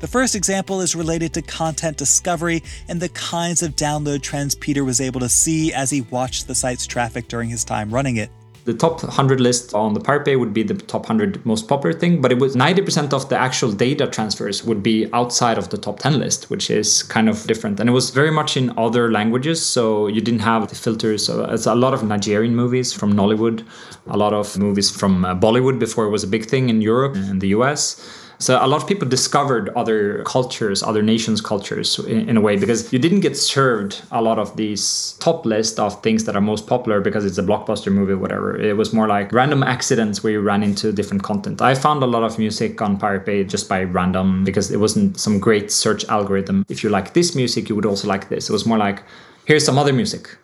The 0.00 0.08
first 0.08 0.34
example 0.34 0.80
is 0.80 0.96
related 0.96 1.32
to 1.34 1.42
content 1.42 1.96
discovery 1.96 2.62
and 2.88 3.00
the 3.00 3.08
kinds 3.10 3.62
of 3.62 3.76
download 3.76 4.22
trends 4.22 4.54
Peter 4.54 4.84
was 4.84 5.00
able 5.00 5.20
to 5.20 5.28
see 5.28 5.72
as 5.72 5.90
he 5.90 6.02
watched 6.02 6.46
the 6.46 6.54
site's 6.54 6.86
traffic 6.86 7.28
during 7.28 7.48
his 7.48 7.64
time 7.64 7.90
running 7.92 8.16
it. 8.16 8.28
The 8.64 8.74
top 8.74 9.02
100 9.02 9.40
list 9.40 9.74
on 9.74 9.92
the 9.92 10.00
Pirate 10.00 10.24
Bay 10.24 10.36
would 10.36 10.54
be 10.54 10.62
the 10.62 10.74
top 10.74 11.02
100 11.02 11.44
most 11.44 11.68
popular 11.68 11.96
thing, 11.96 12.22
but 12.22 12.32
it 12.32 12.38
was 12.38 12.56
90% 12.56 13.12
of 13.12 13.28
the 13.28 13.36
actual 13.36 13.70
data 13.70 14.06
transfers 14.06 14.64
would 14.64 14.82
be 14.82 15.06
outside 15.12 15.58
of 15.58 15.68
the 15.68 15.76
top 15.76 16.00
10 16.00 16.18
list, 16.18 16.48
which 16.48 16.70
is 16.70 17.02
kind 17.02 17.28
of 17.28 17.46
different. 17.46 17.78
And 17.78 17.90
it 17.90 17.92
was 17.92 18.08
very 18.08 18.30
much 18.30 18.56
in 18.56 18.76
other 18.78 19.12
languages, 19.12 19.64
so 19.64 20.06
you 20.06 20.22
didn't 20.22 20.40
have 20.40 20.68
the 20.68 20.74
filters. 20.74 21.26
So 21.26 21.44
it's 21.44 21.66
a 21.66 21.74
lot 21.74 21.92
of 21.92 22.02
Nigerian 22.02 22.56
movies 22.56 22.90
from 22.90 23.12
Nollywood, 23.12 23.66
a 24.06 24.16
lot 24.16 24.32
of 24.32 24.56
movies 24.58 24.90
from 24.90 25.26
uh, 25.26 25.34
Bollywood 25.34 25.78
before 25.78 26.06
it 26.06 26.10
was 26.10 26.24
a 26.24 26.28
big 26.28 26.46
thing 26.46 26.70
in 26.70 26.80
Europe 26.80 27.16
and 27.16 27.42
the 27.42 27.48
US 27.48 28.23
so 28.44 28.58
a 28.62 28.66
lot 28.66 28.82
of 28.82 28.86
people 28.86 29.08
discovered 29.08 29.70
other 29.70 30.22
cultures, 30.24 30.82
other 30.82 31.00
nations' 31.00 31.40
cultures 31.40 31.98
in, 32.00 32.28
in, 32.28 32.36
a 32.36 32.42
way 32.42 32.56
because 32.56 32.92
you 32.92 32.98
didn't 32.98 33.20
get 33.20 33.38
served 33.38 34.02
a 34.12 34.20
lot 34.20 34.38
of 34.38 34.54
these 34.58 35.16
top 35.18 35.46
list 35.46 35.80
of 35.80 36.02
things 36.02 36.24
that 36.24 36.36
are 36.36 36.42
most 36.42 36.66
popular 36.66 37.00
because 37.00 37.24
it's 37.24 37.38
a 37.38 37.42
blockbuster 37.42 37.90
movie 37.90 38.12
whatever. 38.12 38.54
It 38.60 38.76
was 38.76 38.92
more 38.92 39.08
like 39.08 39.32
random 39.32 39.62
accidents 39.62 40.22
where 40.22 40.34
you 40.34 40.40
ran 40.42 40.62
into 40.62 40.92
different 40.92 41.22
content. 41.22 41.62
I 41.62 41.74
found 41.74 42.02
a 42.02 42.06
lot 42.06 42.22
of 42.22 42.38
music 42.38 42.82
on 42.82 42.98
Pirate 42.98 43.24
Bay 43.24 43.44
just 43.44 43.66
by 43.66 43.84
random 43.84 44.44
because 44.44 44.70
it 44.70 44.76
wasn't 44.76 45.18
some 45.18 45.40
great 45.40 45.72
search 45.72 46.04
algorithm. 46.10 46.66
If 46.68 46.84
you 46.84 46.90
like 46.90 47.14
this 47.14 47.34
music, 47.34 47.70
you 47.70 47.74
would 47.76 47.86
also 47.86 48.06
like 48.08 48.28
this. 48.28 48.50
It 48.50 48.52
was 48.52 48.66
more 48.66 48.76
like, 48.76 49.02
here's 49.46 49.64
some 49.64 49.78
other 49.78 49.94
music 49.94 50.36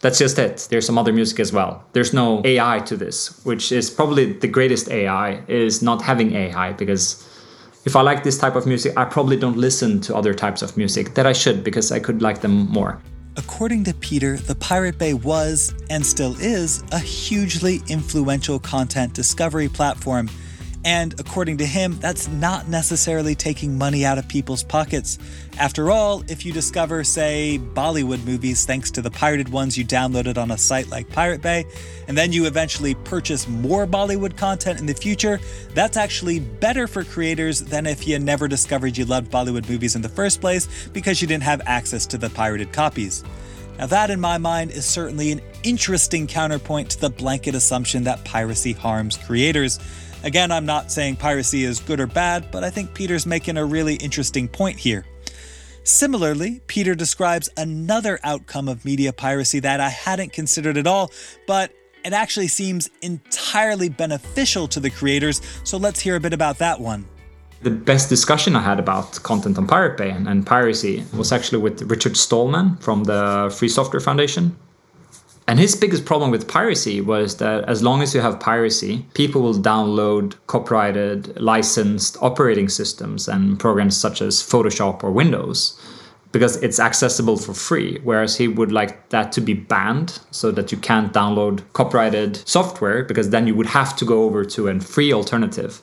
that's 0.00 0.18
just 0.18 0.38
it. 0.38 0.68
There's 0.70 0.86
some 0.86 0.98
other 0.98 1.12
music 1.12 1.40
as 1.40 1.52
well. 1.52 1.84
There's 1.92 2.12
no 2.12 2.40
AI 2.44 2.80
to 2.80 2.96
this, 2.96 3.44
which 3.44 3.72
is 3.72 3.90
probably 3.90 4.32
the 4.32 4.46
greatest 4.46 4.88
AI 4.88 5.42
is 5.48 5.82
not 5.82 6.02
having 6.02 6.34
AI 6.34 6.72
because 6.72 7.26
if 7.84 7.96
I 7.96 8.02
like 8.02 8.22
this 8.22 8.38
type 8.38 8.54
of 8.54 8.66
music, 8.66 8.92
I 8.96 9.04
probably 9.04 9.36
don't 9.36 9.56
listen 9.56 10.00
to 10.02 10.14
other 10.14 10.34
types 10.34 10.62
of 10.62 10.76
music 10.76 11.14
that 11.14 11.26
I 11.26 11.32
should 11.32 11.64
because 11.64 11.90
I 11.90 11.98
could 11.98 12.22
like 12.22 12.40
them 12.40 12.68
more. 12.70 13.00
According 13.36 13.84
to 13.84 13.94
Peter, 13.94 14.36
the 14.36 14.56
Pirate 14.56 14.98
Bay 14.98 15.14
was, 15.14 15.72
and 15.90 16.04
still 16.04 16.34
is, 16.40 16.82
a 16.90 16.98
hugely 16.98 17.82
influential 17.88 18.58
content 18.58 19.14
discovery 19.14 19.68
platform 19.68 20.28
and 20.84 21.18
according 21.18 21.58
to 21.58 21.66
him, 21.66 21.98
that's 21.98 22.28
not 22.28 22.68
necessarily 22.68 23.34
taking 23.34 23.76
money 23.76 24.04
out 24.04 24.16
of 24.16 24.28
people's 24.28 24.62
pockets. 24.62 25.18
After 25.58 25.90
all, 25.90 26.22
if 26.28 26.46
you 26.46 26.52
discover, 26.52 27.02
say, 27.02 27.60
Bollywood 27.74 28.24
movies 28.24 28.64
thanks 28.64 28.90
to 28.92 29.02
the 29.02 29.10
pirated 29.10 29.48
ones 29.48 29.76
you 29.76 29.84
downloaded 29.84 30.38
on 30.38 30.50
a 30.52 30.58
site 30.58 30.88
like 30.88 31.08
Pirate 31.08 31.42
Bay, 31.42 31.64
and 32.06 32.16
then 32.16 32.32
you 32.32 32.46
eventually 32.46 32.94
purchase 32.94 33.48
more 33.48 33.86
Bollywood 33.86 34.36
content 34.36 34.78
in 34.78 34.86
the 34.86 34.94
future, 34.94 35.40
that's 35.74 35.96
actually 35.96 36.38
better 36.40 36.86
for 36.86 37.02
creators 37.02 37.60
than 37.60 37.86
if 37.86 38.06
you 38.06 38.18
never 38.18 38.46
discovered 38.46 38.96
you 38.96 39.04
loved 39.04 39.32
Bollywood 39.32 39.68
movies 39.68 39.96
in 39.96 40.02
the 40.02 40.08
first 40.08 40.40
place 40.40 40.88
because 40.92 41.20
you 41.20 41.26
didn't 41.26 41.42
have 41.42 41.60
access 41.66 42.06
to 42.06 42.18
the 42.18 42.30
pirated 42.30 42.72
copies. 42.72 43.24
Now, 43.78 43.86
that 43.86 44.10
in 44.10 44.20
my 44.20 44.38
mind 44.38 44.72
is 44.72 44.84
certainly 44.84 45.30
an 45.30 45.40
interesting 45.62 46.26
counterpoint 46.26 46.90
to 46.90 47.00
the 47.00 47.10
blanket 47.10 47.54
assumption 47.54 48.04
that 48.04 48.24
piracy 48.24 48.72
harms 48.72 49.16
creators. 49.16 49.78
Again, 50.24 50.50
I'm 50.50 50.66
not 50.66 50.90
saying 50.90 51.16
piracy 51.16 51.62
is 51.62 51.78
good 51.78 52.00
or 52.00 52.08
bad, 52.08 52.50
but 52.50 52.64
I 52.64 52.70
think 52.70 52.92
Peter's 52.92 53.24
making 53.24 53.56
a 53.56 53.64
really 53.64 53.94
interesting 53.96 54.48
point 54.48 54.76
here. 54.76 55.06
Similarly, 55.84 56.60
Peter 56.66 56.94
describes 56.94 57.48
another 57.56 58.18
outcome 58.24 58.68
of 58.68 58.84
media 58.84 59.12
piracy 59.12 59.60
that 59.60 59.80
I 59.80 59.88
hadn't 59.88 60.32
considered 60.32 60.76
at 60.76 60.86
all, 60.86 61.12
but 61.46 61.72
it 62.04 62.12
actually 62.12 62.48
seems 62.48 62.90
entirely 63.00 63.88
beneficial 63.88 64.66
to 64.68 64.80
the 64.80 64.90
creators, 64.90 65.40
so 65.64 65.78
let's 65.78 66.00
hear 66.00 66.16
a 66.16 66.20
bit 66.20 66.32
about 66.32 66.58
that 66.58 66.80
one. 66.80 67.06
The 67.62 67.70
best 67.70 68.08
discussion 68.08 68.54
I 68.56 68.60
had 68.60 68.78
about 68.78 69.22
content 69.22 69.56
on 69.56 69.66
Pirate 69.66 69.96
Bay 69.96 70.10
and, 70.10 70.28
and 70.28 70.46
piracy 70.46 71.04
was 71.16 71.32
actually 71.32 71.62
with 71.62 71.82
Richard 71.82 72.16
Stallman 72.16 72.76
from 72.78 73.04
the 73.04 73.54
Free 73.56 73.68
Software 73.68 74.00
Foundation. 74.00 74.56
And 75.48 75.58
his 75.58 75.74
biggest 75.74 76.04
problem 76.04 76.30
with 76.30 76.46
piracy 76.46 77.00
was 77.00 77.38
that 77.38 77.64
as 77.64 77.82
long 77.82 78.02
as 78.02 78.14
you 78.14 78.20
have 78.20 78.38
piracy, 78.38 79.06
people 79.14 79.40
will 79.40 79.54
download 79.54 80.34
copyrighted, 80.46 81.40
licensed 81.40 82.18
operating 82.20 82.68
systems 82.68 83.26
and 83.28 83.58
programs 83.58 83.96
such 83.96 84.20
as 84.20 84.42
Photoshop 84.42 85.02
or 85.02 85.10
Windows 85.10 85.80
because 86.32 86.56
it's 86.62 86.78
accessible 86.78 87.38
for 87.38 87.54
free. 87.54 87.98
Whereas 88.04 88.36
he 88.36 88.46
would 88.46 88.70
like 88.70 89.08
that 89.08 89.32
to 89.32 89.40
be 89.40 89.54
banned 89.54 90.20
so 90.30 90.50
that 90.50 90.70
you 90.70 90.76
can't 90.76 91.14
download 91.14 91.62
copyrighted 91.72 92.46
software 92.46 93.02
because 93.02 93.30
then 93.30 93.46
you 93.46 93.54
would 93.54 93.68
have 93.68 93.96
to 93.96 94.04
go 94.04 94.24
over 94.24 94.44
to 94.44 94.68
a 94.68 94.78
free 94.80 95.14
alternative, 95.14 95.80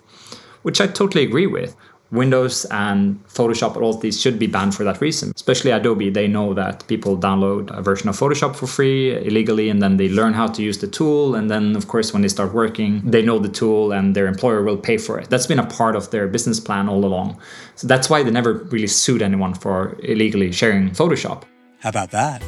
which 0.61 0.79
I 0.79 0.85
totally 0.85 1.23
agree 1.23 1.47
with. 1.47 1.75
Windows 2.15 2.65
and 2.65 3.23
Photoshop, 3.27 3.75
all 3.77 3.93
these 3.93 4.19
should 4.19 4.39
be 4.39 4.47
banned 4.47 4.75
for 4.75 4.83
that 4.83 5.01
reason. 5.01 5.31
Especially 5.35 5.71
Adobe, 5.71 6.09
they 6.09 6.27
know 6.27 6.53
that 6.53 6.87
people 6.87 7.17
download 7.17 7.75
a 7.77 7.81
version 7.81 8.09
of 8.09 8.17
Photoshop 8.17 8.55
for 8.55 8.67
free 8.67 9.15
illegally 9.25 9.69
and 9.69 9.81
then 9.81 9.97
they 9.97 10.09
learn 10.09 10.33
how 10.33 10.47
to 10.47 10.61
use 10.61 10.77
the 10.79 10.87
tool. 10.87 11.35
And 11.35 11.49
then, 11.49 11.75
of 11.75 11.87
course, 11.87 12.13
when 12.13 12.21
they 12.21 12.27
start 12.27 12.53
working, 12.53 13.01
they 13.03 13.21
know 13.21 13.39
the 13.39 13.49
tool 13.49 13.91
and 13.91 14.15
their 14.15 14.27
employer 14.27 14.63
will 14.63 14.77
pay 14.77 14.97
for 14.97 15.19
it. 15.19 15.29
That's 15.29 15.47
been 15.47 15.59
a 15.59 15.65
part 15.65 15.95
of 15.95 16.11
their 16.11 16.27
business 16.27 16.59
plan 16.59 16.89
all 16.89 17.03
along. 17.05 17.39
So 17.75 17.87
that's 17.87 18.09
why 18.09 18.23
they 18.23 18.31
never 18.31 18.53
really 18.53 18.87
sued 18.87 19.21
anyone 19.21 19.53
for 19.53 19.97
illegally 20.03 20.51
sharing 20.51 20.91
Photoshop. 20.91 21.43
How 21.79 21.89
about 21.89 22.11
that? 22.11 22.41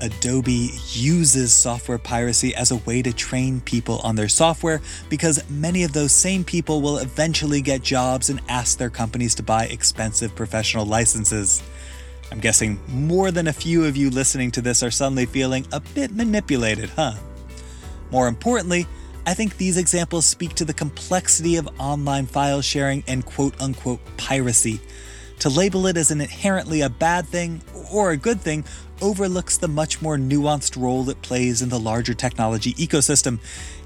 Adobe 0.00 0.70
uses 0.92 1.52
software 1.52 1.98
piracy 1.98 2.54
as 2.54 2.70
a 2.70 2.76
way 2.76 3.02
to 3.02 3.12
train 3.12 3.60
people 3.60 3.98
on 3.98 4.16
their 4.16 4.28
software 4.28 4.80
because 5.08 5.48
many 5.50 5.84
of 5.84 5.92
those 5.92 6.12
same 6.12 6.44
people 6.44 6.80
will 6.80 6.98
eventually 6.98 7.60
get 7.60 7.82
jobs 7.82 8.30
and 8.30 8.40
ask 8.48 8.78
their 8.78 8.90
companies 8.90 9.34
to 9.36 9.42
buy 9.42 9.66
expensive 9.66 10.34
professional 10.34 10.86
licenses. 10.86 11.62
I'm 12.32 12.40
guessing 12.40 12.80
more 12.88 13.30
than 13.30 13.48
a 13.48 13.52
few 13.52 13.84
of 13.84 13.96
you 13.96 14.10
listening 14.10 14.50
to 14.52 14.60
this 14.60 14.82
are 14.82 14.90
suddenly 14.90 15.26
feeling 15.26 15.66
a 15.72 15.80
bit 15.80 16.12
manipulated, 16.12 16.90
huh? 16.90 17.14
More 18.10 18.28
importantly, 18.28 18.86
I 19.26 19.34
think 19.34 19.56
these 19.56 19.76
examples 19.76 20.26
speak 20.26 20.54
to 20.54 20.64
the 20.64 20.72
complexity 20.72 21.56
of 21.56 21.68
online 21.78 22.26
file 22.26 22.62
sharing 22.62 23.04
and 23.06 23.24
quote 23.24 23.60
unquote 23.60 24.00
piracy. 24.16 24.80
To 25.40 25.48
label 25.48 25.86
it 25.86 25.96
as 25.96 26.10
an 26.10 26.20
inherently 26.20 26.82
a 26.82 26.90
bad 26.90 27.26
thing 27.26 27.62
or 27.92 28.10
a 28.10 28.16
good 28.16 28.40
thing 28.40 28.64
overlooks 29.00 29.56
the 29.56 29.68
much 29.68 30.02
more 30.02 30.16
nuanced 30.16 30.80
role 30.80 31.08
it 31.10 31.20
plays 31.22 31.62
in 31.62 31.68
the 31.68 31.78
larger 31.78 32.14
technology 32.14 32.74
ecosystem. 32.74 33.38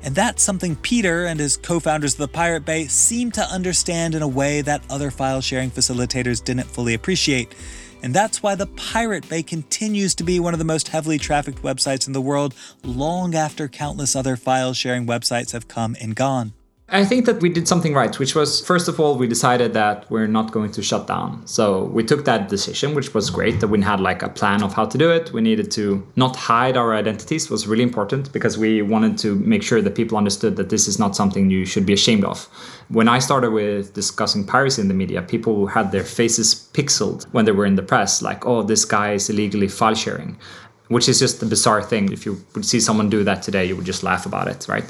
And 0.02 0.14
that's 0.14 0.42
something 0.42 0.76
Peter 0.76 1.26
and 1.26 1.40
his 1.40 1.56
co 1.56 1.80
founders 1.80 2.14
of 2.14 2.18
the 2.18 2.28
Pirate 2.28 2.64
Bay 2.64 2.86
seem 2.86 3.30
to 3.32 3.42
understand 3.42 4.14
in 4.14 4.22
a 4.22 4.28
way 4.28 4.60
that 4.62 4.82
other 4.90 5.10
file 5.10 5.40
sharing 5.40 5.70
facilitators 5.70 6.44
didn't 6.44 6.66
fully 6.66 6.94
appreciate. 6.94 7.54
And 8.02 8.12
that's 8.12 8.42
why 8.42 8.54
the 8.54 8.66
Pirate 8.66 9.28
Bay 9.28 9.42
continues 9.42 10.14
to 10.16 10.24
be 10.24 10.38
one 10.38 10.52
of 10.52 10.58
the 10.58 10.64
most 10.64 10.88
heavily 10.88 11.18
trafficked 11.18 11.62
websites 11.62 12.06
in 12.06 12.12
the 12.12 12.20
world 12.20 12.54
long 12.82 13.34
after 13.34 13.66
countless 13.66 14.14
other 14.14 14.36
file 14.36 14.74
sharing 14.74 15.06
websites 15.06 15.52
have 15.52 15.68
come 15.68 15.96
and 16.00 16.14
gone. 16.14 16.52
I 16.90 17.02
think 17.06 17.24
that 17.24 17.40
we 17.40 17.48
did 17.48 17.66
something 17.66 17.94
right, 17.94 18.16
which 18.18 18.34
was 18.34 18.60
first 18.60 18.88
of 18.88 19.00
all, 19.00 19.16
we 19.16 19.26
decided 19.26 19.72
that 19.72 20.08
we're 20.10 20.26
not 20.26 20.52
going 20.52 20.70
to 20.72 20.82
shut 20.82 21.06
down. 21.06 21.46
So 21.46 21.84
we 21.84 22.04
took 22.04 22.26
that 22.26 22.50
decision, 22.50 22.94
which 22.94 23.14
was 23.14 23.30
great 23.30 23.60
that 23.60 23.68
we 23.68 23.80
had 23.80 24.00
like 24.00 24.22
a 24.22 24.28
plan 24.28 24.62
of 24.62 24.74
how 24.74 24.84
to 24.84 24.98
do 24.98 25.10
it. 25.10 25.32
We 25.32 25.40
needed 25.40 25.70
to 25.72 26.06
not 26.14 26.36
hide 26.36 26.76
our 26.76 26.94
identities 26.94 27.48
was 27.48 27.66
really 27.66 27.82
important 27.82 28.30
because 28.34 28.58
we 28.58 28.82
wanted 28.82 29.16
to 29.18 29.34
make 29.36 29.62
sure 29.62 29.80
that 29.80 29.94
people 29.94 30.18
understood 30.18 30.56
that 30.56 30.68
this 30.68 30.86
is 30.86 30.98
not 30.98 31.16
something 31.16 31.50
you 31.50 31.64
should 31.64 31.86
be 31.86 31.94
ashamed 31.94 32.24
of. 32.24 32.44
When 32.88 33.08
I 33.08 33.18
started 33.18 33.52
with 33.52 33.94
discussing 33.94 34.44
piracy 34.44 34.82
in 34.82 34.88
the 34.88 34.94
media, 34.94 35.22
people 35.22 35.66
had 35.66 35.90
their 35.90 36.04
faces 36.04 36.68
pixeled 36.74 37.24
when 37.32 37.46
they 37.46 37.52
were 37.52 37.64
in 37.64 37.76
the 37.76 37.82
press, 37.82 38.20
like, 38.20 38.44
oh, 38.44 38.62
this 38.62 38.84
guy 38.84 39.14
is 39.14 39.30
illegally 39.30 39.68
file 39.68 39.94
sharing, 39.94 40.36
which 40.88 41.08
is 41.08 41.18
just 41.18 41.42
a 41.42 41.46
bizarre 41.46 41.82
thing. 41.82 42.12
If 42.12 42.26
you 42.26 42.44
would 42.54 42.66
see 42.66 42.78
someone 42.78 43.08
do 43.08 43.24
that 43.24 43.42
today, 43.42 43.64
you 43.64 43.74
would 43.74 43.86
just 43.86 44.02
laugh 44.02 44.26
about 44.26 44.48
it, 44.48 44.68
right? 44.68 44.84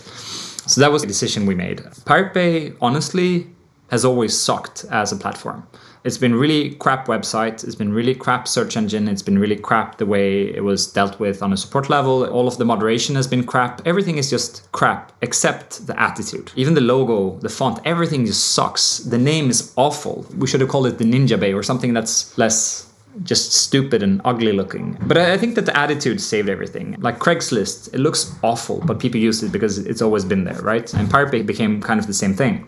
So 0.67 0.81
that 0.81 0.93
was 0.93 1.03
the 1.03 1.09
decision 1.09 1.47
we 1.47 1.55
made. 1.55 1.83
Pirate 2.05 2.33
Bay, 2.33 2.73
honestly, 2.81 3.49
has 3.91 4.05
always 4.05 4.39
sucked 4.39 4.85
as 4.91 5.13
a 5.13 5.17
platform. 5.17 5.67
It's 6.05 6.19
been 6.19 6.35
really 6.35 6.75
crap 6.75 7.07
website. 7.07 7.65
It's 7.65 7.75
been 7.75 7.93
really 7.93 8.15
crap 8.15 8.47
search 8.47 8.77
engine. 8.77 9.09
It's 9.09 9.23
been 9.23 9.39
really 9.39 9.57
crap 9.57 9.97
the 9.97 10.05
way 10.05 10.55
it 10.55 10.63
was 10.63 10.87
dealt 10.87 11.19
with 11.19 11.43
on 11.43 11.53
a 11.53 11.57
support 11.57 11.89
level. 11.89 12.27
All 12.27 12.47
of 12.47 12.59
the 12.59 12.65
moderation 12.67 13.15
has 13.15 13.27
been 13.27 13.45
crap. 13.45 13.81
Everything 13.87 14.19
is 14.19 14.29
just 14.29 14.71
crap 14.73 15.13
except 15.23 15.87
the 15.87 15.99
attitude. 15.99 16.53
Even 16.57 16.75
the 16.75 16.83
logo, 16.83 17.39
the 17.39 17.49
font, 17.49 17.81
everything 17.87 18.27
just 18.27 18.53
sucks. 18.53 18.99
The 18.99 19.17
name 19.17 19.49
is 19.49 19.73
awful. 19.77 20.27
We 20.37 20.47
should 20.47 20.61
have 20.61 20.69
called 20.69 20.87
it 20.87 20.99
the 20.99 21.05
Ninja 21.05 21.41
Bay 21.41 21.55
or 21.55 21.63
something 21.63 21.95
that's 21.95 22.37
less 22.37 22.93
just 23.23 23.53
stupid 23.53 24.03
and 24.03 24.21
ugly 24.25 24.53
looking. 24.53 24.99
But 25.03 25.19
I 25.19 25.39
think 25.39 25.55
that 25.55 25.67
the 25.67 25.77
attitude 25.77 26.21
saved 26.21 26.49
everything. 26.49 26.97
Like 26.99 27.19
Craigslist, 27.19 27.95
it 27.95 27.99
looks 28.01 28.35
awful, 28.43 28.81
but 28.85 28.99
people 28.99 29.21
use 29.21 29.43
it 29.43 29.53
because 29.53 29.79
it's 29.79 30.03
always 30.03 30.25
been 30.25 30.45
there, 30.45 30.61
right? 30.63 30.93
And 30.95 31.11
Pirate 31.11 31.31
Bay 31.31 31.43
became 31.43 31.81
kind 31.81 32.01
of 32.01 32.07
the 32.07 32.15
same 32.15 32.35
thing. 32.35 32.67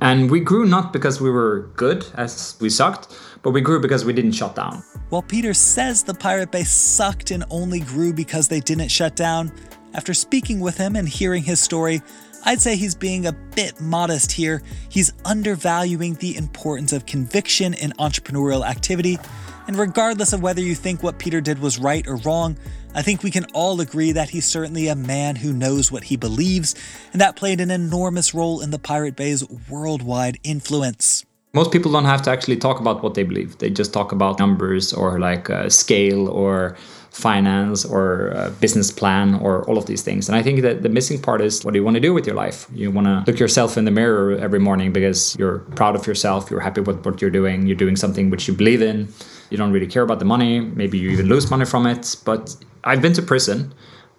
And 0.00 0.30
we 0.30 0.40
grew 0.40 0.66
not 0.66 0.92
because 0.92 1.20
we 1.20 1.30
were 1.30 1.70
good, 1.76 2.04
as 2.14 2.56
we 2.60 2.70
sucked, 2.70 3.16
but 3.42 3.50
we 3.50 3.60
grew 3.60 3.80
because 3.80 4.04
we 4.04 4.12
didn't 4.12 4.32
shut 4.32 4.56
down. 4.56 4.82
While 5.10 5.22
Peter 5.22 5.54
says 5.54 6.02
the 6.02 6.14
Pirate 6.14 6.50
Bay 6.50 6.64
sucked 6.64 7.30
and 7.30 7.44
only 7.50 7.80
grew 7.80 8.12
because 8.12 8.48
they 8.48 8.60
didn't 8.60 8.88
shut 8.88 9.14
down, 9.14 9.52
after 9.94 10.14
speaking 10.14 10.58
with 10.58 10.76
him 10.76 10.96
and 10.96 11.08
hearing 11.08 11.42
his 11.44 11.60
story, 11.60 12.02
I'd 12.44 12.60
say 12.60 12.74
he's 12.74 12.94
being 12.94 13.26
a 13.26 13.32
bit 13.32 13.80
modest 13.80 14.32
here. 14.32 14.62
He's 14.88 15.12
undervaluing 15.24 16.14
the 16.14 16.36
importance 16.36 16.92
of 16.92 17.06
conviction 17.06 17.74
in 17.74 17.92
entrepreneurial 17.92 18.66
activity 18.66 19.18
and 19.66 19.76
regardless 19.76 20.32
of 20.32 20.42
whether 20.42 20.60
you 20.60 20.74
think 20.74 21.02
what 21.02 21.18
Peter 21.18 21.40
did 21.40 21.58
was 21.58 21.78
right 21.78 22.06
or 22.06 22.16
wrong, 22.16 22.56
I 22.94 23.02
think 23.02 23.22
we 23.22 23.30
can 23.30 23.46
all 23.54 23.80
agree 23.80 24.12
that 24.12 24.30
he's 24.30 24.46
certainly 24.46 24.88
a 24.88 24.94
man 24.96 25.36
who 25.36 25.52
knows 25.52 25.90
what 25.90 26.04
he 26.04 26.16
believes, 26.16 26.74
and 27.12 27.20
that 27.20 27.36
played 27.36 27.60
an 27.60 27.70
enormous 27.70 28.34
role 28.34 28.60
in 28.60 28.70
the 28.70 28.78
Pirate 28.78 29.16
Bay's 29.16 29.48
worldwide 29.70 30.38
influence. 30.42 31.24
Most 31.54 31.70
people 31.70 31.92
don't 31.92 32.06
have 32.06 32.22
to 32.22 32.30
actually 32.30 32.56
talk 32.56 32.80
about 32.80 33.02
what 33.02 33.14
they 33.14 33.24
believe. 33.24 33.58
They 33.58 33.68
just 33.68 33.92
talk 33.92 34.12
about 34.12 34.38
numbers 34.38 34.92
or 34.92 35.18
like 35.18 35.50
uh, 35.50 35.68
scale 35.68 36.28
or 36.28 36.76
finance 37.10 37.84
or 37.84 38.32
uh, 38.34 38.48
business 38.58 38.90
plan 38.90 39.34
or 39.34 39.62
all 39.68 39.76
of 39.76 39.84
these 39.84 40.00
things. 40.00 40.30
And 40.30 40.36
I 40.36 40.42
think 40.42 40.62
that 40.62 40.82
the 40.82 40.88
missing 40.88 41.20
part 41.20 41.42
is 41.42 41.62
what 41.62 41.74
do 41.74 41.78
you 41.78 41.84
want 41.84 41.96
to 41.96 42.00
do 42.00 42.14
with 42.14 42.26
your 42.26 42.34
life? 42.34 42.66
You 42.72 42.90
want 42.90 43.06
to 43.06 43.22
look 43.30 43.38
yourself 43.38 43.76
in 43.76 43.84
the 43.84 43.90
mirror 43.90 44.38
every 44.38 44.60
morning 44.60 44.92
because 44.92 45.36
you're 45.38 45.58
proud 45.76 45.94
of 45.94 46.06
yourself, 46.06 46.50
you're 46.50 46.60
happy 46.60 46.80
with 46.80 47.04
what 47.04 47.20
you're 47.20 47.30
doing, 47.30 47.66
you're 47.66 47.76
doing 47.76 47.96
something 47.96 48.30
which 48.30 48.48
you 48.48 48.54
believe 48.54 48.80
in 48.80 49.12
you 49.52 49.58
don't 49.58 49.70
really 49.70 49.86
care 49.86 50.02
about 50.02 50.18
the 50.18 50.24
money. 50.24 50.60
Maybe 50.60 50.98
you 50.98 51.10
even 51.10 51.26
lose 51.26 51.50
money 51.50 51.66
from 51.66 51.86
it. 51.86 52.16
But 52.24 52.56
I've 52.84 53.02
been 53.02 53.12
to 53.12 53.22
prison. 53.22 53.74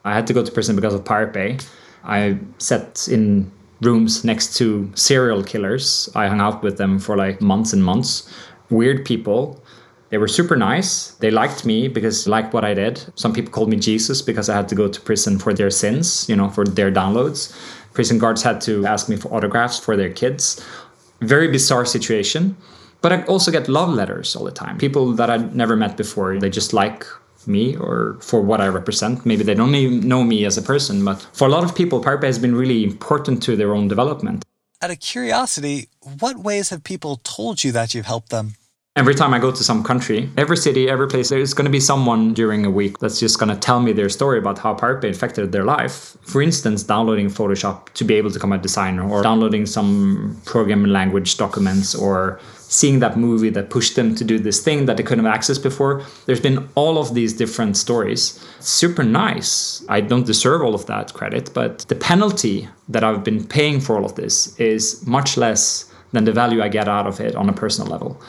I 0.05 0.13
had 0.13 0.27
to 0.27 0.33
go 0.33 0.45
to 0.45 0.51
prison 0.51 0.75
because 0.75 0.93
of 0.93 1.03
Pirate 1.03 1.33
Bay. 1.33 1.57
I 2.03 2.37
sat 2.59 3.07
in 3.07 3.51
rooms 3.81 4.23
next 4.23 4.55
to 4.57 4.91
serial 4.93 5.43
killers. 5.43 6.07
I 6.15 6.27
hung 6.27 6.39
out 6.39 6.61
with 6.61 6.77
them 6.77 6.99
for 6.99 7.17
like 7.17 7.41
months 7.41 7.73
and 7.73 7.83
months. 7.83 8.31
Weird 8.69 9.05
people. 9.05 9.59
They 10.09 10.19
were 10.19 10.27
super 10.27 10.55
nice. 10.55 11.07
They 11.15 11.31
liked 11.31 11.65
me 11.65 11.87
because 11.87 12.27
liked 12.27 12.53
what 12.53 12.63
I 12.63 12.75
did. 12.75 13.03
Some 13.15 13.33
people 13.33 13.51
called 13.51 13.69
me 13.69 13.77
Jesus 13.77 14.21
because 14.21 14.47
I 14.49 14.55
had 14.55 14.69
to 14.69 14.75
go 14.75 14.87
to 14.87 15.01
prison 15.01 15.39
for 15.39 15.53
their 15.53 15.71
sins, 15.71 16.29
you 16.29 16.35
know, 16.35 16.49
for 16.49 16.63
their 16.63 16.91
downloads. 16.91 17.51
Prison 17.93 18.19
guards 18.19 18.43
had 18.43 18.61
to 18.61 18.85
ask 18.85 19.09
me 19.09 19.15
for 19.15 19.33
autographs 19.33 19.79
for 19.79 19.97
their 19.97 20.11
kids. 20.11 20.63
Very 21.21 21.47
bizarre 21.47 21.85
situation. 21.85 22.55
But 23.03 23.11
I 23.11 23.23
also 23.23 23.51
get 23.51 23.67
love 23.67 23.89
letters 23.89 24.33
all 24.33 24.45
the 24.45 24.51
time. 24.51 24.77
People 24.77 25.11
that 25.13 25.29
I 25.29 25.35
never 25.35 25.75
met 25.75 25.97
before, 25.97 26.39
they 26.39 26.49
just 26.49 26.71
like 26.71 27.05
me 27.45 27.75
or 27.75 28.17
for 28.21 28.41
what 28.41 28.61
I 28.61 28.69
represent. 28.69 29.25
Maybe 29.25 29.43
they 29.43 29.53
don't 29.53 29.75
even 29.75 30.07
know 30.07 30.23
me 30.23 30.45
as 30.45 30.57
a 30.57 30.61
person, 30.61 31.03
but 31.03 31.21
for 31.33 31.45
a 31.45 31.51
lot 31.51 31.65
of 31.65 31.75
people, 31.75 32.01
Pirate 32.01 32.21
Bay 32.21 32.27
has 32.27 32.39
been 32.39 32.55
really 32.55 32.81
important 32.85 33.43
to 33.43 33.57
their 33.57 33.75
own 33.75 33.89
development. 33.89 34.45
Out 34.81 34.89
of 34.89 35.01
curiosity, 35.01 35.89
what 36.19 36.37
ways 36.37 36.69
have 36.69 36.85
people 36.85 37.19
told 37.23 37.61
you 37.61 37.73
that 37.73 37.93
you've 37.93 38.05
helped 38.05 38.29
them? 38.29 38.53
Every 38.95 39.15
time 39.15 39.33
I 39.33 39.39
go 39.39 39.51
to 39.51 39.63
some 39.63 39.83
country, 39.83 40.29
every 40.37 40.55
city, 40.55 40.87
every 40.87 41.07
place, 41.07 41.29
there's 41.29 41.55
going 41.55 41.65
to 41.65 41.71
be 41.71 41.79
someone 41.79 42.33
during 42.33 42.63
a 42.63 42.69
week 42.69 42.99
that's 42.99 43.19
just 43.19 43.39
going 43.39 43.49
to 43.49 43.59
tell 43.59 43.79
me 43.81 43.91
their 43.91 44.07
story 44.07 44.37
about 44.37 44.59
how 44.59 44.75
Pirate 44.75 45.01
Bay 45.01 45.09
affected 45.09 45.51
their 45.51 45.65
life. 45.65 46.15
For 46.21 46.41
instance, 46.43 46.83
downloading 46.83 47.27
Photoshop 47.27 47.89
to 47.95 48.03
be 48.05 48.13
able 48.13 48.29
to 48.29 48.35
become 48.35 48.53
a 48.53 48.57
designer, 48.59 49.09
or 49.09 49.23
downloading 49.23 49.65
some 49.65 50.39
programming 50.45 50.91
language 50.91 51.37
documents, 51.37 51.95
or 51.95 52.39
seeing 52.73 52.97
that 52.99 53.15
movie 53.17 53.51
that 53.51 53.69
pushed 53.69 53.95
them 53.95 54.15
to 54.15 54.23
do 54.23 54.39
this 54.39 54.59
thing 54.63 54.85
that 54.87 54.97
they 54.97 55.03
couldn't 55.03 55.25
have 55.25 55.33
access 55.33 55.59
before. 55.59 56.03
There's 56.25 56.39
been 56.39 56.67
all 56.73 56.97
of 56.97 57.13
these 57.13 57.33
different 57.33 57.77
stories. 57.77 58.43
Super 58.59 59.03
nice. 59.03 59.85
I 59.89 60.01
don't 60.01 60.25
deserve 60.25 60.63
all 60.63 60.73
of 60.73 60.87
that 60.87 61.13
credit, 61.13 61.51
but 61.53 61.79
the 61.91 61.95
penalty 61.95 62.67
that 62.89 63.03
I've 63.03 63.23
been 63.23 63.45
paying 63.45 63.79
for 63.79 63.95
all 63.95 64.05
of 64.05 64.15
this 64.15 64.59
is 64.59 65.05
much 65.05 65.37
less 65.37 65.91
than 66.13 66.23
the 66.23 66.31
value 66.31 66.63
I 66.63 66.69
get 66.69 66.87
out 66.87 67.05
of 67.05 67.19
it 67.19 67.35
on 67.35 67.47
a 67.47 67.53
personal 67.53 67.91
level 67.91 68.19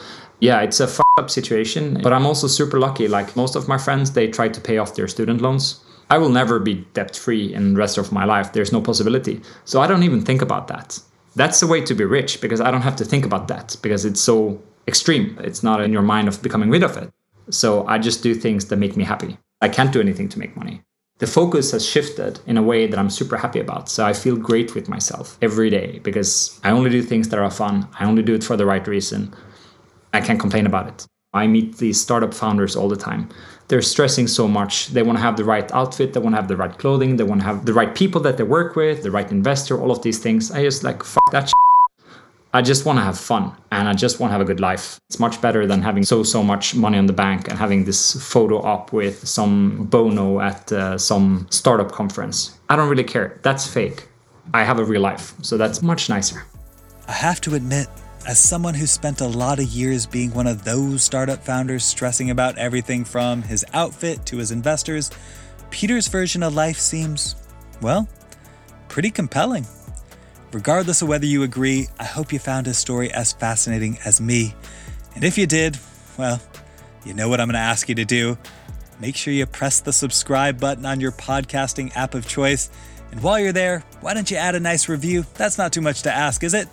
yeah, 0.41 0.61
it's 0.61 0.81
a 0.81 0.87
fucked 0.87 1.19
up 1.19 1.31
situation, 1.31 2.01
but 2.03 2.13
I'm 2.13 2.27
also 2.27 2.47
super 2.49 2.79
lucky. 2.79 3.09
Like 3.09 3.35
most 3.35 3.57
of 3.57 3.67
my 3.67 3.79
friends, 3.79 4.13
they 4.13 4.29
try 4.29 4.49
to 4.49 4.61
pay 4.61 4.77
off 4.77 4.95
their 4.95 5.09
student 5.09 5.41
loans. 5.41 5.81
I 6.11 6.19
will 6.19 6.29
never 6.29 6.59
be 6.59 6.85
debt 6.93 7.17
free 7.17 7.55
in 7.55 7.73
the 7.73 7.79
rest 7.79 7.97
of 7.97 8.13
my 8.13 8.25
life. 8.25 8.53
There's 8.53 8.73
no 8.73 8.81
possibility. 8.81 9.41
So 9.65 9.81
I 9.81 9.87
don't 9.87 10.03
even 10.03 10.21
think 10.23 10.43
about 10.43 10.69
that. 10.69 11.01
That's 11.37 11.61
the 11.61 11.67
way 11.67 11.81
to 11.83 11.95
be 11.95 12.05
rich 12.05 12.41
because 12.41 12.61
I 12.61 12.71
don't 12.71 12.83
have 12.83 12.97
to 12.97 13.05
think 13.05 13.25
about 13.25 13.49
that 13.49 13.77
because 13.83 14.05
it's 14.05 14.21
so 14.21 14.63
extreme. 14.87 15.39
It's 15.43 15.63
not 15.63 15.81
in 15.81 15.93
your 15.93 16.03
mind 16.03 16.29
of 16.29 16.43
becoming 16.43 16.71
rid 16.71 16.83
of 16.83 16.97
it. 16.97 17.13
So 17.51 17.87
I 17.87 17.99
just 17.99 18.23
do 18.23 18.35
things 18.35 18.67
that 18.67 18.77
make 18.77 18.97
me 18.97 19.05
happy. 19.05 19.37
I 19.61 19.69
can't 19.69 19.93
do 19.93 20.01
anything 20.01 20.29
to 20.31 20.39
make 20.39 20.57
money. 20.57 20.83
The 21.19 21.27
focus 21.27 21.71
has 21.71 21.87
shifted 21.87 22.41
in 22.47 22.57
a 22.57 22.63
way 22.63 22.87
that 22.87 22.99
I'm 22.99 23.11
super 23.11 23.37
happy 23.37 23.61
about. 23.61 23.89
So 23.89 24.05
I 24.05 24.13
feel 24.13 24.37
great 24.37 24.75
with 24.75 24.89
myself 24.89 25.39
every 25.41 25.71
day 25.71 26.01
because 26.03 26.61
I 26.65 26.71
only 26.71 26.91
do 26.91 27.03
things 27.03 27.29
that 27.29 27.39
are 27.39 27.51
fun. 27.51 27.89
I 27.99 28.05
only 28.05 28.23
do 28.23 28.35
it 28.35 28.43
for 28.43 28.57
the 28.57 28.67
right 28.67 28.87
reason. 28.87 29.33
I 30.13 30.21
can't 30.21 30.41
complain 30.41 30.67
about 30.67 30.89
it. 30.89 31.07
I 31.33 31.47
meet 31.47 31.79
these 31.79 32.01
startup 32.01 32.35
founders 32.35 32.77
all 32.77 32.89
the 32.89 32.97
time. 32.97 33.29
They're 33.69 33.83
stressing 33.83 34.29
so 34.29 34.47
much. 34.47 34.89
They 34.89 35.03
want 35.03 35.19
to 35.19 35.23
have 35.23 35.37
the 35.37 35.45
right 35.45 35.71
outfit, 35.73 36.13
they 36.13 36.21
want 36.21 36.35
to 36.35 36.41
have 36.41 36.49
the 36.49 36.57
right 36.57 36.77
clothing, 36.77 37.17
they 37.17 37.25
want 37.25 37.41
to 37.41 37.47
have 37.47 37.65
the 37.65 37.73
right 37.73 37.95
people 37.95 38.21
that 38.23 38.37
they 38.37 38.45
work 38.45 38.77
with, 38.77 39.03
the 39.03 39.11
right 39.11 39.31
investor, 39.31 39.81
all 39.81 39.91
of 39.91 40.03
these 40.03 40.19
things. 40.19 40.51
I 40.51 40.63
just 40.63 40.85
like, 40.85 41.03
fuck 41.03 41.31
that 41.33 41.49
shit. 41.49 41.55
I 42.53 42.63
just 42.63 42.85
want 42.87 42.99
to 42.99 43.03
have 43.03 43.19
fun 43.19 43.53
and 43.73 43.89
I 43.89 43.95
just 43.95 44.21
want 44.21 44.31
to 44.31 44.33
have 44.35 44.41
a 44.41 44.45
good 44.45 44.61
life. 44.61 45.01
It's 45.09 45.19
much 45.19 45.41
better 45.41 45.67
than 45.67 45.83
having 45.83 46.05
so, 46.05 46.23
so 46.23 46.41
much 46.41 46.77
money 46.77 46.99
on 46.99 47.07
the 47.07 47.13
bank 47.13 47.49
and 47.49 47.59
having 47.59 47.85
this 47.85 48.13
photo 48.23 48.63
op 48.63 48.93
with 48.93 49.27
some 49.27 49.87
Bono 49.87 50.39
at 50.39 50.71
uh, 50.71 50.97
some 50.97 51.49
startup 51.51 51.91
conference. 51.91 52.57
I 52.69 52.77
don't 52.77 52.89
really 52.89 53.03
care. 53.03 53.41
That's 53.43 53.67
fake. 53.67 54.07
I 54.53 54.63
have 54.63 54.79
a 54.79 54.85
real 54.85 55.01
life. 55.01 55.35
So 55.43 55.57
that's 55.57 55.83
much 55.83 56.09
nicer. 56.09 56.45
I 57.09 57.13
have 57.13 57.41
to 57.41 57.57
admit, 57.57 57.89
as 58.27 58.39
someone 58.39 58.75
who 58.75 58.87
spent 58.87 59.21
a 59.21 59.27
lot 59.27 59.59
of 59.59 59.67
years 59.67 60.07
being 60.07 60.33
one 60.33 60.47
of 60.47 60.65
those 60.65 61.03
startup 61.03 61.43
founders 61.43 61.85
stressing 61.85 62.31
about 62.31 62.57
everything 62.57 63.05
from 63.05 63.43
his 63.43 63.65
outfit 63.73 64.25
to 64.27 64.39
his 64.39 64.51
investors, 64.51 65.11
Peter's 65.71 66.09
version 66.09 66.43
of 66.43 66.55
life 66.55 66.79
seems, 66.79 67.37
well, 67.83 68.09
pretty 68.89 69.11
compelling. 69.11 69.67
Regardless 70.53 71.03
of 71.03 71.09
whether 71.09 71.27
you 71.27 71.43
agree, 71.43 71.89
I 71.99 72.05
hope 72.05 72.33
you 72.33 72.39
found 72.39 72.67
his 72.67 72.79
story 72.79 73.13
as 73.13 73.33
fascinating 73.33 73.99
as 74.05 74.21
me. 74.21 74.55
And 75.15 75.25
if 75.25 75.37
you 75.37 75.47
did, 75.47 75.79
well, 76.17 76.41
you 77.05 77.13
know 77.13 77.29
what 77.29 77.41
I'm 77.41 77.49
going 77.49 77.55
to 77.55 77.59
ask 77.59 77.89
you 77.89 77.95
to 77.97 78.05
do. 78.05 78.39
Make 79.01 79.17
sure 79.17 79.35
you 79.35 79.47
press 79.47 79.81
the 79.81 79.93
subscribe 79.93 80.61
button 80.61 80.87
on 80.87 81.01
your 81.01 81.13
podcasting 81.13 81.95
app 81.97 82.15
of 82.15 82.27
choice. 82.27 82.71
And 83.11 83.23
while 83.23 83.39
you're 83.39 83.53
there, 83.53 83.85
why 84.01 84.15
don't 84.15 84.31
you 84.31 84.37
add 84.37 84.55
a 84.55 84.61
nice 84.61 84.89
review? 84.89 85.25
That's 85.35 85.59
not 85.59 85.73
too 85.73 85.81
much 85.81 86.03
to 86.03 86.13
ask, 86.13 86.43
is 86.43 86.55
it? 86.55 86.69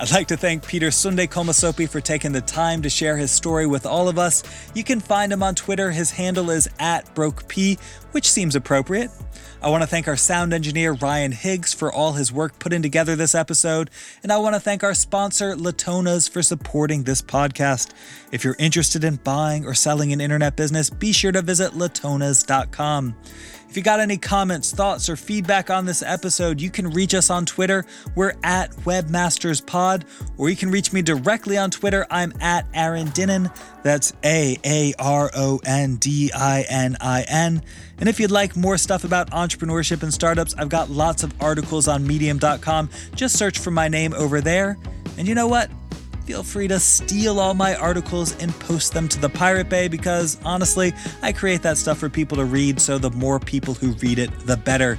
I'd 0.00 0.12
like 0.12 0.28
to 0.28 0.36
thank 0.38 0.66
Peter 0.66 0.88
Sunde 0.88 1.28
Kolmisoppi 1.28 1.86
for 1.86 2.00
taking 2.00 2.32
the 2.32 2.40
time 2.40 2.80
to 2.80 2.88
share 2.88 3.18
his 3.18 3.30
story 3.30 3.66
with 3.66 3.84
all 3.84 4.08
of 4.08 4.18
us. 4.18 4.42
You 4.74 4.82
can 4.82 4.98
find 4.98 5.30
him 5.30 5.42
on 5.42 5.54
Twitter. 5.54 5.90
His 5.90 6.12
handle 6.12 6.48
is 6.48 6.70
at 6.78 7.14
BrokeP, 7.14 7.78
which 8.12 8.30
seems 8.30 8.56
appropriate. 8.56 9.10
I 9.60 9.68
want 9.68 9.82
to 9.82 9.86
thank 9.86 10.08
our 10.08 10.16
sound 10.16 10.54
engineer, 10.54 10.94
Ryan 10.94 11.32
Higgs, 11.32 11.74
for 11.74 11.92
all 11.92 12.14
his 12.14 12.32
work 12.32 12.58
putting 12.58 12.80
together 12.80 13.14
this 13.14 13.34
episode. 13.34 13.90
And 14.22 14.32
I 14.32 14.38
want 14.38 14.54
to 14.54 14.60
thank 14.60 14.82
our 14.82 14.94
sponsor, 14.94 15.54
Latonas, 15.54 16.30
for 16.30 16.42
supporting 16.42 17.02
this 17.02 17.20
podcast. 17.20 17.92
If 18.32 18.42
you're 18.42 18.56
interested 18.58 19.04
in 19.04 19.16
buying 19.16 19.66
or 19.66 19.74
selling 19.74 20.14
an 20.14 20.20
internet 20.22 20.56
business, 20.56 20.88
be 20.88 21.12
sure 21.12 21.32
to 21.32 21.42
visit 21.42 21.72
latonas.com. 21.72 23.16
If 23.70 23.76
you 23.76 23.84
got 23.84 24.00
any 24.00 24.18
comments, 24.18 24.72
thoughts, 24.72 25.08
or 25.08 25.14
feedback 25.14 25.70
on 25.70 25.86
this 25.86 26.02
episode, 26.02 26.60
you 26.60 26.70
can 26.70 26.90
reach 26.90 27.14
us 27.14 27.30
on 27.30 27.46
Twitter. 27.46 27.86
We're 28.16 28.34
at 28.42 28.72
WebmastersPod, 28.78 30.02
or 30.38 30.50
you 30.50 30.56
can 30.56 30.72
reach 30.72 30.92
me 30.92 31.02
directly 31.02 31.56
on 31.56 31.70
Twitter. 31.70 32.04
I'm 32.10 32.32
at 32.40 32.66
Aaron 32.74 33.06
Dinin. 33.10 33.54
That's 33.84 34.12
A 34.24 34.58
A 34.64 34.92
R 34.98 35.30
O 35.36 35.60
N 35.64 35.96
D 35.96 36.32
I 36.34 36.64
N 36.68 36.96
I 37.00 37.24
N. 37.28 37.62
And 37.98 38.08
if 38.08 38.18
you'd 38.18 38.32
like 38.32 38.56
more 38.56 38.76
stuff 38.76 39.04
about 39.04 39.30
entrepreneurship 39.30 40.02
and 40.02 40.12
startups, 40.12 40.52
I've 40.58 40.68
got 40.68 40.90
lots 40.90 41.22
of 41.22 41.32
articles 41.40 41.86
on 41.86 42.04
medium.com. 42.04 42.90
Just 43.14 43.38
search 43.38 43.60
for 43.60 43.70
my 43.70 43.86
name 43.86 44.14
over 44.14 44.40
there. 44.40 44.78
And 45.16 45.28
you 45.28 45.36
know 45.36 45.46
what? 45.46 45.70
Feel 46.24 46.42
free 46.42 46.68
to 46.68 46.78
steal 46.78 47.40
all 47.40 47.54
my 47.54 47.74
articles 47.74 48.36
and 48.40 48.52
post 48.60 48.92
them 48.92 49.08
to 49.08 49.20
the 49.20 49.28
Pirate 49.28 49.68
Bay 49.68 49.88
because 49.88 50.38
honestly, 50.44 50.92
I 51.22 51.32
create 51.32 51.62
that 51.62 51.78
stuff 51.78 51.98
for 51.98 52.08
people 52.08 52.36
to 52.38 52.44
read, 52.44 52.80
so 52.80 52.98
the 52.98 53.10
more 53.10 53.40
people 53.40 53.74
who 53.74 53.92
read 53.92 54.18
it, 54.18 54.30
the 54.40 54.56
better. 54.56 54.98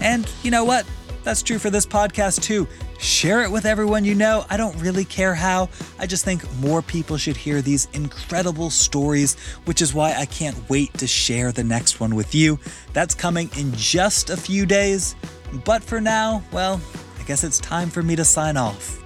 And 0.00 0.30
you 0.42 0.50
know 0.50 0.64
what? 0.64 0.86
That's 1.26 1.42
true 1.42 1.58
for 1.58 1.70
this 1.70 1.86
podcast 1.86 2.42
too. 2.42 2.68
Share 2.98 3.42
it 3.42 3.50
with 3.50 3.66
everyone 3.66 4.04
you 4.04 4.14
know. 4.14 4.44
I 4.48 4.56
don't 4.56 4.76
really 4.80 5.04
care 5.04 5.34
how. 5.34 5.68
I 5.98 6.06
just 6.06 6.24
think 6.24 6.48
more 6.60 6.82
people 6.82 7.16
should 7.16 7.36
hear 7.36 7.60
these 7.60 7.88
incredible 7.94 8.70
stories, 8.70 9.34
which 9.64 9.82
is 9.82 9.92
why 9.92 10.14
I 10.14 10.24
can't 10.26 10.56
wait 10.70 10.94
to 10.98 11.06
share 11.08 11.50
the 11.50 11.64
next 11.64 11.98
one 11.98 12.14
with 12.14 12.32
you. 12.32 12.60
That's 12.92 13.14
coming 13.14 13.50
in 13.58 13.72
just 13.72 14.30
a 14.30 14.36
few 14.36 14.66
days. 14.66 15.16
But 15.64 15.82
for 15.82 16.00
now, 16.00 16.44
well, 16.52 16.80
I 17.18 17.24
guess 17.24 17.42
it's 17.42 17.58
time 17.58 17.90
for 17.90 18.02
me 18.02 18.14
to 18.16 18.24
sign 18.24 18.56
off. 18.56 19.02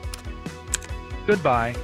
Goodbye. 1.26 1.74